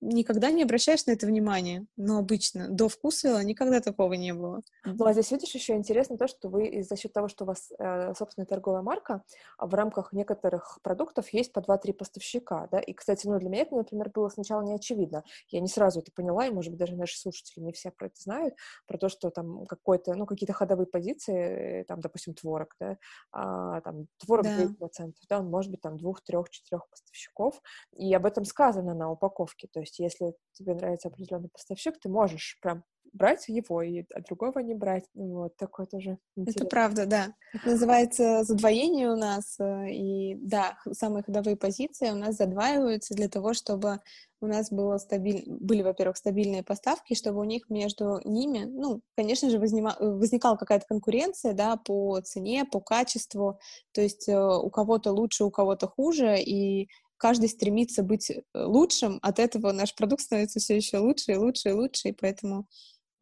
никогда 0.00 0.50
не 0.50 0.62
обращаешь 0.62 1.06
на 1.06 1.12
это 1.12 1.26
внимание. 1.26 1.86
Но 1.96 2.18
обычно 2.18 2.68
до 2.68 2.88
вкусвилла 2.88 3.42
никогда 3.42 3.80
такого 3.80 4.12
не 4.14 4.32
было. 4.32 4.62
Ну, 4.84 5.04
а 5.04 5.12
здесь, 5.12 5.30
видишь, 5.30 5.54
еще 5.54 5.74
интересно 5.74 6.16
то, 6.16 6.28
что 6.28 6.48
вы 6.48 6.82
за 6.82 6.96
счет 6.96 7.12
того, 7.12 7.28
что 7.28 7.44
у 7.44 7.46
вас 7.48 7.70
э, 7.78 8.14
собственная 8.14 8.46
торговая 8.46 8.82
марка, 8.82 9.22
а 9.56 9.66
в 9.66 9.74
рамках 9.74 10.12
некоторых 10.12 10.78
продуктов 10.82 11.32
есть 11.32 11.52
по 11.52 11.60
2-3 11.60 11.92
поставщика, 11.94 12.68
да, 12.70 12.78
и, 12.78 12.92
кстати, 12.92 13.26
ну, 13.26 13.38
для 13.38 13.48
меня 13.48 13.62
это, 13.62 13.76
например, 13.76 14.10
было 14.10 14.28
сначала 14.28 14.62
не 14.62 14.74
очевидно. 14.74 15.24
Я 15.48 15.60
не 15.60 15.68
сразу 15.68 16.00
это 16.00 16.12
поняла, 16.12 16.46
и, 16.46 16.50
может 16.50 16.70
быть, 16.70 16.78
даже 16.78 16.96
наши 16.96 17.18
слушатели 17.18 17.62
не 17.62 17.72
все 17.72 17.90
про 17.90 18.06
это 18.06 18.20
знают, 18.20 18.54
про 18.86 18.98
то, 18.98 19.08
что 19.08 19.30
там 19.30 19.66
какой-то, 19.66 20.14
ну, 20.14 20.26
какие-то 20.26 20.52
ходовые 20.52 20.86
позиции, 20.86 21.80
э, 21.80 21.84
там, 21.84 22.00
допустим, 22.00 22.34
творог, 22.34 22.74
да, 22.80 22.98
а, 23.32 23.80
там, 23.80 24.06
творог 24.18 24.44
Да. 24.44 24.56
9%, 24.56 25.14
да, 25.28 25.40
он 25.40 25.50
может 25.50 25.70
быть 25.70 25.80
там 25.80 25.96
двух, 25.96 26.22
трех, 26.22 26.50
четырех 26.50 26.88
поставщиков, 26.88 27.60
и 27.92 28.12
об 28.14 28.26
этом 28.26 28.44
сказано 28.44 28.94
на 28.94 29.10
упаковке, 29.10 29.68
то 29.72 29.80
есть 29.80 29.87
если 29.96 30.34
тебе 30.52 30.74
нравится 30.74 31.08
определенный 31.08 31.48
поставщик, 31.48 31.98
ты 31.98 32.08
можешь 32.08 32.58
прям 32.60 32.84
брать 33.12 33.48
его, 33.48 33.82
и 33.82 34.04
а 34.14 34.20
другого 34.20 34.58
не 34.60 34.74
брать. 34.74 35.04
Вот 35.14 35.56
такое 35.56 35.86
тоже 35.86 36.12
Это 36.12 36.18
интересно. 36.36 36.66
правда, 36.66 37.06
да. 37.06 37.34
Это 37.52 37.70
называется 37.70 38.44
задвоение 38.44 39.10
у 39.10 39.16
нас. 39.16 39.56
э, 39.58 39.90
И 39.90 40.34
да, 40.36 40.78
самые 40.92 41.22
ходовые 41.22 41.56
позиции 41.56 42.10
у 42.10 42.14
нас 42.14 42.36
задваиваются 42.36 43.14
для 43.14 43.28
того, 43.28 43.54
чтобы 43.54 44.00
у 44.40 44.46
нас 44.46 44.70
было 44.70 44.98
стабиль... 44.98 45.44
были, 45.46 45.82
во-первых, 45.82 46.16
стабильные 46.16 46.62
поставки, 46.62 47.14
чтобы 47.14 47.40
у 47.40 47.44
них 47.44 47.68
между 47.70 48.20
ними, 48.24 48.64
ну, 48.64 49.00
конечно 49.16 49.50
же, 49.50 49.58
вознима... 49.58 49.96
э, 49.98 50.06
возникала 50.06 50.56
какая-то 50.56 50.86
конкуренция, 50.86 51.54
да, 51.54 51.76
по 51.76 52.20
цене, 52.20 52.64
по 52.64 52.80
качеству. 52.80 53.58
То 53.92 54.00
есть 54.00 54.28
э, 54.28 54.38
у 54.38 54.70
кого-то 54.70 55.12
лучше, 55.12 55.44
у 55.44 55.50
кого-то 55.50 55.88
хуже, 55.88 56.38
и 56.40 56.88
каждый 57.18 57.48
стремится 57.48 58.02
быть 58.02 58.30
э, 58.30 58.42
лучшим. 58.54 59.18
От 59.22 59.38
этого 59.38 59.72
наш 59.72 59.94
продукт 59.94 60.22
становится 60.22 60.60
все 60.60 60.76
еще 60.76 60.98
лучше 60.98 61.32
и 61.32 61.36
лучше 61.36 61.70
и 61.70 61.72
лучше, 61.72 62.08
и 62.08 62.12
поэтому 62.12 62.66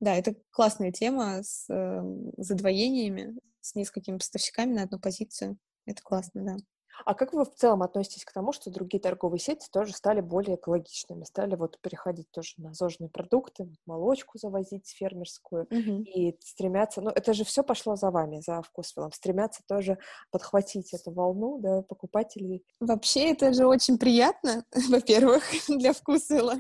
да, 0.01 0.15
это 0.15 0.35
классная 0.51 0.93
тема 0.93 1.43
с 1.43 1.67
э, 1.69 2.03
задвоениями, 2.37 3.39
с 3.61 3.75
несколькими 3.75 4.19
поставщиками 4.19 4.75
на 4.75 4.83
одну 4.83 5.01
позицию. 5.01 5.59
Это 5.87 6.03
классно, 6.03 6.45
да. 6.45 6.57
А 7.05 7.15
как 7.15 7.33
вы 7.33 7.45
в 7.45 7.55
целом 7.55 7.83
относитесь 7.83 8.25
к 8.25 8.33
тому, 8.33 8.53
что 8.53 8.71
другие 8.71 9.01
торговые 9.01 9.41
сети 9.41 9.69
тоже 9.73 9.93
стали 9.93 10.21
более 10.21 10.57
экологичными, 10.57 11.25
стали 11.25 11.55
вот 11.55 11.79
переходить 11.81 12.31
тоже 12.31 12.55
на 12.59 12.73
зожные 12.73 13.11
продукты, 13.11 13.69
молочку 13.87 14.39
завозить 14.39 14.89
фермерскую, 14.89 15.69
Мгм. 15.71 16.07
и 16.07 16.37
стремятся, 16.41 17.01
ну, 17.01 17.11
это 17.11 17.33
же 17.35 17.45
все 17.45 17.63
пошло 17.63 17.97
за 17.97 18.11
вами, 18.11 18.41
за 18.41 18.63
вкусвиллом, 18.63 19.13
стремятся 19.13 19.63
тоже 19.67 19.99
подхватить 20.31 20.93
эту 20.95 21.11
волну, 21.11 21.59
да, 21.61 21.83
покупателей. 21.83 22.65
Вообще, 22.81 23.31
это 23.33 23.53
же 23.53 23.67
очень 23.67 23.99
приятно, 23.99 24.65
во-первых, 24.89 25.45
для 25.69 25.93
вкусвилла, 25.93 26.57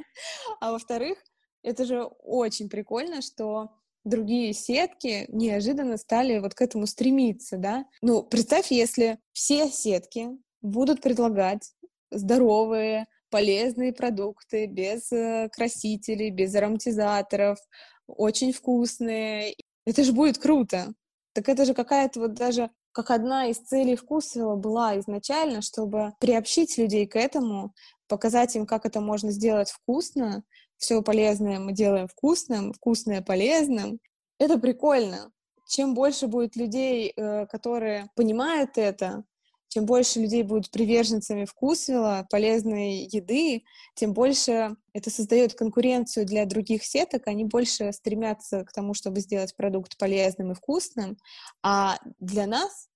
а 0.60 0.72
во-вторых, 0.72 1.18
это 1.62 1.84
же 1.84 2.04
очень 2.04 2.68
прикольно, 2.68 3.22
что 3.22 3.70
другие 4.06 4.54
сетки 4.54 5.26
неожиданно 5.28 5.98
стали 5.98 6.38
вот 6.38 6.54
к 6.54 6.62
этому 6.62 6.86
стремиться, 6.86 7.58
да. 7.58 7.84
Ну, 8.00 8.22
представь, 8.22 8.70
если 8.70 9.18
все 9.32 9.68
сетки 9.68 10.28
будут 10.62 11.02
предлагать 11.02 11.72
здоровые, 12.10 13.06
полезные 13.30 13.92
продукты 13.92 14.66
без 14.66 15.10
э, 15.12 15.48
красителей, 15.52 16.30
без 16.30 16.54
ароматизаторов, 16.54 17.58
очень 18.06 18.52
вкусные. 18.52 19.56
Это 19.84 20.04
же 20.04 20.12
будет 20.12 20.38
круто. 20.38 20.94
Так 21.34 21.48
это 21.48 21.64
же 21.64 21.74
какая-то 21.74 22.20
вот 22.20 22.34
даже 22.34 22.70
как 22.92 23.10
одна 23.10 23.48
из 23.48 23.58
целей 23.58 23.94
вкусвилла 23.94 24.56
была 24.56 24.98
изначально, 25.00 25.60
чтобы 25.60 26.14
приобщить 26.18 26.78
людей 26.78 27.06
к 27.06 27.16
этому, 27.16 27.74
показать 28.08 28.56
им, 28.56 28.64
как 28.64 28.86
это 28.86 29.00
можно 29.00 29.30
сделать 29.30 29.70
вкусно. 29.70 30.44
Все 30.78 31.02
полезное 31.02 31.58
мы 31.58 31.72
делаем 31.72 32.08
вкусным, 32.08 32.72
вкусное 32.72 33.22
полезным. 33.22 33.98
Это 34.38 34.58
прикольно. 34.58 35.30
Чем 35.68 35.94
больше 35.94 36.26
будет 36.26 36.54
людей, 36.56 37.12
э, 37.16 37.46
которые 37.46 38.08
понимают 38.14 38.78
это, 38.78 39.24
чем 39.68 39.84
больше 39.84 40.20
людей 40.20 40.42
будут 40.42 40.70
приверженцами 40.70 41.44
вкусвилла, 41.44 42.26
полезной 42.30 43.08
еды, 43.12 43.64
тем 43.94 44.12
больше 44.12 44.76
это 44.92 45.10
создает 45.10 45.54
конкуренцию 45.54 46.24
для 46.24 46.46
других 46.46 46.84
сеток, 46.84 47.26
они 47.26 47.44
больше 47.44 47.92
стремятся 47.92 48.64
к 48.64 48.72
тому, 48.72 48.94
чтобы 48.94 49.20
сделать 49.20 49.54
продукт 49.56 49.98
полезным 49.98 50.52
и 50.52 50.54
вкусным, 50.54 51.18
а 51.62 51.98
для 52.20 52.46
нас 52.46 52.88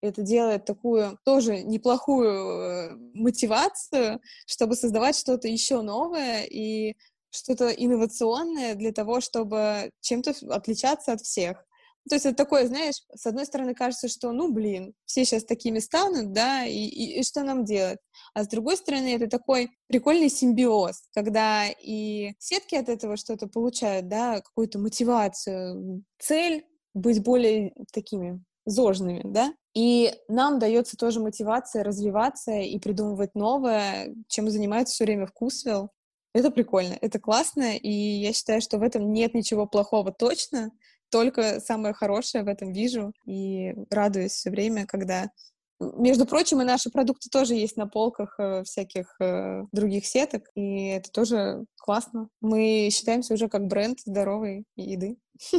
это 0.00 0.22
делает 0.22 0.64
такую 0.64 1.18
тоже 1.24 1.62
неплохую 1.62 2.30
э, 2.30 2.96
мотивацию, 3.14 4.20
чтобы 4.46 4.74
создавать 4.76 5.16
что-то 5.16 5.48
еще 5.48 5.82
новое 5.82 6.44
и 6.44 6.96
что-то 7.30 7.70
инновационное 7.70 8.74
для 8.74 8.92
того, 8.92 9.20
чтобы 9.20 9.90
чем-то 10.00 10.34
отличаться 10.50 11.12
от 11.12 11.20
всех. 11.20 11.64
То 12.08 12.14
есть 12.14 12.24
это 12.24 12.36
такое, 12.36 12.66
знаешь, 12.66 13.02
с 13.14 13.26
одной 13.26 13.44
стороны 13.44 13.74
кажется, 13.74 14.08
что, 14.08 14.32
ну, 14.32 14.50
блин, 14.50 14.94
все 15.04 15.24
сейчас 15.24 15.44
такими 15.44 15.78
станут, 15.78 16.32
да, 16.32 16.64
и, 16.64 16.72
и, 16.72 17.20
и 17.20 17.22
что 17.22 17.42
нам 17.42 17.64
делать? 17.64 17.98
А 18.34 18.44
с 18.44 18.48
другой 18.48 18.76
стороны, 18.78 19.14
это 19.14 19.28
такой 19.28 19.70
прикольный 19.88 20.30
симбиоз, 20.30 21.02
когда 21.14 21.66
и 21.68 22.32
сетки 22.38 22.76
от 22.76 22.88
этого 22.88 23.16
что-то 23.16 23.46
получают, 23.46 24.08
да, 24.08 24.40
какую-то 24.40 24.78
мотивацию, 24.78 26.02
цель 26.18 26.64
быть 26.94 27.22
более 27.22 27.74
такими 27.92 28.42
зожными, 28.64 29.22
да, 29.24 29.52
и 29.74 30.12
нам 30.28 30.58
дается 30.58 30.96
тоже 30.96 31.20
мотивация 31.20 31.84
развиваться 31.84 32.52
и 32.52 32.78
придумывать 32.78 33.34
новое, 33.34 34.14
чем 34.28 34.50
занимается 34.50 34.94
все 34.94 35.04
время 35.04 35.26
вкусвилл. 35.26 35.90
Это 36.38 36.52
прикольно, 36.52 36.96
это 37.00 37.18
классно, 37.18 37.76
и 37.76 37.90
я 37.90 38.32
считаю, 38.32 38.60
что 38.60 38.78
в 38.78 38.82
этом 38.82 39.12
нет 39.12 39.34
ничего 39.34 39.66
плохого 39.66 40.12
точно, 40.12 40.70
только 41.10 41.58
самое 41.58 41.92
хорошее 41.92 42.44
в 42.44 42.46
этом 42.46 42.70
вижу 42.70 43.12
и 43.26 43.74
радуюсь 43.90 44.34
все 44.34 44.50
время, 44.50 44.86
когда 44.86 45.32
между 45.80 46.26
прочим, 46.26 46.60
и 46.60 46.64
наши 46.64 46.90
продукты 46.90 47.28
тоже 47.28 47.54
есть 47.54 47.76
на 47.76 47.88
полках 47.88 48.36
э, 48.38 48.62
всяких 48.62 49.16
э, 49.20 49.64
других 49.72 50.06
сеток, 50.06 50.48
и 50.54 50.90
это 50.90 51.10
тоже 51.10 51.64
классно. 51.76 52.28
Мы 52.40 52.88
считаемся 52.92 53.34
уже 53.34 53.48
как 53.48 53.66
бренд 53.66 53.98
здоровой 53.98 54.64
еды. 54.76 55.18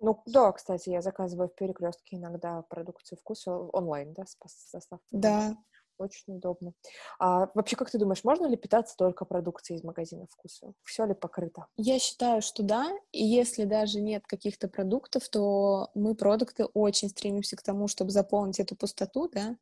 Ну 0.00 0.22
да, 0.26 0.52
кстати, 0.52 0.90
я 0.90 1.00
заказываю 1.00 1.48
в 1.48 1.54
перекрестке 1.54 2.16
иногда 2.16 2.60
продукцию 2.68 3.16
вкуса 3.16 3.56
онлайн, 3.56 4.12
да, 4.12 4.24
с 4.26 4.36
доставкой. 4.70 5.06
Да, 5.10 5.56
очень 5.98 6.36
удобно. 6.36 6.72
А 7.18 7.50
вообще, 7.54 7.76
как 7.76 7.90
ты 7.90 7.98
думаешь, 7.98 8.24
можно 8.24 8.46
ли 8.46 8.56
питаться 8.56 8.96
только 8.96 9.24
продукцией 9.24 9.78
из 9.78 9.84
магазина 9.84 10.26
вкуса? 10.30 10.72
Все 10.82 11.04
ли 11.04 11.14
покрыто? 11.14 11.66
Я 11.76 11.98
считаю, 11.98 12.42
что 12.42 12.62
да. 12.62 12.90
И 13.12 13.24
если 13.24 13.64
даже 13.64 14.00
нет 14.00 14.26
каких-то 14.26 14.68
продуктов, 14.68 15.28
то 15.28 15.90
мы 15.94 16.14
продукты 16.14 16.64
очень 16.66 17.08
стремимся 17.08 17.56
к 17.56 17.62
тому, 17.62 17.88
чтобы 17.88 18.10
заполнить 18.10 18.60
эту 18.60 18.76
пустоту, 18.76 19.28
да. 19.28 19.56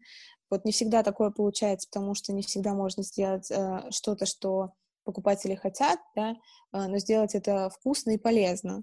Вот 0.50 0.64
не 0.64 0.72
всегда 0.72 1.02
такое 1.02 1.30
получается, 1.30 1.88
потому 1.88 2.14
что 2.14 2.32
не 2.32 2.42
всегда 2.42 2.74
можно 2.74 3.02
сделать 3.02 3.50
э, 3.50 3.90
что-то, 3.90 4.26
что 4.26 4.72
покупатели 5.04 5.54
хотят, 5.54 5.98
да, 6.14 6.32
э, 6.32 6.34
но 6.72 6.98
сделать 6.98 7.34
это 7.34 7.70
вкусно 7.70 8.10
и 8.10 8.18
полезно. 8.18 8.82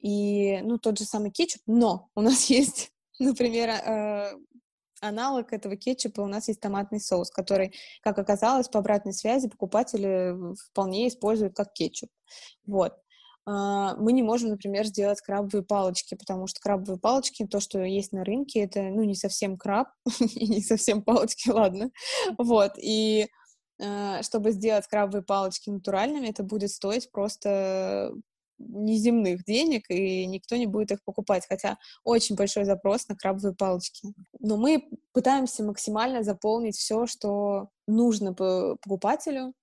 И, 0.00 0.60
ну, 0.62 0.78
тот 0.78 0.98
же 0.98 1.04
самый 1.04 1.30
кетчуп, 1.30 1.62
но 1.66 2.10
у 2.14 2.20
нас 2.20 2.44
есть, 2.50 2.92
например, 3.18 3.68
э, 3.70 4.32
аналог 5.08 5.52
этого 5.52 5.76
кетчупа 5.76 6.20
у 6.20 6.26
нас 6.26 6.48
есть 6.48 6.60
томатный 6.60 7.00
соус, 7.00 7.30
который, 7.30 7.74
как 8.02 8.18
оказалось, 8.18 8.68
по 8.68 8.78
обратной 8.78 9.12
связи 9.12 9.48
покупатели 9.48 10.34
вполне 10.70 11.08
используют 11.08 11.54
как 11.54 11.72
кетчуп. 11.72 12.10
Вот. 12.66 12.94
А, 13.46 13.94
мы 13.96 14.12
не 14.12 14.22
можем, 14.22 14.50
например, 14.50 14.86
сделать 14.86 15.20
крабовые 15.20 15.62
палочки, 15.62 16.16
потому 16.16 16.48
что 16.48 16.60
крабовые 16.60 16.98
палочки, 16.98 17.46
то, 17.46 17.60
что 17.60 17.82
есть 17.82 18.12
на 18.12 18.24
рынке, 18.24 18.60
это, 18.60 18.82
ну, 18.82 19.04
не 19.04 19.14
совсем 19.14 19.56
краб 19.56 19.88
и 20.20 20.48
не 20.48 20.60
совсем 20.60 21.02
палочки, 21.02 21.50
ладно. 21.50 21.90
Вот, 22.38 22.72
и 22.76 23.28
а, 23.80 24.22
чтобы 24.22 24.50
сделать 24.50 24.86
крабовые 24.88 25.22
палочки 25.22 25.70
натуральными, 25.70 26.28
это 26.28 26.42
будет 26.42 26.70
стоить 26.70 27.10
просто 27.12 28.12
неземных 28.58 29.44
денег, 29.44 29.84
и 29.90 30.26
никто 30.26 30.56
не 30.56 30.66
будет 30.66 30.92
их 30.92 31.04
покупать, 31.04 31.46
хотя 31.48 31.78
очень 32.04 32.36
большой 32.36 32.64
запрос 32.64 33.08
на 33.08 33.16
крабовые 33.16 33.54
палочки. 33.54 34.14
Но 34.38 34.56
мы 34.56 34.88
пытаемся 35.12 35.62
максимально 35.62 36.22
заполнить 36.22 36.76
все, 36.76 37.06
что 37.06 37.68
нужно 37.86 38.34
покупателю, 38.34 39.54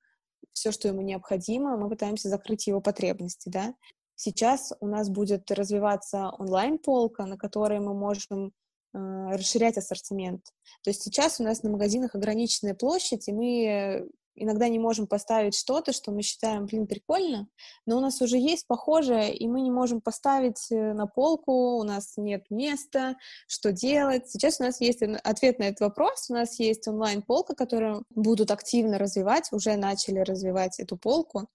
все, 0.51 0.71
что 0.71 0.87
ему 0.87 1.01
необходимо, 1.01 1.77
мы 1.77 1.89
пытаемся 1.89 2.29
закрыть 2.29 2.67
его 2.67 2.81
потребности, 2.81 3.49
да. 3.49 3.73
Сейчас 4.15 4.71
у 4.79 4.87
нас 4.87 5.09
будет 5.09 5.49
развиваться 5.49 6.29
онлайн-полка, 6.37 7.25
на 7.25 7.37
которой 7.37 7.79
мы 7.79 7.93
можем 7.95 8.51
э, 8.93 8.97
расширять 9.31 9.77
ассортимент. 9.77 10.45
То 10.83 10.91
есть 10.91 11.01
сейчас 11.01 11.39
у 11.39 11.43
нас 11.43 11.63
на 11.63 11.71
магазинах 11.71 12.13
ограниченная 12.13 12.75
площадь, 12.75 13.27
и 13.27 13.33
мы 13.33 14.07
иногда 14.35 14.67
не 14.67 14.79
можем 14.79 15.07
поставить 15.07 15.55
что-то, 15.55 15.93
что 15.93 16.11
мы 16.11 16.21
считаем, 16.21 16.65
блин, 16.65 16.87
прикольно, 16.87 17.47
но 17.85 17.97
у 17.97 17.99
нас 17.99 18.21
уже 18.21 18.37
есть 18.37 18.67
похожее, 18.67 19.35
и 19.35 19.47
мы 19.47 19.61
не 19.61 19.71
можем 19.71 20.01
поставить 20.01 20.71
э, 20.71 20.93
на 20.93 21.07
полку, 21.07 21.77
у 21.77 21.83
нас 21.83 22.13
нет 22.17 22.45
места, 22.49 23.15
что 23.47 23.71
делать. 23.71 24.29
Сейчас 24.29 24.59
у 24.59 24.63
нас 24.63 24.81
есть 24.81 25.01
ответ 25.01 25.59
на 25.59 25.63
этот 25.63 25.81
вопрос, 25.81 26.29
у 26.29 26.33
нас 26.33 26.59
есть 26.59 26.87
онлайн-полка, 26.87 27.55
которую 27.55 28.03
будут 28.09 28.51
активно 28.51 28.97
развивать, 28.97 29.51
уже 29.51 29.75
начали 29.75 30.19
развивать 30.19 30.79
эту 30.79 30.97
полку, 30.97 31.47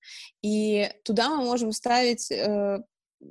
и 0.43 0.91
туда 1.05 1.31
мы 1.31 1.45
можем 1.45 1.73
ставить 1.73 2.31
э, 2.31 2.79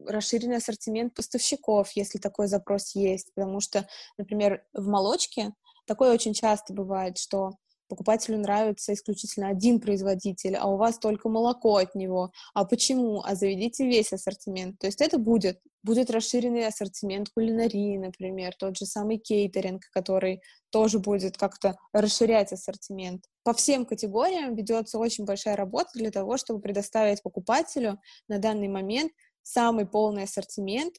расширенный 0.06 0.58
ассортимент 0.58 1.14
поставщиков, 1.14 1.92
если 1.92 2.20
такой 2.20 2.48
запрос 2.48 2.96
есть, 2.96 3.34
потому 3.34 3.60
что, 3.60 3.88
например, 4.18 4.64
в 4.74 4.88
молочке 4.88 5.54
такое 5.86 6.14
очень 6.14 6.34
часто 6.34 6.74
бывает, 6.74 7.18
что 7.18 7.54
покупателю 7.88 8.38
нравится 8.38 8.94
исключительно 8.94 9.50
один 9.50 9.80
производитель, 9.80 10.56
а 10.56 10.68
у 10.68 10.78
вас 10.78 11.00
только 11.00 11.30
молоко 11.30 11.78
от 11.78 11.96
него. 11.96 12.32
А 12.54 12.66
почему? 12.66 13.22
А 13.24 13.36
заведите 13.36 13.86
весь 13.86 14.14
ассортимент. 14.14 14.80
То 14.80 14.88
есть 14.88 15.02
это 15.02 15.18
будет. 15.18 15.60
Будет 15.84 16.10
расширенный 16.10 16.68
ассортимент 16.68 17.30
кулинарии, 17.30 17.98
например, 17.98 18.54
тот 18.58 18.78
же 18.78 18.86
самый 18.86 19.18
кейтеринг, 19.18 19.84
который 19.94 20.42
тоже 20.70 21.00
будет 21.00 21.38
как-то 21.38 21.78
расширять 21.94 22.52
ассортимент. 22.52 23.24
По 23.44 23.54
всем 23.54 23.86
категориям 23.86 24.56
ведется 24.56 24.98
очень 24.98 25.26
большая 25.26 25.56
работа 25.56 25.92
для 25.94 26.12
того, 26.12 26.38
чтобы 26.38 26.60
предоставить 26.60 27.24
покупателю 27.24 28.00
на 28.28 28.40
данный 28.40 28.68
момент 28.68 29.12
самый 29.44 29.86
полный 29.86 30.24
ассортимент 30.24 30.96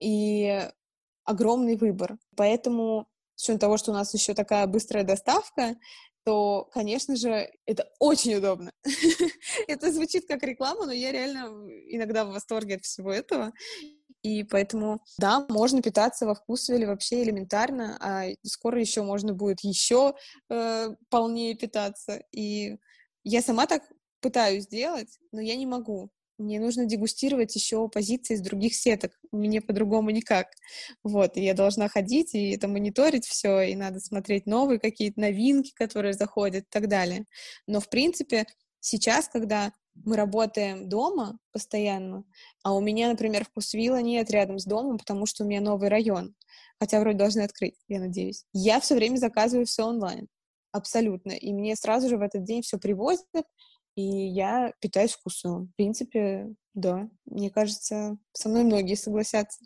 и 0.00 0.68
огромный 1.24 1.76
выбор. 1.76 2.18
Поэтому 2.36 3.06
с 3.36 3.44
учетом 3.44 3.58
того, 3.58 3.76
что 3.76 3.90
у 3.92 3.94
нас 3.94 4.12
еще 4.14 4.34
такая 4.34 4.66
быстрая 4.66 5.04
доставка, 5.04 5.76
то, 6.26 6.68
конечно 6.72 7.14
же, 7.14 7.48
это 7.66 7.88
очень 8.00 8.34
удобно. 8.34 8.72
это 9.68 9.92
звучит 9.92 10.26
как 10.26 10.42
реклама, 10.42 10.84
но 10.84 10.92
я 10.92 11.12
реально 11.12 11.70
иногда 11.88 12.24
в 12.24 12.32
восторге 12.32 12.74
от 12.76 12.84
всего 12.84 13.12
этого. 13.12 13.52
И 14.22 14.42
поэтому, 14.42 15.00
да, 15.18 15.46
можно 15.48 15.80
питаться 15.82 16.26
во 16.26 16.34
вкусвеле 16.34 16.88
вообще 16.88 17.22
элементарно, 17.22 17.96
а 18.00 18.24
скоро 18.42 18.80
еще 18.80 19.02
можно 19.02 19.34
будет 19.34 19.60
еще 19.60 20.16
э, 20.50 20.88
полнее 21.10 21.54
питаться. 21.54 22.24
И 22.32 22.76
я 23.22 23.40
сама 23.40 23.66
так 23.66 23.84
пытаюсь 24.20 24.64
сделать, 24.64 25.20
но 25.30 25.40
я 25.40 25.54
не 25.54 25.64
могу. 25.64 26.10
Мне 26.38 26.60
нужно 26.60 26.84
дегустировать 26.84 27.54
еще 27.56 27.88
позиции 27.88 28.34
из 28.34 28.42
других 28.42 28.74
сеток. 28.74 29.12
Мне 29.32 29.62
по-другому 29.62 30.10
никак. 30.10 30.48
Вот, 31.02 31.36
и 31.36 31.42
я 31.42 31.54
должна 31.54 31.88
ходить 31.88 32.34
и 32.34 32.50
это 32.50 32.68
мониторить 32.68 33.26
все, 33.26 33.62
и 33.62 33.74
надо 33.74 34.00
смотреть 34.00 34.46
новые 34.46 34.78
какие-то 34.78 35.18
новинки, 35.20 35.72
которые 35.74 36.12
заходят 36.12 36.64
и 36.64 36.68
так 36.70 36.88
далее. 36.88 37.24
Но, 37.66 37.80
в 37.80 37.88
принципе, 37.88 38.44
сейчас, 38.80 39.28
когда 39.28 39.72
мы 40.04 40.16
работаем 40.16 40.88
дома 40.90 41.38
постоянно, 41.52 42.24
а 42.62 42.74
у 42.74 42.80
меня, 42.80 43.08
например, 43.08 43.46
вкусвилла 43.46 44.02
нет 44.02 44.30
рядом 44.30 44.58
с 44.58 44.66
домом, 44.66 44.98
потому 44.98 45.24
что 45.24 45.44
у 45.44 45.46
меня 45.46 45.62
новый 45.62 45.88
район, 45.88 46.34
хотя 46.78 47.00
вроде 47.00 47.16
должны 47.16 47.40
открыть, 47.40 47.76
я 47.88 47.98
надеюсь. 47.98 48.44
Я 48.52 48.78
все 48.80 48.94
время 48.94 49.16
заказываю 49.16 49.64
все 49.64 49.84
онлайн, 49.84 50.28
абсолютно, 50.70 51.32
и 51.32 51.52
мне 51.54 51.76
сразу 51.76 52.10
же 52.10 52.18
в 52.18 52.22
этот 52.22 52.44
день 52.44 52.60
все 52.60 52.76
привозят, 52.78 53.24
и 53.96 54.02
я 54.02 54.72
питаюсь 54.80 55.14
вкусом. 55.14 55.66
В 55.66 55.76
принципе, 55.76 56.54
да, 56.74 57.08
мне 57.24 57.50
кажется, 57.50 58.18
со 58.32 58.48
мной 58.48 58.62
многие 58.62 58.94
согласятся. 58.94 59.64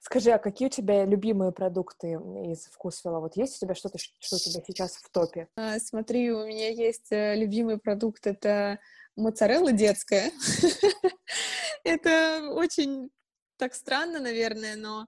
Скажи, 0.00 0.30
а 0.30 0.38
какие 0.38 0.68
у 0.68 0.70
тебя 0.70 1.04
любимые 1.04 1.52
продукты 1.52 2.12
из 2.12 2.66
вкусвела? 2.66 3.20
Вот 3.20 3.36
есть 3.36 3.56
у 3.56 3.66
тебя 3.66 3.74
что-то, 3.74 3.98
что 3.98 4.36
у 4.36 4.38
тебя 4.38 4.62
сейчас 4.66 4.96
в 4.96 5.10
топе? 5.10 5.48
А, 5.56 5.78
смотри, 5.78 6.30
у 6.30 6.46
меня 6.46 6.68
есть 6.70 7.10
э, 7.10 7.36
любимый 7.36 7.78
продукт, 7.78 8.26
это 8.26 8.78
моцарелла 9.16 9.72
детская. 9.72 10.30
Это 11.84 12.50
очень 12.52 13.10
так 13.56 13.74
странно, 13.74 14.20
наверное, 14.20 14.76
но 14.76 15.06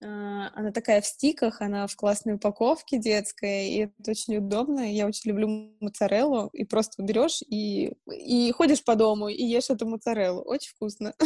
она 0.00 0.72
такая 0.72 1.00
в 1.00 1.06
стиках, 1.06 1.60
она 1.60 1.86
в 1.86 1.94
классной 1.96 2.34
упаковке 2.34 2.98
детская, 2.98 3.68
и 3.68 3.76
это 3.98 4.10
очень 4.10 4.36
удобно. 4.36 4.80
Я 4.92 5.06
очень 5.06 5.30
люблю 5.30 5.74
моцареллу, 5.80 6.48
и 6.52 6.64
просто 6.64 7.02
берешь 7.02 7.42
и, 7.46 7.92
и 8.10 8.52
ходишь 8.52 8.84
по 8.84 8.96
дому 8.96 9.28
и 9.28 9.44
ешь 9.44 9.70
эту 9.70 9.86
моцареллу. 9.86 10.42
Очень 10.42 10.70
вкусно. 10.70 11.14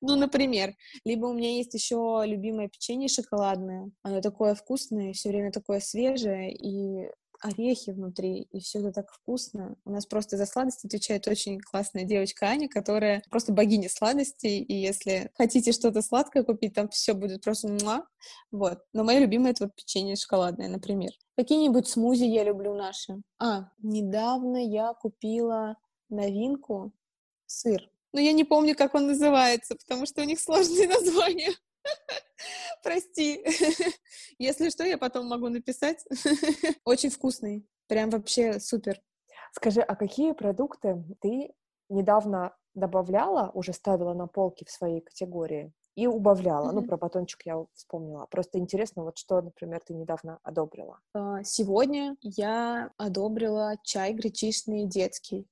Ну, 0.00 0.16
например, 0.16 0.74
либо 1.04 1.26
у 1.26 1.32
меня 1.32 1.56
есть 1.56 1.72
еще 1.72 2.22
любимое 2.26 2.68
печенье 2.68 3.08
шоколадное. 3.08 3.90
Оно 4.02 4.20
такое 4.20 4.54
вкусное, 4.54 5.14
все 5.14 5.30
время 5.30 5.50
такое 5.50 5.80
свежее, 5.80 6.54
и 6.54 7.08
орехи 7.44 7.90
внутри, 7.90 8.48
и 8.50 8.60
все 8.60 8.78
это 8.80 8.90
так 8.92 9.12
вкусно. 9.12 9.76
У 9.84 9.90
нас 9.90 10.06
просто 10.06 10.38
за 10.38 10.46
сладость 10.46 10.84
отвечает 10.84 11.28
очень 11.28 11.60
классная 11.60 12.04
девочка 12.04 12.46
Аня, 12.46 12.68
которая 12.68 13.22
просто 13.30 13.52
богиня 13.52 13.90
сладостей, 13.90 14.62
и 14.62 14.74
если 14.74 15.30
хотите 15.34 15.72
что-то 15.72 16.00
сладкое 16.00 16.42
купить, 16.42 16.74
там 16.74 16.88
все 16.88 17.12
будет 17.12 17.42
просто 17.42 17.68
муа. 17.68 18.06
Вот. 18.50 18.78
Но 18.94 19.04
мое 19.04 19.18
любимое 19.18 19.50
это 19.52 19.64
вот 19.64 19.74
печенье 19.74 20.16
шоколадное, 20.16 20.68
например. 20.68 21.10
Какие-нибудь 21.36 21.86
смузи 21.86 22.24
я 22.24 22.44
люблю 22.44 22.74
наши. 22.74 23.20
А, 23.38 23.68
недавно 23.82 24.56
я 24.56 24.94
купила 24.94 25.76
новинку 26.08 26.92
сыр. 27.46 27.90
Но 28.14 28.20
я 28.20 28.32
не 28.32 28.44
помню, 28.44 28.74
как 28.74 28.94
он 28.94 29.06
называется, 29.06 29.74
потому 29.74 30.06
что 30.06 30.22
у 30.22 30.24
них 30.24 30.40
сложные 30.40 30.88
названия. 30.98 31.52
Прости. 32.82 33.44
Если 34.38 34.68
что, 34.68 34.84
я 34.84 34.98
потом 34.98 35.26
могу 35.26 35.48
написать. 35.48 36.04
Очень 36.84 37.10
вкусный. 37.10 37.66
Прям 37.86 38.10
вообще 38.10 38.60
супер. 38.60 39.00
Скажи, 39.52 39.80
а 39.80 39.96
какие 39.96 40.32
продукты 40.32 41.04
ты 41.20 41.54
недавно 41.88 42.54
добавляла, 42.74 43.50
уже 43.54 43.72
ставила 43.72 44.14
на 44.14 44.26
полки 44.26 44.64
в 44.64 44.70
своей 44.70 45.00
категории 45.00 45.72
и 45.94 46.06
убавляла? 46.06 46.70
Mm-hmm. 46.70 46.74
Ну, 46.74 46.86
про 46.86 46.96
батончик 46.96 47.42
я 47.44 47.64
вспомнила. 47.72 48.26
Просто 48.26 48.58
интересно, 48.58 49.04
вот 49.04 49.16
что, 49.16 49.40
например, 49.40 49.80
ты 49.86 49.94
недавно 49.94 50.38
одобрила? 50.42 50.98
А, 51.14 51.44
сегодня 51.44 52.16
я 52.20 52.90
одобрила 52.96 53.76
чай 53.82 54.12
гречишный 54.12 54.86
детский. 54.86 55.46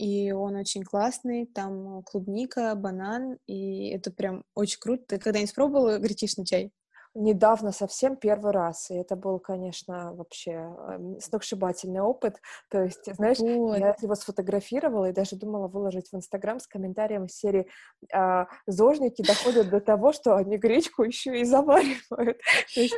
И 0.00 0.32
он 0.32 0.56
очень 0.56 0.82
классный, 0.82 1.44
там 1.44 2.02
клубника, 2.04 2.74
банан, 2.74 3.36
и 3.46 3.90
это 3.90 4.10
прям 4.10 4.44
очень 4.54 4.78
круто. 4.80 5.04
Ты 5.06 5.18
когда-нибудь 5.18 5.54
пробовала 5.54 5.98
гречишный 5.98 6.46
чай? 6.46 6.72
недавно 7.14 7.72
совсем 7.72 8.16
первый 8.16 8.52
раз, 8.52 8.90
и 8.90 8.94
это 8.94 9.16
был, 9.16 9.40
конечно, 9.40 10.14
вообще 10.14 10.52
эм, 10.52 11.20
сногсшибательный 11.20 12.00
опыт. 12.00 12.36
То 12.70 12.84
есть, 12.84 13.12
знаешь, 13.16 13.38
вот. 13.38 13.78
я 13.78 13.96
его 14.00 14.14
сфотографировала 14.14 15.10
и 15.10 15.12
даже 15.12 15.34
думала 15.34 15.66
выложить 15.66 16.08
в 16.12 16.14
Инстаграм 16.14 16.60
с 16.60 16.68
комментарием 16.68 17.24
из 17.24 17.36
серии 17.36 17.66
а, 18.12 18.46
«Зожники 18.66 19.22
доходят 19.22 19.70
до 19.70 19.80
того, 19.80 20.12
что 20.12 20.36
они 20.36 20.56
гречку 20.56 21.02
еще 21.02 21.40
и 21.40 21.44
заваривают». 21.44 22.38
То 22.74 22.80
есть, 22.80 22.94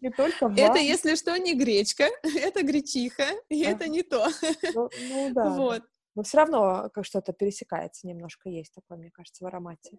не 0.00 0.10
только 0.10 0.48
вам. 0.48 0.54
Это, 0.56 0.78
если 0.78 1.14
что, 1.14 1.36
не 1.36 1.54
гречка, 1.54 2.08
это 2.22 2.62
гречиха, 2.62 3.24
и 3.48 3.64
а. 3.64 3.70
это 3.70 3.88
не 3.88 4.02
то. 4.02 4.28
Ну, 4.74 4.88
ну 5.08 5.30
да. 5.32 5.50
Вот. 5.50 5.82
Но 6.14 6.22
все 6.22 6.38
равно 6.38 6.90
как 6.92 7.04
что-то 7.04 7.32
пересекается 7.32 8.06
немножко, 8.06 8.48
есть 8.48 8.74
такое, 8.74 8.98
мне 8.98 9.10
кажется, 9.10 9.44
в 9.44 9.46
аромате. 9.46 9.98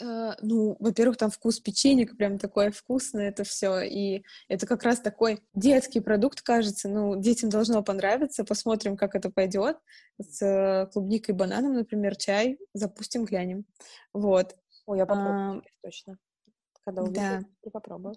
Uh, 0.00 0.34
ну, 0.40 0.74
во-первых, 0.80 1.18
там 1.18 1.30
вкус 1.30 1.60
печенья 1.60 2.06
прям 2.06 2.38
такое 2.38 2.70
вкусное 2.70 3.28
это 3.28 3.44
все, 3.44 3.82
и 3.82 4.24
это 4.48 4.66
как 4.66 4.84
раз 4.84 5.00
такой 5.00 5.42
детский 5.52 6.00
продукт, 6.00 6.40
кажется, 6.40 6.88
ну, 6.88 7.20
детям 7.20 7.50
должно 7.50 7.82
понравиться, 7.82 8.42
посмотрим, 8.42 8.96
как 8.96 9.14
это 9.14 9.30
пойдет, 9.30 9.76
с 10.18 10.40
э, 10.40 10.86
клубникой 10.92 11.34
и 11.34 11.38
бананом, 11.38 11.74
например, 11.74 12.16
чай, 12.16 12.58
запустим, 12.72 13.26
глянем, 13.26 13.66
вот. 14.14 14.56
Ой, 14.86 14.96
я 14.96 15.04
попробую, 15.04 15.58
uh, 15.60 15.64
точно. 15.82 16.18
Когда 16.84 17.02
увижу, 17.02 17.14
да. 17.14 17.42
и 17.62 17.70
попробую. 17.70 18.16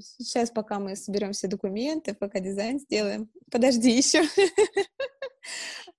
Сейчас, 0.00 0.50
пока 0.50 0.80
мы 0.80 0.96
соберем 0.96 1.32
все 1.32 1.46
документы, 1.46 2.14
пока 2.14 2.40
дизайн 2.40 2.80
сделаем. 2.80 3.30
Подожди 3.50 3.90
еще. 3.90 4.22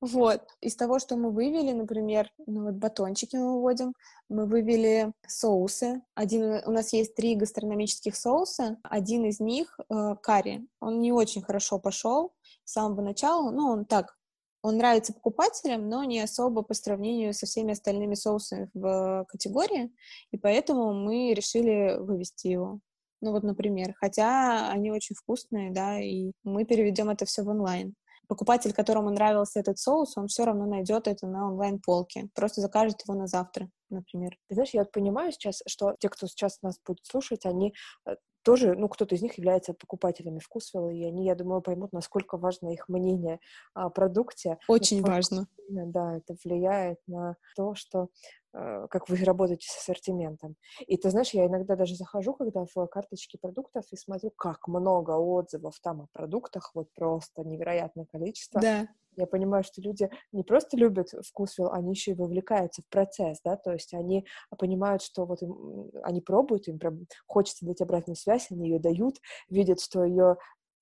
Вот. 0.02 0.41
Из 0.62 0.76
того, 0.76 0.97
что 0.97 1.16
мы 1.16 1.30
вывели, 1.30 1.74
например, 1.74 2.32
ну 2.47 2.66
вот 2.66 2.74
батончики 2.74 3.36
мы 3.36 3.54
выводим, 3.54 3.93
мы 4.30 4.47
вывели 4.47 5.14
соусы. 5.28 6.02
Один, 6.16 6.60
у 6.66 6.72
нас 6.72 6.91
есть 6.91 7.14
три 7.14 7.36
гастрономических 7.36 8.16
соуса. 8.16 8.78
Один 8.82 9.26
из 9.26 9.39
них 9.39 9.80
э, 9.89 10.16
карри. 10.24 10.68
Он 10.80 10.99
не 11.02 11.12
очень 11.12 11.43
хорошо 11.43 11.78
пошел 11.78 12.34
с 12.66 12.74
самого 12.74 13.02
начала, 13.02 13.52
но 13.52 13.70
он 13.70 13.86
так, 13.86 14.18
он 14.64 14.78
нравится 14.78 15.14
покупателям, 15.14 15.88
но 15.88 16.04
не 16.04 16.20
особо 16.20 16.64
по 16.64 16.74
сравнению 16.74 17.36
со 17.36 17.45
всеми 17.45 17.74
остальными 17.74 18.16
соусами 18.16 18.72
в 18.74 19.26
категории, 19.28 19.93
и 20.32 20.38
поэтому 20.38 20.93
мы 20.93 21.34
решили 21.36 21.97
вывести 21.99 22.47
его. 22.47 22.80
Ну 23.22 23.32
вот, 23.34 23.43
например, 23.43 23.93
хотя 23.99 24.72
они 24.72 24.91
очень 24.91 25.16
вкусные, 25.16 25.72
да, 25.72 25.99
и 25.99 26.32
мы 26.43 26.66
переведем 26.66 27.12
это 27.12 27.26
все 27.26 27.43
в 27.43 27.49
онлайн 27.49 27.93
покупатель, 28.32 28.71
которому 28.71 29.09
нравился 29.09 29.59
этот 29.59 29.77
соус, 29.77 30.15
он 30.15 30.27
все 30.27 30.45
равно 30.45 30.65
найдет 30.65 31.09
это 31.09 31.27
на 31.27 31.47
онлайн-полке. 31.47 32.29
Просто 32.34 32.61
закажет 32.61 33.01
его 33.05 33.13
на 33.13 33.27
завтра, 33.27 33.69
например. 33.92 34.38
Ты 34.48 34.56
знаешь, 34.56 34.72
я 34.74 34.82
вот 34.82 34.92
понимаю 34.92 35.32
сейчас, 35.32 35.62
что 35.68 35.96
те, 36.00 36.10
кто 36.10 36.28
сейчас 36.28 36.62
нас 36.62 36.80
будет 36.86 37.06
слушать, 37.06 37.46
они 37.46 37.74
э, 38.06 38.16
тоже, 38.44 38.74
ну, 38.76 38.89
кто-то 38.89 39.16
из 39.16 39.22
них 39.22 39.38
является 39.38 39.74
покупателями 39.74 40.39
вкусвилла, 40.39 40.89
и 40.89 41.04
они, 41.04 41.26
я 41.26 41.36
думаю, 41.36 41.62
поймут, 41.62 41.94
насколько 41.94 42.38
важно 42.38 42.74
их 42.74 42.89
мнение 42.89 43.39
о 43.74 43.89
продукте. 43.89 44.58
Очень 44.68 45.02
важно. 45.02 45.48
Да, 45.70 46.18
это 46.18 46.36
влияет 46.44 46.98
на 47.08 47.38
то, 47.56 47.76
что 47.76 48.10
Э, 48.54 48.88
как 48.89 49.08
вы 49.08 49.16
работаете 49.24 49.68
с 49.70 49.78
ассортиментом. 49.78 50.56
И 50.86 50.98
ты 50.98 51.10
знаешь, 51.10 51.30
я 51.30 51.46
иногда 51.46 51.76
даже 51.76 51.96
захожу, 51.96 52.34
когда 52.34 52.66
в 52.66 52.88
карточки 52.88 53.38
продуктов 53.38 53.86
и 53.92 53.96
смотрю, 53.96 54.32
как 54.32 54.68
много 54.68 55.12
отзывов 55.12 55.80
там 55.82 56.02
о 56.02 56.08
продуктах, 56.12 56.72
вот 56.74 56.92
просто 56.94 57.44
невероятное 57.44 58.06
количество. 58.06 58.60
Да. 58.60 58.88
Я 59.18 59.28
понимаю, 59.28 59.64
что 59.64 59.82
люди 59.82 60.09
не 60.32 60.43
просто 60.43 60.78
любят 60.78 61.09
вкусвилл, 61.26 61.72
они 61.72 61.91
еще 61.91 62.12
и 62.12 62.16
вовлекаются 62.16 62.82
в 62.82 62.88
процесс, 62.88 63.39
да, 63.43 63.57
то 63.57 63.72
есть 63.72 63.93
они 63.93 64.26
понимают, 64.57 65.01
что 65.01 65.26
вот 65.26 65.41
им, 65.41 65.91
они 66.03 66.22
пробуют, 66.22 66.68
им 66.68 66.80
прям 66.80 67.07
хочется 67.28 67.66
дать 67.66 67.82
обратную 67.82 68.16
связь, 68.16 68.47
они 68.51 68.70
ее 68.70 68.80
дают, 68.80 69.18
видят, 69.49 69.82
что 69.82 70.03
ее 70.03 70.38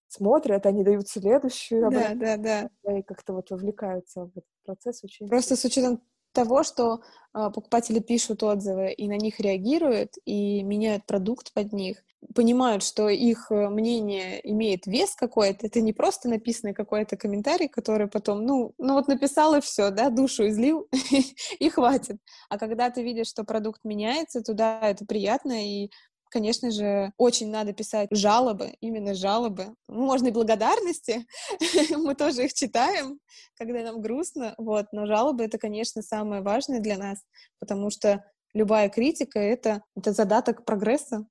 смотрят, 0.07 0.65
они 0.65 0.83
дают 0.83 1.07
следующую. 1.07 1.89
Да, 1.89 2.13
да, 2.15 2.37
да. 2.37 2.97
И 2.97 3.03
как-то 3.03 3.33
вот 3.33 3.49
вовлекаются 3.51 4.25
в 4.25 4.31
этот 4.31 4.45
процесс 4.63 5.03
очень. 5.03 5.27
Просто 5.27 5.55
с 5.55 5.65
учетом 5.65 6.01
того, 6.33 6.63
что 6.63 7.01
э, 7.33 7.49
покупатели 7.53 7.99
пишут 7.99 8.43
отзывы 8.43 8.91
и 8.91 9.07
на 9.07 9.17
них 9.17 9.39
реагируют, 9.39 10.13
и 10.25 10.63
меняют 10.63 11.05
продукт 11.05 11.53
под 11.53 11.73
них, 11.73 12.03
понимают, 12.35 12.83
что 12.83 13.09
их 13.09 13.47
э, 13.49 13.69
мнение 13.69 14.39
имеет 14.51 14.85
вес 14.85 15.15
какой-то, 15.15 15.67
это 15.67 15.81
не 15.81 15.93
просто 15.93 16.29
написанный 16.29 16.73
какой-то 16.73 17.17
комментарий, 17.17 17.67
который 17.67 18.07
потом, 18.07 18.45
ну, 18.45 18.73
ну 18.77 18.93
вот 18.93 19.07
написал 19.07 19.55
и 19.55 19.61
все, 19.61 19.89
да, 19.89 20.09
душу 20.09 20.47
излил, 20.47 20.87
и 21.59 21.69
хватит. 21.69 22.17
А 22.49 22.57
когда 22.57 22.89
ты 22.89 23.03
видишь, 23.03 23.27
что 23.27 23.43
продукт 23.43 23.81
меняется, 23.83 24.41
туда 24.41 24.79
это 24.81 25.05
приятно, 25.05 25.65
и 25.65 25.91
конечно 26.29 26.71
же, 26.71 27.11
очень 27.17 27.49
надо 27.49 27.73
писать 27.73 28.09
жалобы, 28.11 28.75
именно 28.79 29.13
жалобы. 29.13 29.75
Можно 29.87 30.27
и 30.27 30.31
благодарности, 30.31 31.25
мы 31.95 32.15
тоже 32.15 32.45
их 32.45 32.53
читаем, 32.53 33.19
когда 33.55 33.81
нам 33.83 34.01
грустно, 34.01 34.53
вот, 34.57 34.87
но 34.91 35.05
жалобы— 35.05 35.43
это, 35.45 35.57
конечно, 35.57 36.01
самое 36.01 36.41
важное 36.41 36.79
для 36.79 36.97
нас, 36.97 37.19
потому 37.59 37.89
что 37.89 38.23
любая 38.53 38.89
критика— 38.89 39.39
это, 39.39 39.83
это 39.95 40.13
задаток 40.13 40.65
прогресса, 40.65 41.25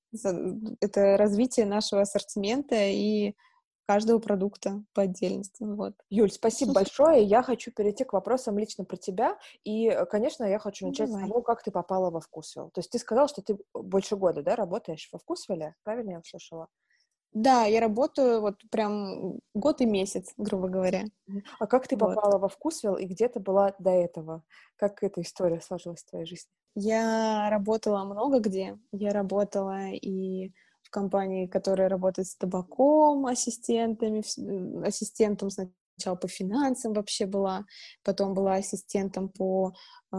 это 0.81 1.17
развитие 1.17 1.67
нашего 1.67 2.03
ассортимента 2.03 2.77
и 2.77 3.35
каждого 3.89 4.19
продукта 4.19 4.85
по 4.93 5.03
отдельности. 5.03 5.65
Вот. 5.65 5.95
Юль, 6.11 6.31
спасибо 6.31 6.75
большое. 6.75 7.25
Я 7.25 7.43
хочу 7.43 7.73
перейти 7.73 8.05
к 8.05 8.13
вопросам 8.13 8.59
лично 8.59 8.85
про 8.85 8.99
тебя. 8.99 9.39
И, 9.65 9.89
э, 9.89 10.05
конечно, 10.05 10.45
я 10.45 10.59
хочу 10.59 10.85
ну, 10.85 10.91
начать 10.91 11.09
Давай. 11.09 11.25
с 11.25 11.27
того, 11.27 11.41
как 11.41 11.63
ты 11.63 11.71
попала 11.71 12.11
во 12.11 12.21
Вкусвилл. 12.21 12.69
То 12.75 12.81
есть 12.81 12.91
ты 12.91 12.99
сказал, 12.99 13.29
что 13.29 13.41
ты 13.41 13.59
больше 13.73 14.17
года, 14.17 14.43
да, 14.43 14.57
работаешь 14.57 15.09
во 15.11 15.19
Вкусвилле? 15.19 15.75
Правильно 15.85 16.11
я 16.11 16.19
услышала? 16.19 16.69
Да, 17.33 17.65
я 17.65 17.81
работаю 17.81 18.43
вот 18.43 18.57
прям 18.71 19.39
год 19.55 19.81
и 19.81 19.87
месяц, 19.87 20.35
грубо 20.37 20.69
говоря. 20.69 21.05
А 21.59 21.67
как 21.67 21.89
ты 21.89 21.97
вот. 21.97 22.15
попала 22.15 22.39
во 22.39 22.49
Вкусвилл 22.49 22.97
и 22.97 23.07
где 23.07 23.27
ты 23.29 23.41
была 23.41 23.75
до 23.79 23.91
этого? 23.91 24.43
Как 24.77 25.03
эта 25.03 25.23
история 25.23 25.63
сложилась 25.63 26.03
в 26.03 26.11
твоей 26.11 26.27
жизни? 26.27 26.51
Я 26.75 27.49
работала 27.49 28.05
много 28.05 28.41
где. 28.41 28.79
Я 28.93 29.13
работала 29.15 29.89
и 29.93 30.53
в 30.89 30.91
компании, 30.91 31.47
которая 31.47 31.89
работает 31.89 32.29
с 32.29 32.37
табаком, 32.37 33.27
ассистентами, 33.27 34.23
ассистентом 34.87 35.51
сначала 35.51 36.17
по 36.17 36.29
финансам 36.29 36.95
вообще 36.95 37.27
была, 37.27 37.65
потом 38.03 38.35
была 38.35 38.55
ассистентом 38.55 39.29
по 39.29 39.73
э, 40.13 40.17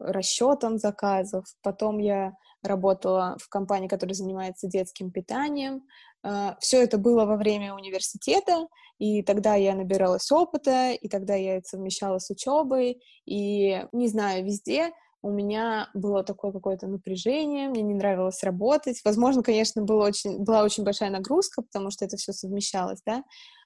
расчетам 0.00 0.78
заказов, 0.78 1.46
потом 1.62 1.98
я 1.98 2.34
работала 2.62 3.36
в 3.40 3.48
компании, 3.48 3.88
которая 3.88 4.14
занимается 4.14 4.68
детским 4.68 5.10
питанием. 5.10 5.82
Э, 6.22 6.54
все 6.60 6.82
это 6.82 6.98
было 6.98 7.24
во 7.24 7.36
время 7.36 7.74
университета, 7.74 8.66
и 8.98 9.22
тогда 9.22 9.54
я 9.54 9.74
набиралась 9.74 10.30
опыта, 10.30 10.90
и 10.90 11.08
тогда 11.08 11.34
я 11.34 11.56
это 11.56 11.68
совмещала 11.68 12.18
с 12.18 12.28
учебой, 12.30 13.00
и, 13.24 13.86
не 13.92 14.08
знаю, 14.08 14.44
везде 14.44 14.92
у 15.24 15.30
меня 15.30 15.88
было 15.94 16.22
такое 16.22 16.52
какое-то 16.52 16.86
напряжение, 16.86 17.70
мне 17.70 17.80
не 17.80 17.94
нравилось 17.94 18.42
работать. 18.42 19.00
Возможно, 19.06 19.42
конечно, 19.42 19.80
было 19.80 20.04
очень, 20.04 20.44
была 20.44 20.62
очень 20.62 20.84
большая 20.84 21.08
нагрузка, 21.08 21.62
потому 21.62 21.90
что 21.90 22.04
это 22.04 22.18
все 22.18 22.34
совмещалось, 22.34 23.00
да. 23.06 23.24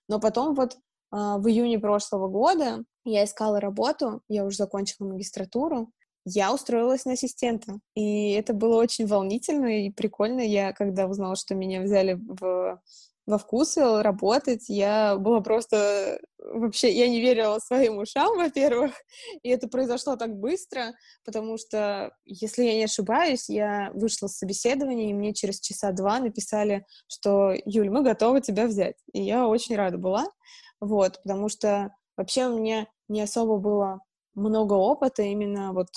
Но 0.08 0.20
потом 0.20 0.54
вот 0.54 0.74
э, 0.74 0.76
в 1.10 1.48
июне 1.48 1.80
прошлого 1.80 2.28
года 2.28 2.84
я 3.04 3.24
искала 3.24 3.58
работу, 3.60 4.22
я 4.28 4.44
уже 4.44 4.56
закончила 4.56 5.08
магистратуру, 5.08 5.90
я 6.24 6.54
устроилась 6.54 7.04
на 7.04 7.14
ассистента. 7.14 7.80
И 7.96 8.30
это 8.34 8.52
было 8.52 8.76
очень 8.76 9.08
волнительно 9.08 9.66
и 9.66 9.90
прикольно. 9.90 10.40
Я, 10.40 10.72
когда 10.72 11.08
узнала, 11.08 11.34
что 11.34 11.56
меня 11.56 11.82
взяли 11.82 12.20
в 12.20 12.80
во 13.28 13.36
вкусы 13.36 14.02
работать. 14.02 14.68
Я 14.68 15.16
была 15.18 15.40
просто... 15.42 16.18
Вообще, 16.38 16.90
я 16.90 17.08
не 17.08 17.20
верила 17.20 17.58
своим 17.58 17.98
ушам, 17.98 18.38
во-первых, 18.38 18.92
и 19.42 19.50
это 19.50 19.68
произошло 19.68 20.16
так 20.16 20.34
быстро, 20.34 20.94
потому 21.24 21.58
что, 21.58 22.10
если 22.24 22.64
я 22.64 22.74
не 22.74 22.84
ошибаюсь, 22.84 23.50
я 23.50 23.90
вышла 23.92 24.28
с 24.28 24.38
собеседования, 24.38 25.10
и 25.10 25.14
мне 25.14 25.34
через 25.34 25.60
часа 25.60 25.92
два 25.92 26.20
написали, 26.20 26.86
что 27.06 27.52
«Юль, 27.66 27.90
мы 27.90 28.02
готовы 28.02 28.40
тебя 28.40 28.66
взять». 28.66 28.96
И 29.12 29.22
я 29.22 29.46
очень 29.46 29.76
рада 29.76 29.98
была, 29.98 30.24
вот, 30.80 31.20
потому 31.22 31.50
что 31.50 31.94
вообще 32.16 32.46
у 32.46 32.58
меня 32.58 32.86
не 33.08 33.20
особо 33.20 33.58
было 33.58 34.00
много 34.34 34.72
опыта 34.72 35.22
именно 35.22 35.74
вот 35.74 35.88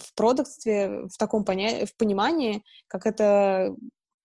в 0.00 0.14
продуктстве, 0.16 1.06
в 1.06 1.16
таком 1.16 1.44
поня... 1.44 1.86
в 1.86 1.96
понимании, 1.96 2.64
как 2.88 3.06
это 3.06 3.76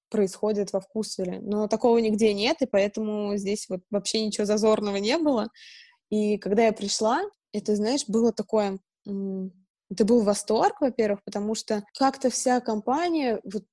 происходит 0.10 0.74
во 0.74 0.80
вкусвеле. 0.80 1.40
Но 1.42 1.68
такого 1.68 1.98
нигде 1.98 2.34
нет, 2.34 2.62
и 2.62 2.66
поэтому 2.66 3.38
здесь 3.38 3.68
вот 3.70 3.82
вообще 3.90 4.26
ничего 4.26 4.46
зазорного 4.46 4.98
не 4.98 5.18
было. 5.18 5.50
И 6.10 6.38
когда 6.38 6.66
я 6.66 6.72
пришла, 6.72 7.22
это, 7.52 7.76
знаешь, 7.76 8.06
было 8.08 8.32
такое... 8.32 8.80
Это 9.90 10.04
был 10.04 10.22
восторг, 10.22 10.82
во-первых, 10.82 11.24
потому 11.24 11.56
что 11.56 11.84
как-то 11.98 12.30
вся 12.30 12.60
компания, 12.60 13.40
вот 13.46 13.64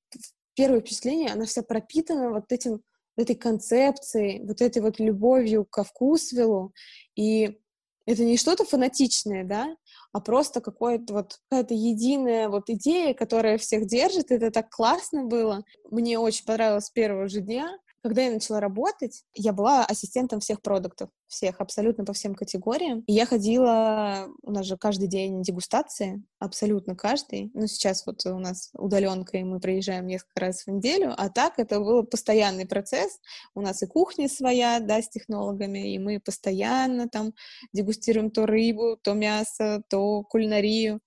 первое 0.54 0.80
впечатление, 0.80 1.30
она 1.32 1.44
вся 1.44 1.62
пропитана 1.62 2.30
вот 2.30 2.52
этим 2.52 2.82
этой 3.16 3.34
концепцией, 3.34 4.44
вот 4.46 4.60
этой 4.60 4.80
вот 4.80 5.00
любовью 5.00 5.64
ко 5.64 5.82
вкусвелу. 5.82 6.72
И 7.16 7.58
это 8.06 8.24
не 8.24 8.36
что-то 8.36 8.64
фанатичное, 8.64 9.44
да, 9.44 9.76
а 10.14 10.20
просто 10.20 10.60
какое-то 10.60 11.12
вот 11.12 11.40
какая-то 11.50 11.74
единая 11.74 12.48
вот 12.48 12.70
идея, 12.70 13.14
которая 13.14 13.58
всех 13.58 13.86
держит. 13.86 14.30
Это 14.30 14.52
так 14.52 14.70
классно 14.70 15.24
было. 15.24 15.64
Мне 15.90 16.20
очень 16.20 16.44
понравилось 16.46 16.86
с 16.86 16.90
первого 16.90 17.28
же 17.28 17.40
дня. 17.40 17.76
Когда 18.04 18.20
я 18.20 18.32
начала 18.32 18.60
работать, 18.60 19.24
я 19.32 19.54
была 19.54 19.82
ассистентом 19.86 20.40
всех 20.40 20.60
продуктов, 20.60 21.08
всех, 21.26 21.62
абсолютно 21.62 22.04
по 22.04 22.12
всем 22.12 22.34
категориям. 22.34 23.02
И 23.06 23.14
я 23.14 23.24
ходила, 23.24 24.28
у 24.42 24.50
нас 24.50 24.66
же 24.66 24.76
каждый 24.76 25.08
день 25.08 25.40
дегустации, 25.40 26.22
абсолютно 26.38 26.96
каждый. 26.96 27.50
Ну, 27.54 27.66
сейчас 27.66 28.04
вот 28.04 28.26
у 28.26 28.38
нас 28.38 28.68
удаленка, 28.74 29.38
и 29.38 29.42
мы 29.42 29.58
приезжаем 29.58 30.06
несколько 30.06 30.38
раз 30.38 30.66
в 30.66 30.70
неделю, 30.70 31.14
а 31.16 31.30
так 31.30 31.58
это 31.58 31.80
был 31.80 32.04
постоянный 32.04 32.66
процесс. 32.66 33.20
У 33.54 33.62
нас 33.62 33.82
и 33.82 33.86
кухня 33.86 34.28
своя, 34.28 34.80
да, 34.80 35.00
с 35.00 35.08
технологами, 35.08 35.94
и 35.94 35.98
мы 35.98 36.20
постоянно 36.20 37.08
там 37.08 37.32
дегустируем 37.72 38.30
то 38.30 38.44
рыбу, 38.44 38.98
то 39.02 39.14
мясо, 39.14 39.82
то 39.88 40.24
кулинарию. 40.24 41.00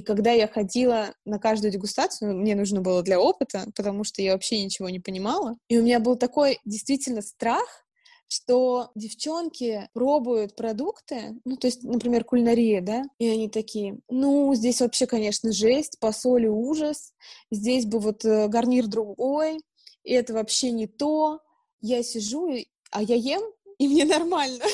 И 0.00 0.02
когда 0.02 0.30
я 0.32 0.48
ходила 0.48 1.14
на 1.26 1.38
каждую 1.38 1.70
дегустацию, 1.70 2.34
мне 2.34 2.54
нужно 2.54 2.80
было 2.80 3.02
для 3.02 3.20
опыта, 3.20 3.66
потому 3.76 4.02
что 4.02 4.22
я 4.22 4.32
вообще 4.32 4.64
ничего 4.64 4.88
не 4.88 4.98
понимала. 4.98 5.58
И 5.68 5.76
у 5.76 5.82
меня 5.82 6.00
был 6.00 6.16
такой 6.16 6.58
действительно 6.64 7.20
страх, 7.20 7.84
что 8.26 8.92
девчонки 8.94 9.90
пробуют 9.92 10.56
продукты, 10.56 11.38
ну, 11.44 11.58
то 11.58 11.66
есть, 11.66 11.82
например, 11.82 12.24
кулинария, 12.24 12.80
да, 12.80 13.02
и 13.18 13.28
они 13.28 13.50
такие, 13.50 13.98
ну, 14.08 14.54
здесь 14.54 14.80
вообще, 14.80 15.06
конечно, 15.06 15.52
жесть, 15.52 15.98
по 16.00 16.12
соли 16.12 16.46
ужас, 16.46 17.12
здесь 17.50 17.84
бы 17.84 17.98
вот 17.98 18.24
э, 18.24 18.48
гарнир 18.48 18.86
другой, 18.86 19.58
и 20.02 20.14
это 20.14 20.32
вообще 20.32 20.70
не 20.70 20.86
то. 20.86 21.40
Я 21.82 22.02
сижу, 22.02 22.56
а 22.90 23.02
я 23.02 23.16
ем, 23.16 23.42
и 23.76 23.86
мне 23.86 24.06
нормально. 24.06 24.64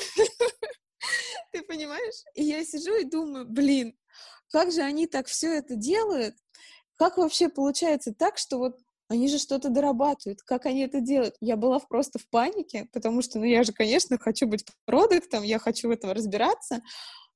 Ты 1.53 1.63
понимаешь? 1.63 2.23
И 2.35 2.45
я 2.45 2.65
сижу 2.65 2.95
и 2.95 3.05
думаю, 3.05 3.45
блин, 3.49 3.97
как 4.51 4.73
же 4.73 4.83
они 4.83 5.07
так 5.07 5.27
все 5.27 5.55
это 5.59 5.77
делают? 5.77 6.35
Как 6.97 7.19
вообще 7.19 7.49
получается 7.49 8.15
так, 8.15 8.39
что 8.39 8.59
вот 8.59 8.79
они 9.09 9.29
же 9.29 9.39
что-то 9.39 9.69
дорабатывают, 9.69 10.43
как 10.43 10.67
они 10.67 10.81
это 10.81 11.01
делают. 11.01 11.37
Я 11.41 11.57
была 11.57 11.79
просто 11.79 12.19
в 12.19 12.29
панике, 12.29 12.89
потому 12.93 13.23
что, 13.23 13.39
ну, 13.39 13.45
я 13.45 13.63
же, 13.63 13.73
конечно, 13.73 14.19
хочу 14.19 14.47
быть 14.47 14.65
продуктом, 14.85 15.45
я 15.45 15.59
хочу 15.59 15.89
в 15.89 15.93
этом 15.93 16.11
разбираться, 16.11 16.81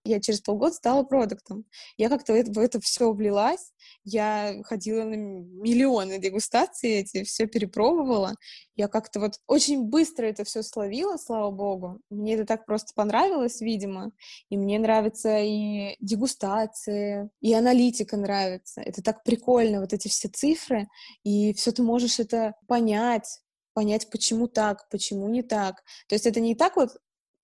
я 0.05 0.21
через 0.21 0.41
полгода 0.41 0.75
стала 0.75 1.03
продуктом. 1.03 1.65
Я 1.97 2.09
как-то 2.09 2.33
в 2.33 2.37
это, 2.37 2.61
это 2.61 2.81
все 2.81 3.13
влилась. 3.13 3.73
Я 4.05 4.63
ходила 4.65 5.05
на 5.05 5.15
миллионы 5.15 6.19
дегустаций 6.19 6.91
эти, 6.91 7.25
все 7.25 7.47
перепробовала. 7.47 8.35
Я 8.77 8.89
как-то 8.89 9.21
вот 9.21 9.35
очень 9.47 9.85
быстро 9.85 10.27
это 10.27 10.45
все 10.45 10.63
словила, 10.63 11.17
слава 11.19 11.51
богу. 11.51 12.01
Мне 12.09 12.35
это 12.35 12.47
так 12.47 12.65
просто 12.65 12.93
понравилось, 12.95 13.61
видимо. 13.61 14.13
И 14.49 14.57
мне 14.57 14.79
нравятся 14.79 15.39
и 15.39 15.97
дегустации, 16.01 17.31
и 17.41 17.53
аналитика 17.53 18.17
нравится. 18.17 18.81
Это 18.81 19.03
так 19.03 19.23
прикольно, 19.23 19.81
вот 19.81 19.93
эти 19.93 20.09
все 20.09 20.29
цифры. 20.29 20.89
И 21.25 21.53
все 21.53 21.73
ты 21.73 21.83
можешь 21.83 22.19
это 22.19 22.55
понять, 22.67 23.41
понять, 23.75 24.09
почему 24.11 24.49
так, 24.49 24.89
почему 24.89 25.29
не 25.29 25.43
так. 25.43 25.83
То 26.09 26.15
есть 26.15 26.27
это 26.27 26.41
не 26.41 26.55
так 26.55 26.77
вот 26.77 26.97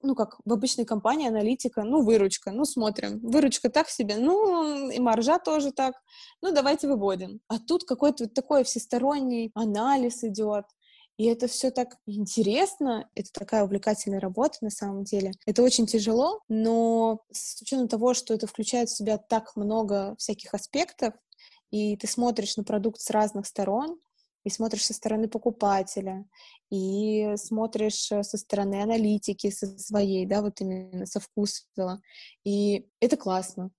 ну, 0.07 0.15
как 0.15 0.39
в 0.45 0.53
обычной 0.53 0.85
компании 0.85 1.29
аналитика, 1.29 1.83
ну, 1.83 2.03
выручка, 2.03 2.53
ну, 2.53 2.65
смотрим, 2.65 3.19
выручка 3.21 3.69
так 3.69 3.89
себе, 3.89 4.17
ну, 4.17 4.91
и 4.91 4.99
маржа 4.99 5.39
тоже 5.39 5.73
так, 5.73 5.95
ну, 6.41 6.53
давайте 6.53 6.89
выводим. 6.89 7.41
А 7.49 7.59
тут 7.59 7.85
какой-то 7.85 8.25
вот 8.25 8.35
такой 8.35 8.65
всесторонний 8.65 9.51
анализ 9.55 10.25
идет, 10.25 10.65
и 11.19 11.25
это 11.25 11.49
все 11.49 11.71
так 11.71 11.97
интересно, 12.07 13.09
это 13.15 13.31
такая 13.33 13.65
увлекательная 13.65 14.21
работа 14.21 14.59
на 14.61 14.71
самом 14.71 15.05
деле. 15.05 15.33
Это 15.47 15.63
очень 15.63 15.87
тяжело, 15.87 16.41
но 16.49 17.21
с 17.33 17.61
учетом 17.63 17.89
того, 17.89 18.13
что 18.15 18.35
это 18.35 18.47
включает 18.47 18.91
в 18.91 18.97
себя 18.97 19.17
так 19.17 19.57
много 19.57 20.15
всяких 20.19 20.53
аспектов, 20.53 21.15
и 21.71 21.97
ты 21.97 22.07
смотришь 22.07 22.57
на 22.57 22.65
продукт 22.65 23.01
с 23.01 23.11
разных 23.11 23.47
сторон, 23.47 23.99
и 24.47 24.51
смотришь 24.51 24.85
со 24.87 24.95
стороны 24.95 25.29
покупателя, 25.29 26.25
и 26.71 27.35
смотришь 27.35 28.13
э, 28.13 28.23
со 28.23 28.39
стороны 28.39 28.81
аналитики, 28.81 29.51
со 29.51 29.77
своей, 29.77 30.25
да, 30.25 30.41
вот 30.41 30.61
именно 30.61 31.05
со 31.05 31.19
вкусвела. 31.19 32.01
И 32.45 32.87
это 33.01 33.17
классно. 33.17 33.73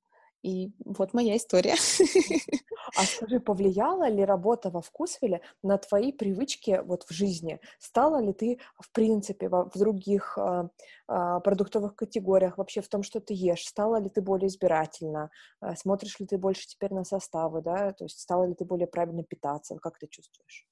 И 0.47 0.71
вот 0.85 1.13
моя 1.13 1.35
история. 1.35 1.75
А 2.95 3.03
скажи, 3.03 3.41
повлияла 3.41 4.07
ли 4.07 4.23
работа 4.23 4.69
во 4.69 4.81
вкусвеле 4.81 5.41
на 5.61 5.77
твои 5.77 6.13
привычки 6.13 6.81
вот 6.85 7.03
в 7.03 7.11
жизни? 7.11 7.59
Стала 7.79 8.21
ли 8.21 8.31
ты, 8.31 8.59
в 8.79 8.89
принципе, 8.93 9.49
в 9.49 9.71
других 9.75 10.37
а, 10.37 10.69
а, 11.07 11.41
продуктовых 11.41 11.95
категориях, 11.95 12.57
вообще 12.57 12.79
в 12.81 12.87
том, 12.87 13.03
что 13.03 13.19
ты 13.19 13.33
ешь? 13.33 13.65
Стала 13.65 13.99
ли 13.99 14.09
ты 14.09 14.21
более 14.21 14.47
избирательна? 14.47 15.29
А, 15.59 15.75
смотришь 15.75 16.17
ли 16.21 16.25
ты 16.25 16.37
больше 16.37 16.65
теперь 16.65 16.93
на 16.93 17.03
составы, 17.03 17.61
да? 17.61 17.91
То 17.91 18.05
есть 18.05 18.19
стала 18.21 18.45
ли 18.45 18.53
ты 18.53 18.63
более 18.63 18.87
правильно 18.87 19.23
питаться? 19.23 19.75
Как 19.75 19.99
ты 19.99 20.07
чувствуешь? 20.07 20.65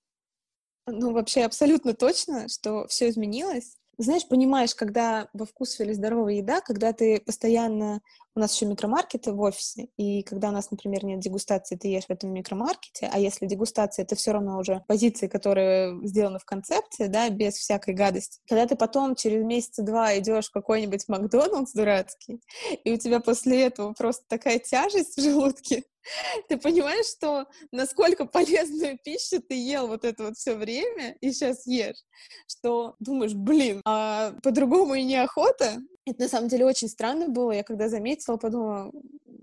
Ну, 0.88 1.12
вообще 1.12 1.44
абсолютно 1.44 1.94
точно, 1.94 2.48
что 2.48 2.88
все 2.88 3.10
изменилось. 3.10 3.76
Знаешь, 3.98 4.28
понимаешь, 4.28 4.76
когда 4.76 5.30
во 5.34 5.46
вкус 5.46 5.80
или 5.80 5.94
здоровая 5.94 6.36
еда, 6.36 6.62
когда 6.62 6.94
ты 6.94 7.20
постоянно... 7.22 8.02
У 8.38 8.42
нас 8.42 8.54
еще 8.54 8.66
микромаркеты 8.66 9.32
в 9.32 9.40
офисе, 9.40 9.88
и 9.96 10.22
когда 10.24 10.50
у 10.50 10.52
нас, 10.52 10.70
например, 10.70 11.06
нет 11.06 11.22
дегустации, 11.22 11.78
ты 11.78 11.88
ешь 11.88 12.04
в 12.04 12.10
этом 12.10 12.34
микромаркете, 12.34 13.10
а 13.10 13.18
если 13.18 13.46
дегустация, 13.46 14.04
это 14.04 14.18
все 14.18 14.34
равно 14.34 14.58
уже 14.60 14.84
позиции, 14.90 15.28
которые 15.28 16.06
сделаны 16.06 16.40
в 16.40 16.44
концепции, 16.44 17.08
да, 17.08 17.30
без 17.30 17.54
всякой 17.54 17.94
гадости. 17.94 18.42
Когда 18.50 18.68
ты 18.68 18.76
потом 18.76 19.16
через 19.16 19.42
месяца-два 19.42 20.18
идешь 20.20 20.48
в 20.48 20.52
какой-нибудь 20.52 21.08
Макдональдс 21.08 21.72
дурацкий, 21.72 22.42
и 22.84 22.92
у 22.92 22.98
тебя 22.98 23.22
после 23.22 23.68
этого 23.68 23.94
просто 23.94 24.26
такая 24.28 24.60
тяжесть 24.60 25.16
в 25.16 25.22
желудке, 25.22 25.86
ты 26.50 26.58
понимаешь, 26.58 27.08
что 27.08 27.48
насколько 27.72 28.26
полезную 28.26 28.98
пищу 29.04 29.42
ты 29.42 29.56
ел 29.56 29.88
вот 29.88 30.06
это 30.06 30.26
вот 30.26 30.38
все 30.38 30.56
время 30.56 31.16
и 31.22 31.32
сейчас 31.32 31.66
ешь, 31.66 32.04
что 32.48 32.96
думаешь, 33.00 33.34
блин, 33.34 33.82
а 33.86 34.34
по-другому 34.44 34.96
и 34.96 35.04
неохота. 35.04 35.82
Это 36.06 36.24
на 36.24 36.30
самом 36.30 36.50
деле 36.50 36.66
очень 36.66 36.88
странно 36.88 37.30
было. 37.30 37.52
Я 37.52 37.64
когда 37.64 37.90
заметила, 37.90 38.38
подумала, 38.38 38.92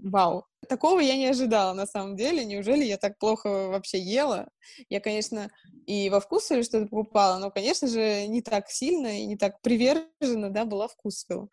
вау, 0.03 0.46
такого 0.68 1.00
я 1.00 1.16
не 1.16 1.26
ожидала 1.26 1.72
на 1.74 1.86
самом 1.86 2.16
деле. 2.16 2.44
Неужели 2.44 2.84
я 2.84 2.96
так 2.96 3.18
плохо 3.18 3.68
вообще 3.68 3.98
ела? 3.98 4.48
Я, 4.88 5.00
конечно, 5.00 5.50
и 5.86 6.11
во 6.11 6.20
вкусвилле 6.20 6.62
что-то 6.62 6.86
покупала, 6.86 7.38
но, 7.38 7.50
конечно 7.50 7.88
же, 7.88 8.26
не 8.26 8.42
так 8.42 8.68
сильно 8.68 9.20
и 9.20 9.26
не 9.26 9.36
так 9.36 9.61
привержена, 9.62 10.48
да, 10.50 10.64
была 10.64 10.88
вкусвиллу. 10.88 11.50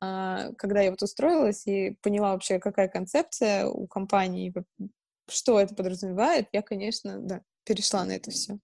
А, 0.00 0.52
когда 0.58 0.80
я 0.80 0.90
вот 0.90 1.02
устроилась 1.02 1.66
и 1.66 1.96
поняла 2.02 2.32
вообще, 2.32 2.58
какая 2.58 2.88
концепция 2.88 3.66
у 3.66 3.86
компании, 3.86 4.52
что 5.28 5.60
это 5.60 5.74
подразумевает, 5.74 6.48
я, 6.52 6.62
конечно, 6.62 7.18
да, 7.20 7.42
перешла 7.64 8.04
на 8.04 8.12
это 8.12 8.30
все. 8.30 8.58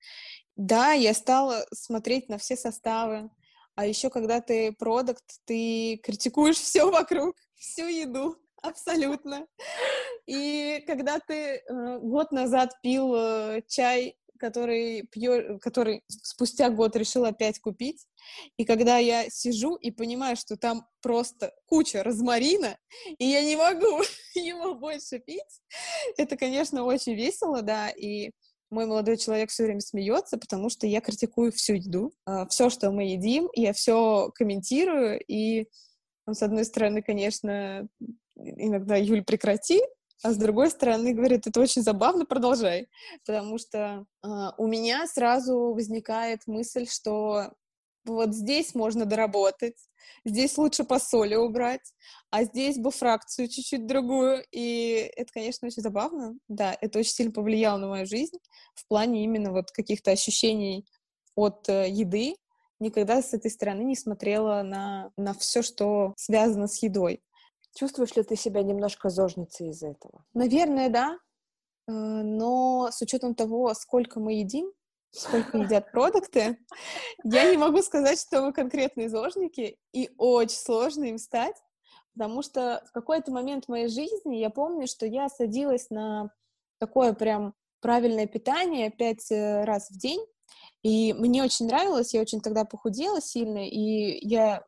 Да, 0.56 0.92
я 0.92 1.14
стала 1.14 1.66
смотреть 1.72 2.28
на 2.28 2.38
все 2.38 2.56
составы, 2.56 3.30
а 3.74 3.86
еще, 3.86 4.08
когда 4.08 4.40
ты 4.40 4.72
продукт, 4.72 5.24
ты 5.44 6.00
критикуешь 6.02 6.56
все 6.56 6.90
вокруг, 6.90 7.34
всю 7.56 7.86
еду, 7.86 8.36
абсолютно. 8.64 9.46
И 10.26 10.82
когда 10.86 11.20
ты 11.20 11.34
э, 11.34 11.98
год 11.98 12.32
назад 12.32 12.72
пил 12.82 13.14
э, 13.14 13.62
чай, 13.68 14.16
который 14.38 15.06
пьё, 15.10 15.58
который 15.58 16.02
спустя 16.08 16.70
год 16.70 16.96
решил 16.96 17.24
опять 17.24 17.60
купить, 17.60 18.06
и 18.56 18.64
когда 18.64 18.98
я 18.98 19.28
сижу 19.30 19.76
и 19.76 19.90
понимаю, 19.90 20.36
что 20.36 20.56
там 20.56 20.86
просто 21.00 21.54
куча 21.66 22.02
розмарина, 22.02 22.76
и 23.18 23.26
я 23.26 23.44
не 23.44 23.56
могу 23.56 24.02
его 24.34 24.74
больше 24.74 25.18
пить, 25.18 25.62
это, 26.16 26.36
конечно, 26.36 26.84
очень 26.84 27.14
весело, 27.14 27.62
да, 27.62 27.90
и 27.90 28.32
мой 28.70 28.86
молодой 28.86 29.16
человек 29.16 29.50
все 29.50 29.64
время 29.64 29.80
смеется, 29.80 30.36
потому 30.36 30.68
что 30.68 30.86
я 30.86 31.00
критикую 31.00 31.52
всю 31.52 31.74
еду, 31.74 32.12
а, 32.24 32.46
все, 32.48 32.70
что 32.70 32.90
мы 32.90 33.04
едим, 33.04 33.48
я 33.54 33.72
все 33.72 34.30
комментирую, 34.34 35.20
и 35.26 35.68
он, 36.26 36.34
с 36.34 36.42
одной 36.42 36.64
стороны, 36.64 37.02
конечно, 37.02 37.88
иногда, 38.36 38.96
Юль, 38.96 39.24
прекрати, 39.24 39.80
а 40.22 40.32
с 40.32 40.36
другой 40.36 40.70
стороны, 40.70 41.12
говорит, 41.12 41.46
это 41.46 41.60
очень 41.60 41.82
забавно, 41.82 42.24
продолжай. 42.24 42.88
Потому 43.26 43.58
что 43.58 44.06
э, 44.22 44.28
у 44.56 44.66
меня 44.66 45.06
сразу 45.06 45.74
возникает 45.74 46.40
мысль, 46.46 46.86
что 46.88 47.52
вот 48.04 48.34
здесь 48.34 48.74
можно 48.74 49.04
доработать, 49.04 49.76
здесь 50.24 50.56
лучше 50.56 50.84
по 50.84 50.98
соли 50.98 51.34
убрать, 51.34 51.92
а 52.30 52.44
здесь 52.44 52.78
бы 52.78 52.90
фракцию 52.90 53.48
чуть-чуть 53.48 53.86
другую. 53.86 54.44
И 54.50 55.10
это, 55.16 55.32
конечно, 55.32 55.66
очень 55.66 55.82
забавно. 55.82 56.38
Да, 56.48 56.76
это 56.80 56.98
очень 56.98 57.12
сильно 57.12 57.32
повлияло 57.32 57.78
на 57.78 57.88
мою 57.88 58.06
жизнь 58.06 58.38
в 58.74 58.86
плане 58.88 59.24
именно 59.24 59.52
вот 59.52 59.70
каких-то 59.72 60.10
ощущений 60.10 60.86
от 61.34 61.68
э, 61.68 61.88
еды. 61.90 62.36
Никогда 62.80 63.22
с 63.22 63.32
этой 63.32 63.50
стороны 63.50 63.82
не 63.82 63.96
смотрела 63.96 64.62
на, 64.62 65.10
на 65.16 65.34
все, 65.34 65.62
что 65.62 66.14
связано 66.16 66.66
с 66.66 66.82
едой. 66.82 67.22
Чувствуешь 67.74 68.14
ли 68.14 68.22
ты 68.22 68.36
себя 68.36 68.62
немножко 68.62 69.10
зожницей 69.10 69.70
из-за 69.70 69.88
этого? 69.88 70.24
Наверное, 70.32 70.88
да. 70.88 71.18
Э, 71.88 71.92
но 71.92 72.88
с 72.90 73.02
учетом 73.02 73.34
того, 73.34 73.74
сколько 73.74 74.20
мы 74.20 74.34
едим, 74.34 74.72
сколько 75.10 75.58
едят 75.58 75.90
продукты, 75.92 76.58
я 77.24 77.50
не 77.50 77.56
могу 77.56 77.82
сказать, 77.82 78.20
что 78.20 78.42
мы 78.42 78.52
конкретные 78.52 79.08
зожники, 79.08 79.76
и 79.92 80.10
очень 80.18 80.56
сложно 80.56 81.04
им 81.04 81.18
стать, 81.18 81.56
потому 82.14 82.42
что 82.42 82.84
в 82.88 82.92
какой-то 82.92 83.32
момент 83.32 83.68
моей 83.68 83.88
жизни 83.88 84.36
я 84.36 84.50
помню, 84.50 84.86
что 84.86 85.04
я 85.04 85.28
садилась 85.28 85.90
на 85.90 86.30
такое 86.78 87.12
прям 87.12 87.54
правильное 87.80 88.26
питание 88.26 88.90
пять 88.90 89.30
э, 89.30 89.64
раз 89.64 89.90
в 89.90 89.98
день, 89.98 90.24
и 90.82 91.12
мне 91.12 91.42
очень 91.42 91.66
нравилось, 91.66 92.14
я 92.14 92.20
очень 92.20 92.40
тогда 92.40 92.64
похудела 92.64 93.20
сильно, 93.20 93.68
и 93.68 94.26
я 94.26 94.64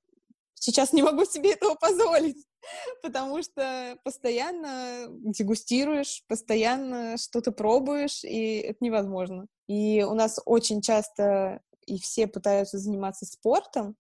сейчас 0.54 0.92
не 0.92 1.02
могу 1.02 1.24
себе 1.24 1.52
этого 1.52 1.74
позволить, 1.74 2.44
потому 3.02 3.42
что 3.42 3.98
постоянно 4.04 5.06
дегустируешь, 5.08 6.24
постоянно 6.28 7.16
что-то 7.16 7.52
пробуешь, 7.52 8.24
и 8.24 8.58
это 8.58 8.78
невозможно. 8.80 9.46
И 9.66 10.02
у 10.02 10.14
нас 10.14 10.40
очень 10.44 10.80
часто 10.80 11.60
и 11.86 11.98
все 11.98 12.26
пытаются 12.26 12.78
заниматься 12.78 13.26
спортом. 13.26 13.96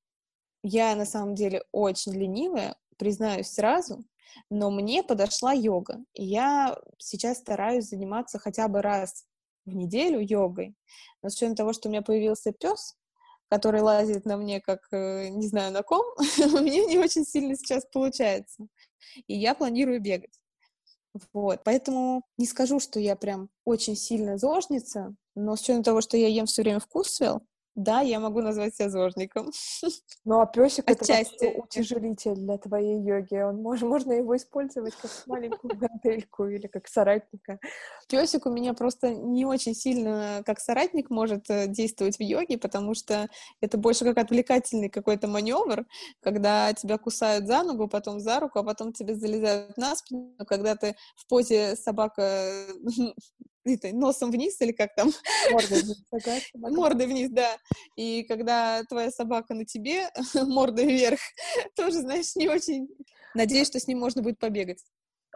Я 0.62 0.94
на 0.96 1.06
самом 1.06 1.34
деле 1.34 1.62
очень 1.72 2.12
ленивая, 2.12 2.76
признаюсь 2.96 3.48
сразу, 3.48 4.04
но 4.50 4.70
мне 4.70 5.02
подошла 5.02 5.52
йога. 5.52 6.04
И 6.14 6.24
я 6.24 6.78
сейчас 6.98 7.38
стараюсь 7.38 7.88
заниматься 7.88 8.38
хотя 8.38 8.68
бы 8.68 8.82
раз 8.82 9.24
в 9.64 9.74
неделю 9.74 10.20
йогой. 10.20 10.74
Но 11.22 11.28
с 11.28 11.34
учетом 11.36 11.56
того, 11.56 11.72
что 11.72 11.88
у 11.88 11.92
меня 11.92 12.02
появился 12.02 12.52
пес, 12.52 12.96
который 13.48 13.80
лазит 13.80 14.24
на 14.24 14.36
мне 14.36 14.60
как 14.60 14.80
э, 14.92 15.28
не 15.28 15.46
знаю 15.46 15.72
на 15.72 15.82
ком, 15.82 16.04
у 16.18 16.58
меня 16.60 16.84
не 16.84 16.98
очень 16.98 17.24
сильно 17.24 17.56
сейчас 17.56 17.86
получается. 17.92 18.66
И 19.26 19.36
я 19.36 19.54
планирую 19.54 20.00
бегать. 20.00 20.38
Вот, 21.32 21.62
поэтому 21.64 22.22
не 22.36 22.46
скажу, 22.46 22.78
что 22.78 23.00
я 23.00 23.16
прям 23.16 23.48
очень 23.64 23.96
сильно 23.96 24.36
зожница, 24.36 25.14
но 25.34 25.56
с 25.56 25.62
учетом 25.62 25.82
того, 25.82 26.00
что 26.00 26.16
я 26.16 26.28
ем 26.28 26.46
все 26.46 26.62
время 26.62 26.80
вкусвел, 26.80 27.42
да, 27.76 28.00
я 28.00 28.20
могу 28.20 28.40
назвать 28.40 28.74
себя 28.74 28.88
зожником. 28.88 29.52
Ну, 30.24 30.40
а 30.40 30.46
песик 30.46 30.90
Отчасти. 30.90 31.44
это 31.44 31.60
утяжелитель 31.60 32.34
для 32.34 32.58
твоей 32.58 33.00
йоги. 33.00 33.36
Он 33.36 33.62
мож, 33.62 33.82
можно 33.82 34.12
его 34.12 34.36
использовать 34.36 34.94
как 34.96 35.10
маленькую 35.26 35.76
гантельку 35.76 36.46
или 36.46 36.66
как 36.66 36.88
соратника. 36.88 37.60
Песик 38.08 38.46
у 38.46 38.50
меня 38.50 38.74
просто 38.74 39.14
не 39.14 39.44
очень 39.44 39.74
сильно 39.74 40.42
как 40.44 40.58
соратник 40.58 41.10
может 41.10 41.48
э, 41.48 41.68
действовать 41.68 42.16
в 42.16 42.22
йоге, 42.22 42.58
потому 42.58 42.94
что 42.94 43.28
это 43.60 43.78
больше 43.78 44.04
как 44.04 44.18
отвлекательный 44.18 44.88
какой-то 44.88 45.28
маневр, 45.28 45.86
когда 46.20 46.72
тебя 46.72 46.98
кусают 46.98 47.46
за 47.46 47.62
ногу, 47.62 47.86
потом 47.86 48.18
за 48.18 48.40
руку, 48.40 48.58
а 48.58 48.64
потом 48.64 48.92
тебе 48.92 49.14
залезают 49.14 49.76
на 49.76 49.94
спину, 49.94 50.34
когда 50.48 50.74
ты 50.74 50.96
в 51.14 51.28
позе 51.28 51.76
собака 51.76 52.50
это, 53.74 53.94
носом 53.94 54.30
вниз 54.30 54.60
или 54.60 54.72
как 54.72 54.94
там? 54.94 55.10
Мордой 55.50 55.82
вниз, 55.82 56.02
Мордой 56.54 57.06
вниз, 57.06 57.30
да. 57.30 57.56
И 57.96 58.24
когда 58.24 58.82
твоя 58.84 59.10
собака 59.10 59.54
на 59.54 59.64
тебе, 59.64 60.08
мордой 60.34 60.86
вверх, 60.86 61.20
тоже, 61.74 62.00
знаешь, 62.00 62.36
не 62.36 62.48
очень... 62.48 62.88
Надеюсь, 63.34 63.66
что 63.66 63.78
с 63.78 63.86
ним 63.86 63.98
можно 63.98 64.22
будет 64.22 64.38
побегать. 64.38 64.82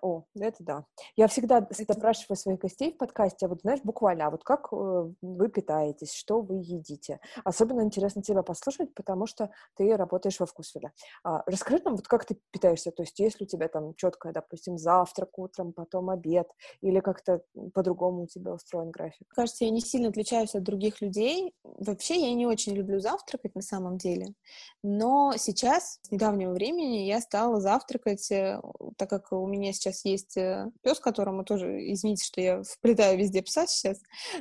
О, 0.02 0.24
это 0.38 0.56
да. 0.62 0.84
Я 1.16 1.28
всегда 1.28 1.58
это... 1.58 1.92
спрашиваю 1.92 2.36
своих 2.36 2.58
гостей 2.58 2.92
в 2.92 2.98
подкасте, 2.98 3.48
вот 3.48 3.60
знаешь, 3.62 3.80
буквально, 3.84 4.26
а 4.26 4.30
вот 4.30 4.44
как 4.44 4.68
э, 4.72 5.10
вы 5.20 5.48
питаетесь, 5.48 6.12
что 6.12 6.40
вы 6.40 6.56
едите? 6.56 7.20
Особенно 7.44 7.82
интересно 7.82 8.22
тебя 8.22 8.42
послушать, 8.42 8.94
потому 8.94 9.26
что 9.26 9.50
ты 9.76 9.96
работаешь 9.96 10.40
во 10.40 10.46
вкусвиле. 10.46 10.92
А, 11.24 11.42
расскажи 11.46 11.82
нам, 11.84 11.96
вот 11.96 12.08
как 12.08 12.24
ты 12.24 12.38
питаешься, 12.50 12.90
то 12.90 13.02
есть 13.02 13.18
если 13.18 13.44
у 13.44 13.46
тебя 13.46 13.68
там 13.68 13.94
четко, 13.94 14.32
допустим, 14.32 14.78
завтрак 14.78 15.38
утром, 15.38 15.72
потом 15.72 16.10
обед, 16.10 16.48
или 16.80 17.00
как-то 17.00 17.42
по-другому 17.74 18.22
у 18.22 18.26
тебя 18.26 18.54
устроен 18.54 18.90
график? 18.90 19.28
Кажется, 19.28 19.64
я 19.64 19.70
не 19.70 19.80
сильно 19.80 20.08
отличаюсь 20.08 20.54
от 20.54 20.62
других 20.62 21.00
людей. 21.00 21.54
Вообще 21.64 22.14
я 22.20 22.34
не 22.34 22.46
очень 22.46 22.74
люблю 22.74 23.00
завтракать 23.00 23.54
на 23.54 23.62
самом 23.62 23.98
деле, 23.98 24.34
но 24.82 25.32
сейчас, 25.36 25.98
с 26.02 26.10
недавнего 26.10 26.52
времени, 26.52 27.06
я 27.06 27.20
стала 27.20 27.60
завтракать, 27.60 28.30
э, 28.30 28.60
так 28.96 29.10
как 29.10 29.32
у 29.32 29.46
меня 29.46 29.72
сейчас 29.72 29.89
сейчас 29.90 30.04
есть 30.04 30.36
э, 30.36 30.70
пес, 30.82 31.00
которому 31.00 31.44
тоже, 31.44 31.92
извините, 31.92 32.24
что 32.24 32.40
я 32.40 32.62
вплетаю 32.62 33.18
везде 33.18 33.42
пса 33.42 33.66
сейчас, 33.66 33.98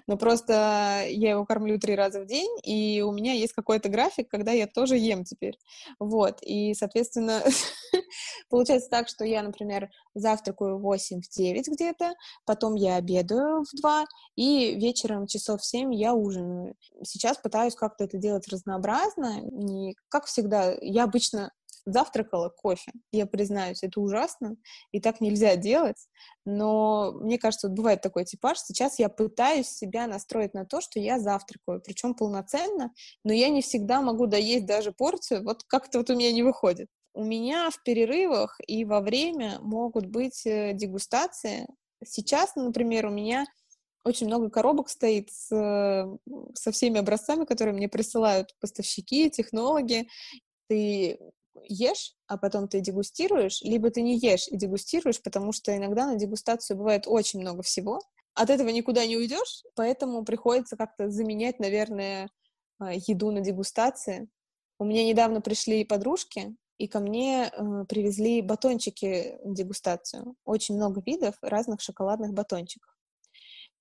но 0.08 0.18
просто 0.18 1.04
я 1.08 1.32
его 1.32 1.46
кормлю 1.46 1.80
три 1.80 1.96
раза 1.96 2.22
в 2.22 2.26
день, 2.26 2.50
и 2.64 3.02
у 3.02 3.12
меня 3.12 3.34
есть 3.34 3.54
какой-то 3.54 3.90
график, 3.90 4.30
когда 4.30 4.52
я 4.52 4.68
тоже 4.68 4.98
ем 4.98 5.24
теперь. 5.24 5.58
Вот, 6.00 6.40
и, 6.42 6.74
соответственно, 6.74 7.44
получается 8.50 8.90
так, 8.90 9.08
что 9.08 9.26
я, 9.26 9.44
например, 9.44 9.90
завтракаю 10.16 10.78
в 10.78 10.82
8 10.82 11.22
в 11.22 11.30
9 11.30 11.68
где-то, 11.68 12.14
потом 12.46 12.76
я 12.76 12.96
обедаю 12.96 13.64
в 13.64 13.82
2, 13.82 14.06
и 14.36 14.76
вечером 14.76 15.28
часов 15.28 15.62
в 15.62 15.66
7 15.66 15.94
я 15.94 16.14
ужинаю. 16.14 16.76
Сейчас 17.04 17.38
пытаюсь 17.38 17.76
как-то 17.76 18.04
это 18.06 18.18
делать 18.18 18.48
разнообразно, 18.48 19.42
не 19.42 19.96
как 20.10 20.26
всегда. 20.26 20.76
Я 20.82 21.04
обычно 21.04 21.52
завтракала 21.94 22.50
кофе. 22.50 22.92
Я 23.12 23.26
признаюсь, 23.26 23.84
это 23.84 24.00
ужасно, 24.00 24.56
и 24.92 25.00
так 25.00 25.22
нельзя 25.22 25.56
делать. 25.56 26.08
Но 26.46 27.12
мне 27.14 27.38
кажется, 27.38 27.68
вот 27.68 27.78
бывает 27.78 28.02
такой 28.02 28.26
типаж. 28.26 28.60
Сейчас 28.60 29.00
я 29.00 29.10
пытаюсь 29.10 29.68
себя 29.68 30.08
настроить 30.08 30.54
на 30.54 30.66
то, 30.66 30.82
что 30.82 31.00
я 31.00 31.20
завтракаю, 31.20 31.82
причем 31.82 32.14
полноценно, 32.14 32.94
но 33.24 33.34
я 33.34 33.50
не 33.50 33.62
всегда 33.62 34.02
могу 34.02 34.26
доесть 34.26 34.66
даже 34.66 34.92
порцию. 34.92 35.44
Вот 35.44 35.64
как-то 35.64 36.00
вот 36.00 36.10
у 36.10 36.16
меня 36.16 36.32
не 36.32 36.44
выходит. 36.44 36.88
У 37.14 37.24
меня 37.24 37.70
в 37.70 37.82
перерывах 37.84 38.58
и 38.68 38.86
во 38.86 39.02
время 39.02 39.60
могут 39.62 40.06
быть 40.06 40.46
э, 40.46 40.74
дегустации. 40.74 41.68
Сейчас, 42.04 42.56
например, 42.56 43.08
у 43.08 43.12
меня 43.12 43.46
очень 44.06 44.28
много 44.28 44.50
коробок 44.50 44.90
стоит 44.90 45.30
с, 45.32 45.48
со 46.54 46.72
всеми 46.72 47.00
образцами, 47.00 47.46
которые 47.46 47.74
мне 47.74 47.90
присылают 47.90 48.56
поставщики, 48.60 49.30
технологи. 49.30 50.08
Ты 50.68 51.20
ешь, 51.68 52.16
а 52.28 52.38
потом 52.38 52.68
ты 52.68 52.80
дегустируешь, 52.80 53.62
либо 53.62 53.90
ты 53.90 54.02
не 54.02 54.18
ешь 54.18 54.48
и 54.48 54.58
дегустируешь, 54.58 55.22
потому 55.22 55.52
что 55.52 55.76
иногда 55.76 56.06
на 56.06 56.16
дегустацию 56.16 56.78
бывает 56.78 57.04
очень 57.06 57.40
много 57.42 57.64
всего. 57.64 58.00
От 58.34 58.50
этого 58.50 58.70
никуда 58.70 59.06
не 59.06 59.18
уйдешь, 59.18 59.64
поэтому 59.76 60.24
приходится 60.24 60.78
как-то 60.78 61.10
заменять, 61.10 61.60
наверное, 61.60 62.30
а, 62.80 62.94
еду 62.94 63.32
на 63.32 63.42
дегустации. 63.42 64.30
У 64.80 64.86
меня 64.86 65.04
недавно 65.04 65.42
пришли 65.42 65.84
подружки, 65.84 66.56
и 66.78 66.88
ко 66.88 67.02
мне 67.02 67.52
э, 67.52 67.86
привезли 67.90 68.42
батончики 68.42 69.38
на 69.44 69.54
дегустацию. 69.54 70.36
Очень 70.46 70.76
много 70.76 71.02
видов 71.06 71.36
разных 71.42 71.82
шоколадных 71.82 72.34
батончиков. 72.34 72.96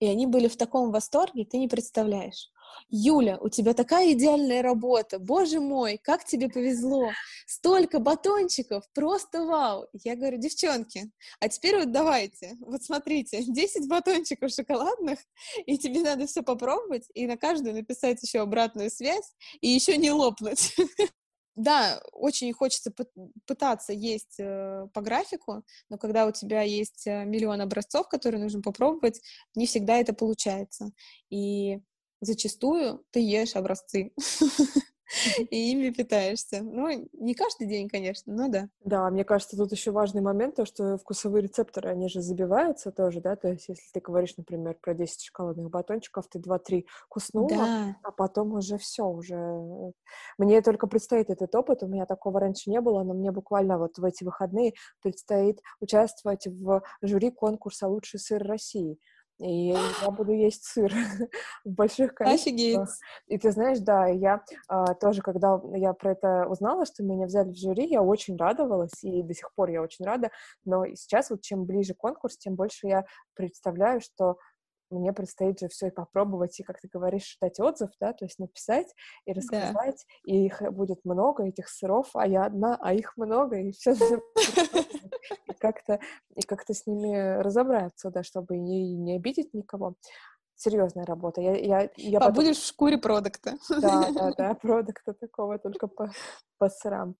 И 0.01 0.07
они 0.07 0.27
были 0.27 0.49
в 0.49 0.57
таком 0.57 0.91
восторге, 0.91 1.45
ты 1.45 1.59
не 1.59 1.69
представляешь. 1.69 2.51
Юля, 2.91 3.39
у 3.41 3.49
тебя 3.49 3.75
такая 3.75 4.13
идеальная 4.13 4.63
работа, 4.63 5.19
боже 5.19 5.61
мой, 5.61 5.99
как 6.03 6.25
тебе 6.25 6.49
повезло, 6.49 7.11
столько 7.47 7.99
батончиков, 7.99 8.85
просто 8.95 9.45
вау. 9.45 9.87
Я 9.93 10.17
говорю, 10.17 10.39
девчонки, 10.39 11.11
а 11.41 11.49
теперь 11.49 11.79
вот 11.79 11.93
давайте, 11.93 12.57
вот 12.61 12.83
смотрите, 12.83 13.43
10 13.47 13.89
батончиков 13.89 14.51
шоколадных, 14.51 15.19
и 15.67 15.79
тебе 15.79 16.01
надо 16.01 16.27
все 16.27 16.43
попробовать, 16.43 17.07
и 17.15 17.27
на 17.27 17.37
каждую 17.37 17.75
написать 17.75 18.23
еще 18.23 18.41
обратную 18.41 18.91
связь, 18.91 19.35
и 19.61 19.69
еще 19.69 19.97
не 19.97 20.11
лопнуть. 20.11 20.75
да, 21.59 22.01
очень 22.13 22.53
хочется 22.53 22.93
пытаться 23.47 23.93
есть 23.93 24.37
э, 24.39 24.87
по 24.95 25.01
графику, 25.01 25.65
но 25.91 25.99
когда 25.99 26.27
у 26.27 26.33
тебя 26.33 26.63
есть 26.63 27.07
э, 27.07 27.25
миллион 27.25 27.61
образцов, 27.61 28.09
которые 28.09 28.41
нужно 28.41 28.63
попробовать, 28.63 29.21
не 29.57 29.67
всегда 29.67 29.97
это 29.97 30.13
получается. 30.15 30.93
И 31.31 31.81
зачастую 32.21 33.05
ты 33.11 33.21
ешь 33.21 33.57
образцы. 33.57 34.13
и 35.51 35.73
ими 35.73 35.91
питаешься. 35.91 36.63
Ну, 36.63 37.09
не 37.13 37.35
каждый 37.35 37.67
день, 37.67 37.89
конечно, 37.89 38.33
но 38.33 38.49
да. 38.49 38.69
Да, 38.81 39.09
мне 39.11 39.25
кажется, 39.25 39.57
тут 39.57 39.73
еще 39.73 39.91
важный 39.91 40.21
момент, 40.21 40.57
то, 40.57 40.67
что 40.67 40.99
вкусовые 40.99 41.43
рецепторы, 41.43 41.91
они 41.91 42.09
же 42.09 42.21
забиваются 42.21 42.93
тоже, 42.93 43.21
да, 43.21 43.37
то 43.37 43.49
есть 43.49 43.69
если 43.69 43.91
ты 43.93 44.01
говоришь, 44.01 44.37
например, 44.37 44.77
про 44.81 44.95
10 44.95 45.23
шоколадных 45.23 45.71
батончиков, 45.71 46.29
ты 46.29 46.39
2-3 46.39 46.85
куснула, 47.09 47.49
да. 47.49 47.97
а 48.03 48.13
потом 48.13 48.55
уже 48.55 48.79
все, 48.79 49.05
уже... 49.05 49.37
Мне 50.37 50.61
только 50.63 50.87
предстоит 50.87 51.31
этот 51.31 51.55
опыт, 51.55 51.83
у 51.83 51.87
меня 51.87 52.07
такого 52.07 52.41
раньше 52.41 52.71
не 52.71 52.81
было, 52.81 53.03
но 53.03 53.15
мне 53.15 53.31
буквально 53.33 53.79
вот 53.79 53.99
в 53.99 54.05
эти 54.05 54.25
выходные 54.25 54.75
предстоит 55.03 55.61
участвовать 55.81 56.47
в 56.47 56.83
жюри 57.03 57.31
конкурса 57.31 57.89
«Лучший 57.89 58.21
сыр 58.21 58.43
России». 58.43 58.99
И 59.39 59.69
я 60.03 60.11
буду 60.11 60.33
есть 60.33 60.65
сыр 60.65 60.93
в 61.65 61.71
больших 61.71 62.15
количествах. 62.15 62.53
Офигеть. 62.53 62.89
И 63.29 63.39
ты 63.39 63.53
знаешь, 63.53 63.79
да, 63.79 64.07
я 64.07 64.43
а, 64.69 64.95
тоже, 64.95 65.23
когда 65.23 65.61
я 65.75 65.93
про 65.93 66.13
это 66.13 66.47
узнала, 66.49 66.87
что 66.87 67.05
меня 67.05 67.27
взяли 67.27 67.51
в 67.51 67.57
жюри, 67.57 67.87
я 67.87 68.03
очень 68.03 68.37
радовалась, 68.37 69.03
и 69.03 69.23
до 69.23 69.35
сих 69.35 69.53
пор 69.55 69.71
я 69.71 69.81
очень 69.81 70.05
рада. 70.05 70.31
Но 70.65 70.87
сейчас 70.95 71.31
вот 71.31 71.43
чем 71.43 71.67
ближе 71.67 71.95
конкурс, 71.95 72.37
тем 72.37 72.57
больше 72.57 72.89
я 72.89 73.05
представляю, 73.35 74.01
что 74.01 74.39
мне 74.91 75.13
предстоит 75.13 75.61
же 75.61 75.69
все 75.69 75.89
и 75.89 75.91
попробовать, 75.91 76.59
и, 76.61 76.63
как 76.63 76.81
ты 76.81 76.89
говоришь, 76.89 77.37
дать 77.41 77.61
отзыв, 77.61 77.91
да, 78.01 78.13
то 78.13 78.25
есть 78.25 78.39
написать 78.39 78.95
и 79.27 79.33
рассказать, 79.33 80.05
да. 80.07 80.33
и 80.33 80.47
их 80.47 80.63
будет 80.73 81.05
много, 81.05 81.45
этих 81.45 81.69
сыров, 81.69 82.11
а 82.15 82.27
я 82.27 82.45
одна, 82.45 82.79
а 82.81 82.95
их 82.95 83.17
много, 83.17 83.57
и 83.57 83.73
все 83.73 83.93
и 85.49 85.53
как-то 85.59 86.01
и 86.35 86.43
как-то 86.43 86.75
с 86.75 86.87
ними 86.87 87.41
разобраться, 87.41 88.11
да, 88.11 88.23
чтобы 88.23 88.59
не, 88.59 88.95
не 88.95 89.17
обидеть 89.17 89.55
никого. 89.55 89.95
Серьезная 90.55 91.07
работа. 91.07 91.41
Я, 91.41 91.55
я, 91.55 91.91
я 91.97 92.19
потом... 92.19 92.35
Побудешь 92.35 92.59
в 92.59 92.67
шкуре 92.67 92.99
продукта. 92.99 93.59
Да, 93.69 94.11
да, 94.15 94.33
да, 94.37 94.55
продукта 94.55 95.15
такого, 95.15 95.59
только 95.59 95.87
по, 95.87 96.11
по 96.59 96.69
сырам. 96.69 97.15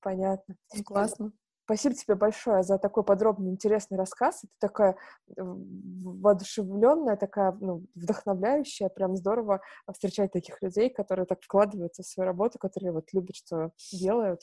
Понятно. 0.00 0.56
Классно. 0.84 1.32
Спасибо 1.68 1.94
тебе 1.94 2.14
большое 2.14 2.62
за 2.62 2.78
такой 2.78 3.04
подробный, 3.04 3.50
интересный 3.50 3.98
рассказ. 3.98 4.42
Это 4.42 4.52
такая 4.58 4.96
воодушевленная, 5.36 7.16
такая 7.16 7.52
ну, 7.60 7.84
вдохновляющая, 7.94 8.88
прям 8.88 9.16
здорово 9.16 9.60
встречать 9.92 10.32
таких 10.32 10.62
людей, 10.62 10.88
которые 10.88 11.26
так 11.26 11.42
вкладываются 11.42 12.02
в 12.02 12.06
свою 12.06 12.26
работу, 12.26 12.58
которые 12.58 12.92
вот 12.92 13.12
любят, 13.12 13.36
что 13.36 13.72
делают. 13.92 14.40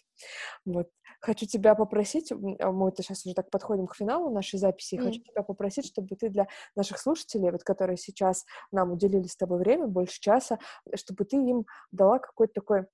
Вот. 0.65 0.88
Хочу 1.19 1.47
тебя 1.47 1.73
попросить, 1.73 2.32
а 2.32 2.71
мы 2.71 2.89
это 2.89 3.01
сейчас 3.01 3.26
уже 3.26 3.34
так 3.34 3.49
подходим 3.49 3.88
к 3.88 3.95
финалу 3.95 4.30
нашей 4.30 4.59
записи, 4.59 4.93
mm. 4.93 5.03
хочу 5.03 5.21
тебя 5.23 5.41
попросить, 5.41 5.88
чтобы 5.88 6.15
ты 6.15 6.30
для 6.30 6.45
наших 6.76 6.99
слушателей, 6.99 7.49
вот, 7.49 7.63
которые 7.63 7.97
сейчас 7.97 8.45
нам 8.71 8.91
уделили 8.91 9.26
с 9.26 9.36
тобой 9.36 9.57
время, 9.57 9.88
больше 9.88 10.19
часа, 10.19 10.59
чтобы 10.93 11.26
ты 11.26 11.38
им 11.38 11.65
дала 11.91 12.19
какой-то 12.19 12.53
такой 12.53 12.86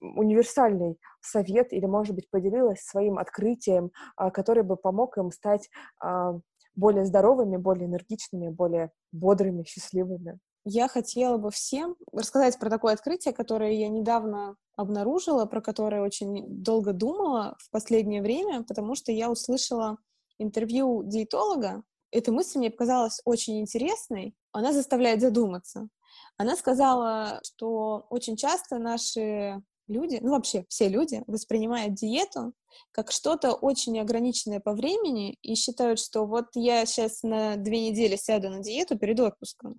универсальный 0.00 0.98
совет 1.20 1.72
или, 1.72 1.86
может 1.86 2.14
быть, 2.14 2.30
поделилась 2.30 2.80
своим 2.80 3.18
открытием, 3.18 3.90
а, 4.16 4.30
который 4.30 4.62
бы 4.62 4.76
помог 4.76 5.18
им 5.18 5.30
стать 5.30 5.68
а, 6.00 6.38
более 6.74 7.04
здоровыми, 7.04 7.56
более 7.56 7.86
энергичными, 7.86 8.48
более 8.48 8.90
бодрыми, 9.12 9.64
счастливыми. 9.64 10.38
Я 10.64 10.88
хотела 10.88 11.38
бы 11.38 11.50
всем 11.50 11.96
рассказать 12.12 12.58
про 12.58 12.68
такое 12.68 12.94
открытие, 12.94 13.32
которое 13.32 13.72
я 13.72 13.88
недавно 13.88 14.56
обнаружила, 14.76 15.46
про 15.46 15.60
которое 15.60 16.02
очень 16.02 16.44
долго 16.48 16.92
думала 16.92 17.56
в 17.60 17.70
последнее 17.70 18.20
время, 18.20 18.64
потому 18.64 18.94
что 18.96 19.12
я 19.12 19.30
услышала 19.30 19.96
интервью 20.38 21.02
диетолога. 21.04 21.82
Эта 22.10 22.32
мысль 22.32 22.58
мне 22.58 22.70
показалась 22.70 23.20
очень 23.24 23.60
интересной. 23.60 24.34
Она 24.52 24.72
заставляет 24.72 25.20
задуматься. 25.20 25.88
Она 26.36 26.56
сказала, 26.56 27.40
что 27.42 28.06
очень 28.10 28.36
часто 28.36 28.78
наши 28.78 29.62
люди, 29.88 30.18
ну 30.20 30.30
вообще 30.30 30.64
все 30.68 30.88
люди 30.88 31.22
воспринимают 31.26 31.94
диету 31.94 32.52
как 32.92 33.10
что-то 33.10 33.52
очень 33.52 33.98
ограниченное 33.98 34.60
по 34.60 34.72
времени 34.72 35.38
и 35.42 35.54
считают, 35.54 35.98
что 35.98 36.26
вот 36.26 36.46
я 36.54 36.84
сейчас 36.86 37.22
на 37.22 37.56
две 37.56 37.88
недели 37.88 38.16
сяду 38.16 38.50
на 38.50 38.60
диету 38.60 38.98
перед 38.98 39.18
отпуском, 39.20 39.78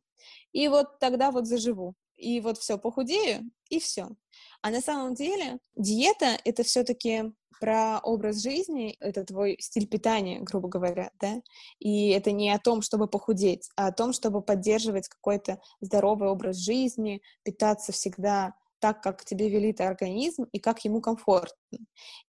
и 0.51 0.67
вот 0.67 0.99
тогда 0.99 1.31
вот 1.31 1.45
заживу, 1.45 1.93
и 2.15 2.39
вот 2.41 2.57
все, 2.57 2.77
похудею, 2.77 3.49
и 3.69 3.79
все. 3.79 4.09
А 4.61 4.71
на 4.71 4.81
самом 4.81 5.13
деле 5.13 5.59
диета— 5.75 6.37
это 6.43 6.63
все-таки 6.63 7.31
про 7.59 7.99
образ 7.99 8.41
жизни, 8.41 8.95
это 8.99 9.23
твой 9.23 9.57
стиль 9.59 9.87
питания, 9.87 10.39
грубо 10.39 10.67
говоря, 10.67 11.11
да, 11.19 11.41
и 11.79 12.09
это 12.09 12.31
не 12.31 12.51
о 12.51 12.59
том, 12.59 12.81
чтобы 12.81 13.07
похудеть, 13.07 13.69
а 13.75 13.87
о 13.87 13.91
том, 13.91 14.13
чтобы 14.13 14.41
поддерживать 14.41 15.07
какой-то 15.07 15.59
здоровый 15.81 16.29
образ 16.29 16.57
жизни, 16.57 17.21
питаться 17.43 17.91
всегда 17.91 18.53
так, 18.79 19.01
как 19.01 19.25
тебе 19.25 19.49
велит 19.49 19.81
организм 19.81 20.43
и 20.51 20.59
как 20.59 20.85
ему 20.85 21.01
комфортно. 21.01 21.79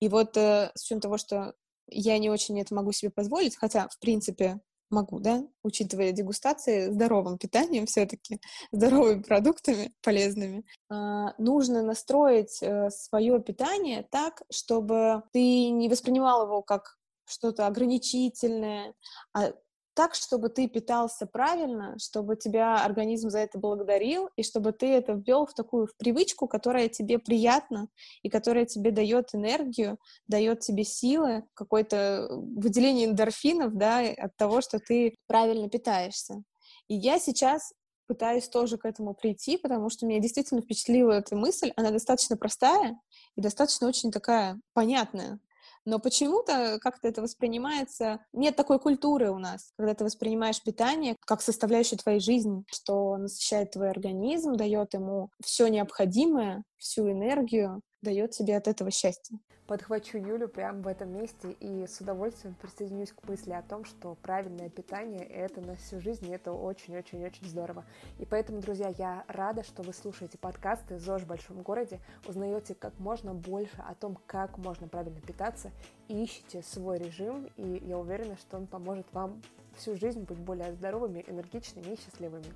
И 0.00 0.08
вот 0.08 0.36
э, 0.36 0.70
с 0.74 0.84
учетом 0.84 1.00
того, 1.00 1.18
что 1.18 1.54
я 1.90 2.18
не 2.18 2.30
очень 2.30 2.60
это 2.60 2.74
могу 2.74 2.92
себе 2.92 3.10
позволить, 3.10 3.56
хотя, 3.56 3.88
в 3.88 3.98
принципе, 3.98 4.60
могу, 4.90 5.20
да, 5.20 5.44
учитывая 5.62 6.12
дегустации 6.12 6.90
здоровым 6.90 7.38
питанием 7.38 7.86
все-таки, 7.86 8.40
здоровыми 8.72 9.22
продуктами 9.22 9.92
полезными, 10.02 10.64
а, 10.88 11.34
нужно 11.38 11.82
настроить 11.82 12.58
э, 12.62 12.90
свое 12.90 13.40
питание 13.40 14.06
так, 14.10 14.42
чтобы 14.50 15.22
ты 15.32 15.70
не 15.70 15.88
воспринимал 15.88 16.44
его 16.44 16.62
как 16.62 16.98
что-то 17.26 17.66
ограничительное, 17.66 18.94
а 19.34 19.52
так, 19.98 20.14
чтобы 20.14 20.48
ты 20.48 20.68
питался 20.68 21.26
правильно, 21.26 21.98
чтобы 21.98 22.36
тебя 22.36 22.84
организм 22.84 23.30
за 23.30 23.40
это 23.40 23.58
благодарил, 23.58 24.30
и 24.36 24.44
чтобы 24.44 24.70
ты 24.70 24.86
это 24.86 25.14
ввел 25.14 25.44
в 25.44 25.54
такую 25.54 25.88
в 25.88 25.96
привычку, 25.96 26.46
которая 26.46 26.88
тебе 26.88 27.18
приятна, 27.18 27.88
и 28.22 28.30
которая 28.30 28.64
тебе 28.64 28.92
дает 28.92 29.34
энергию, 29.34 29.98
дает 30.28 30.60
тебе 30.60 30.84
силы, 30.84 31.42
какое-то 31.54 32.28
выделение 32.30 33.08
эндорфинов, 33.08 33.74
да, 33.74 33.98
от 33.98 34.36
того, 34.36 34.60
что 34.60 34.78
ты 34.78 35.16
правильно 35.26 35.68
питаешься. 35.68 36.44
И 36.86 36.94
я 36.94 37.18
сейчас 37.18 37.72
пытаюсь 38.06 38.48
тоже 38.48 38.78
к 38.78 38.84
этому 38.84 39.14
прийти, 39.14 39.56
потому 39.56 39.90
что 39.90 40.06
меня 40.06 40.20
действительно 40.20 40.62
впечатлила 40.62 41.10
эта 41.10 41.34
мысль. 41.34 41.72
Она 41.74 41.90
достаточно 41.90 42.36
простая 42.36 43.00
и 43.34 43.40
достаточно 43.40 43.88
очень 43.88 44.12
такая 44.12 44.60
понятная 44.74 45.40
но 45.88 45.98
почему-то 45.98 46.78
как-то 46.80 47.08
это 47.08 47.22
воспринимается... 47.22 48.20
Нет 48.34 48.56
такой 48.56 48.78
культуры 48.78 49.30
у 49.30 49.38
нас, 49.38 49.72
когда 49.78 49.94
ты 49.94 50.04
воспринимаешь 50.04 50.62
питание 50.62 51.16
как 51.24 51.40
составляющую 51.40 51.98
твоей 51.98 52.20
жизни, 52.20 52.64
что 52.70 53.16
насыщает 53.16 53.70
твой 53.70 53.90
организм, 53.90 54.54
дает 54.54 54.92
ему 54.92 55.30
все 55.42 55.68
необходимое, 55.68 56.62
всю 56.76 57.10
энергию, 57.10 57.80
дает 58.02 58.32
тебе 58.32 58.56
от 58.56 58.68
этого 58.68 58.90
счастье. 58.90 59.38
Подхвачу 59.68 60.16
Юлю 60.16 60.48
прямо 60.48 60.80
в 60.80 60.86
этом 60.86 61.12
месте 61.12 61.52
и 61.60 61.86
с 61.86 62.00
удовольствием 62.00 62.54
присоединюсь 62.54 63.12
к 63.12 63.22
мысли 63.28 63.52
о 63.52 63.60
том, 63.60 63.84
что 63.84 64.16
правильное 64.22 64.70
питание— 64.70 65.22
это 65.28 65.60
на 65.60 65.76
всю 65.76 66.00
жизнь, 66.00 66.26
и 66.26 66.30
это 66.32 66.52
очень-очень-очень 66.52 67.46
здорово. 67.46 67.84
И 68.18 68.24
поэтому, 68.24 68.62
друзья, 68.62 68.94
я 68.96 69.24
рада, 69.28 69.62
что 69.64 69.82
вы 69.82 69.92
слушаете 69.92 70.38
подкасты 70.38 70.98
«ЗОЖ 70.98 71.24
в 71.24 71.26
большом 71.26 71.60
городе», 71.60 72.00
узнаете 72.26 72.74
как 72.74 72.98
можно 72.98 73.34
больше 73.34 73.76
о 73.86 73.94
том, 73.94 74.18
как 74.26 74.56
можно 74.56 74.88
правильно 74.88 75.20
питаться, 75.20 75.70
и 76.08 76.24
ищете 76.24 76.62
свой 76.62 76.96
режим, 76.96 77.50
и 77.58 77.82
я 77.84 77.98
уверена, 77.98 78.38
что 78.38 78.56
он 78.56 78.66
поможет 78.66 79.06
вам 79.12 79.42
всю 79.76 79.96
жизнь 79.96 80.22
быть 80.22 80.38
более 80.38 80.72
здоровыми, 80.72 81.24
энергичными 81.26 81.92
и 81.92 82.00
счастливыми. 82.00 82.46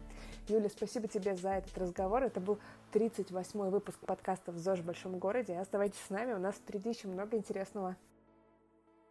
Юля, 0.48 0.68
спасибо 0.68 1.06
тебе 1.06 1.36
за 1.36 1.50
этот 1.50 1.76
разговор. 1.78 2.24
Это 2.24 2.40
был 2.40 2.58
38-й 2.92 3.70
выпуск 3.70 3.98
подкаста 4.00 4.50
в 4.50 4.58
ЗОЖ 4.58 4.80
в 4.80 4.86
большом 4.86 5.18
городе. 5.18 5.56
Оставайтесь 5.56 6.00
с 6.06 6.10
нами, 6.10 6.32
у 6.32 6.38
нас 6.38 6.56
впереди 6.56 6.90
еще 6.90 7.06
много 7.06 7.36
интересного. 7.36 7.96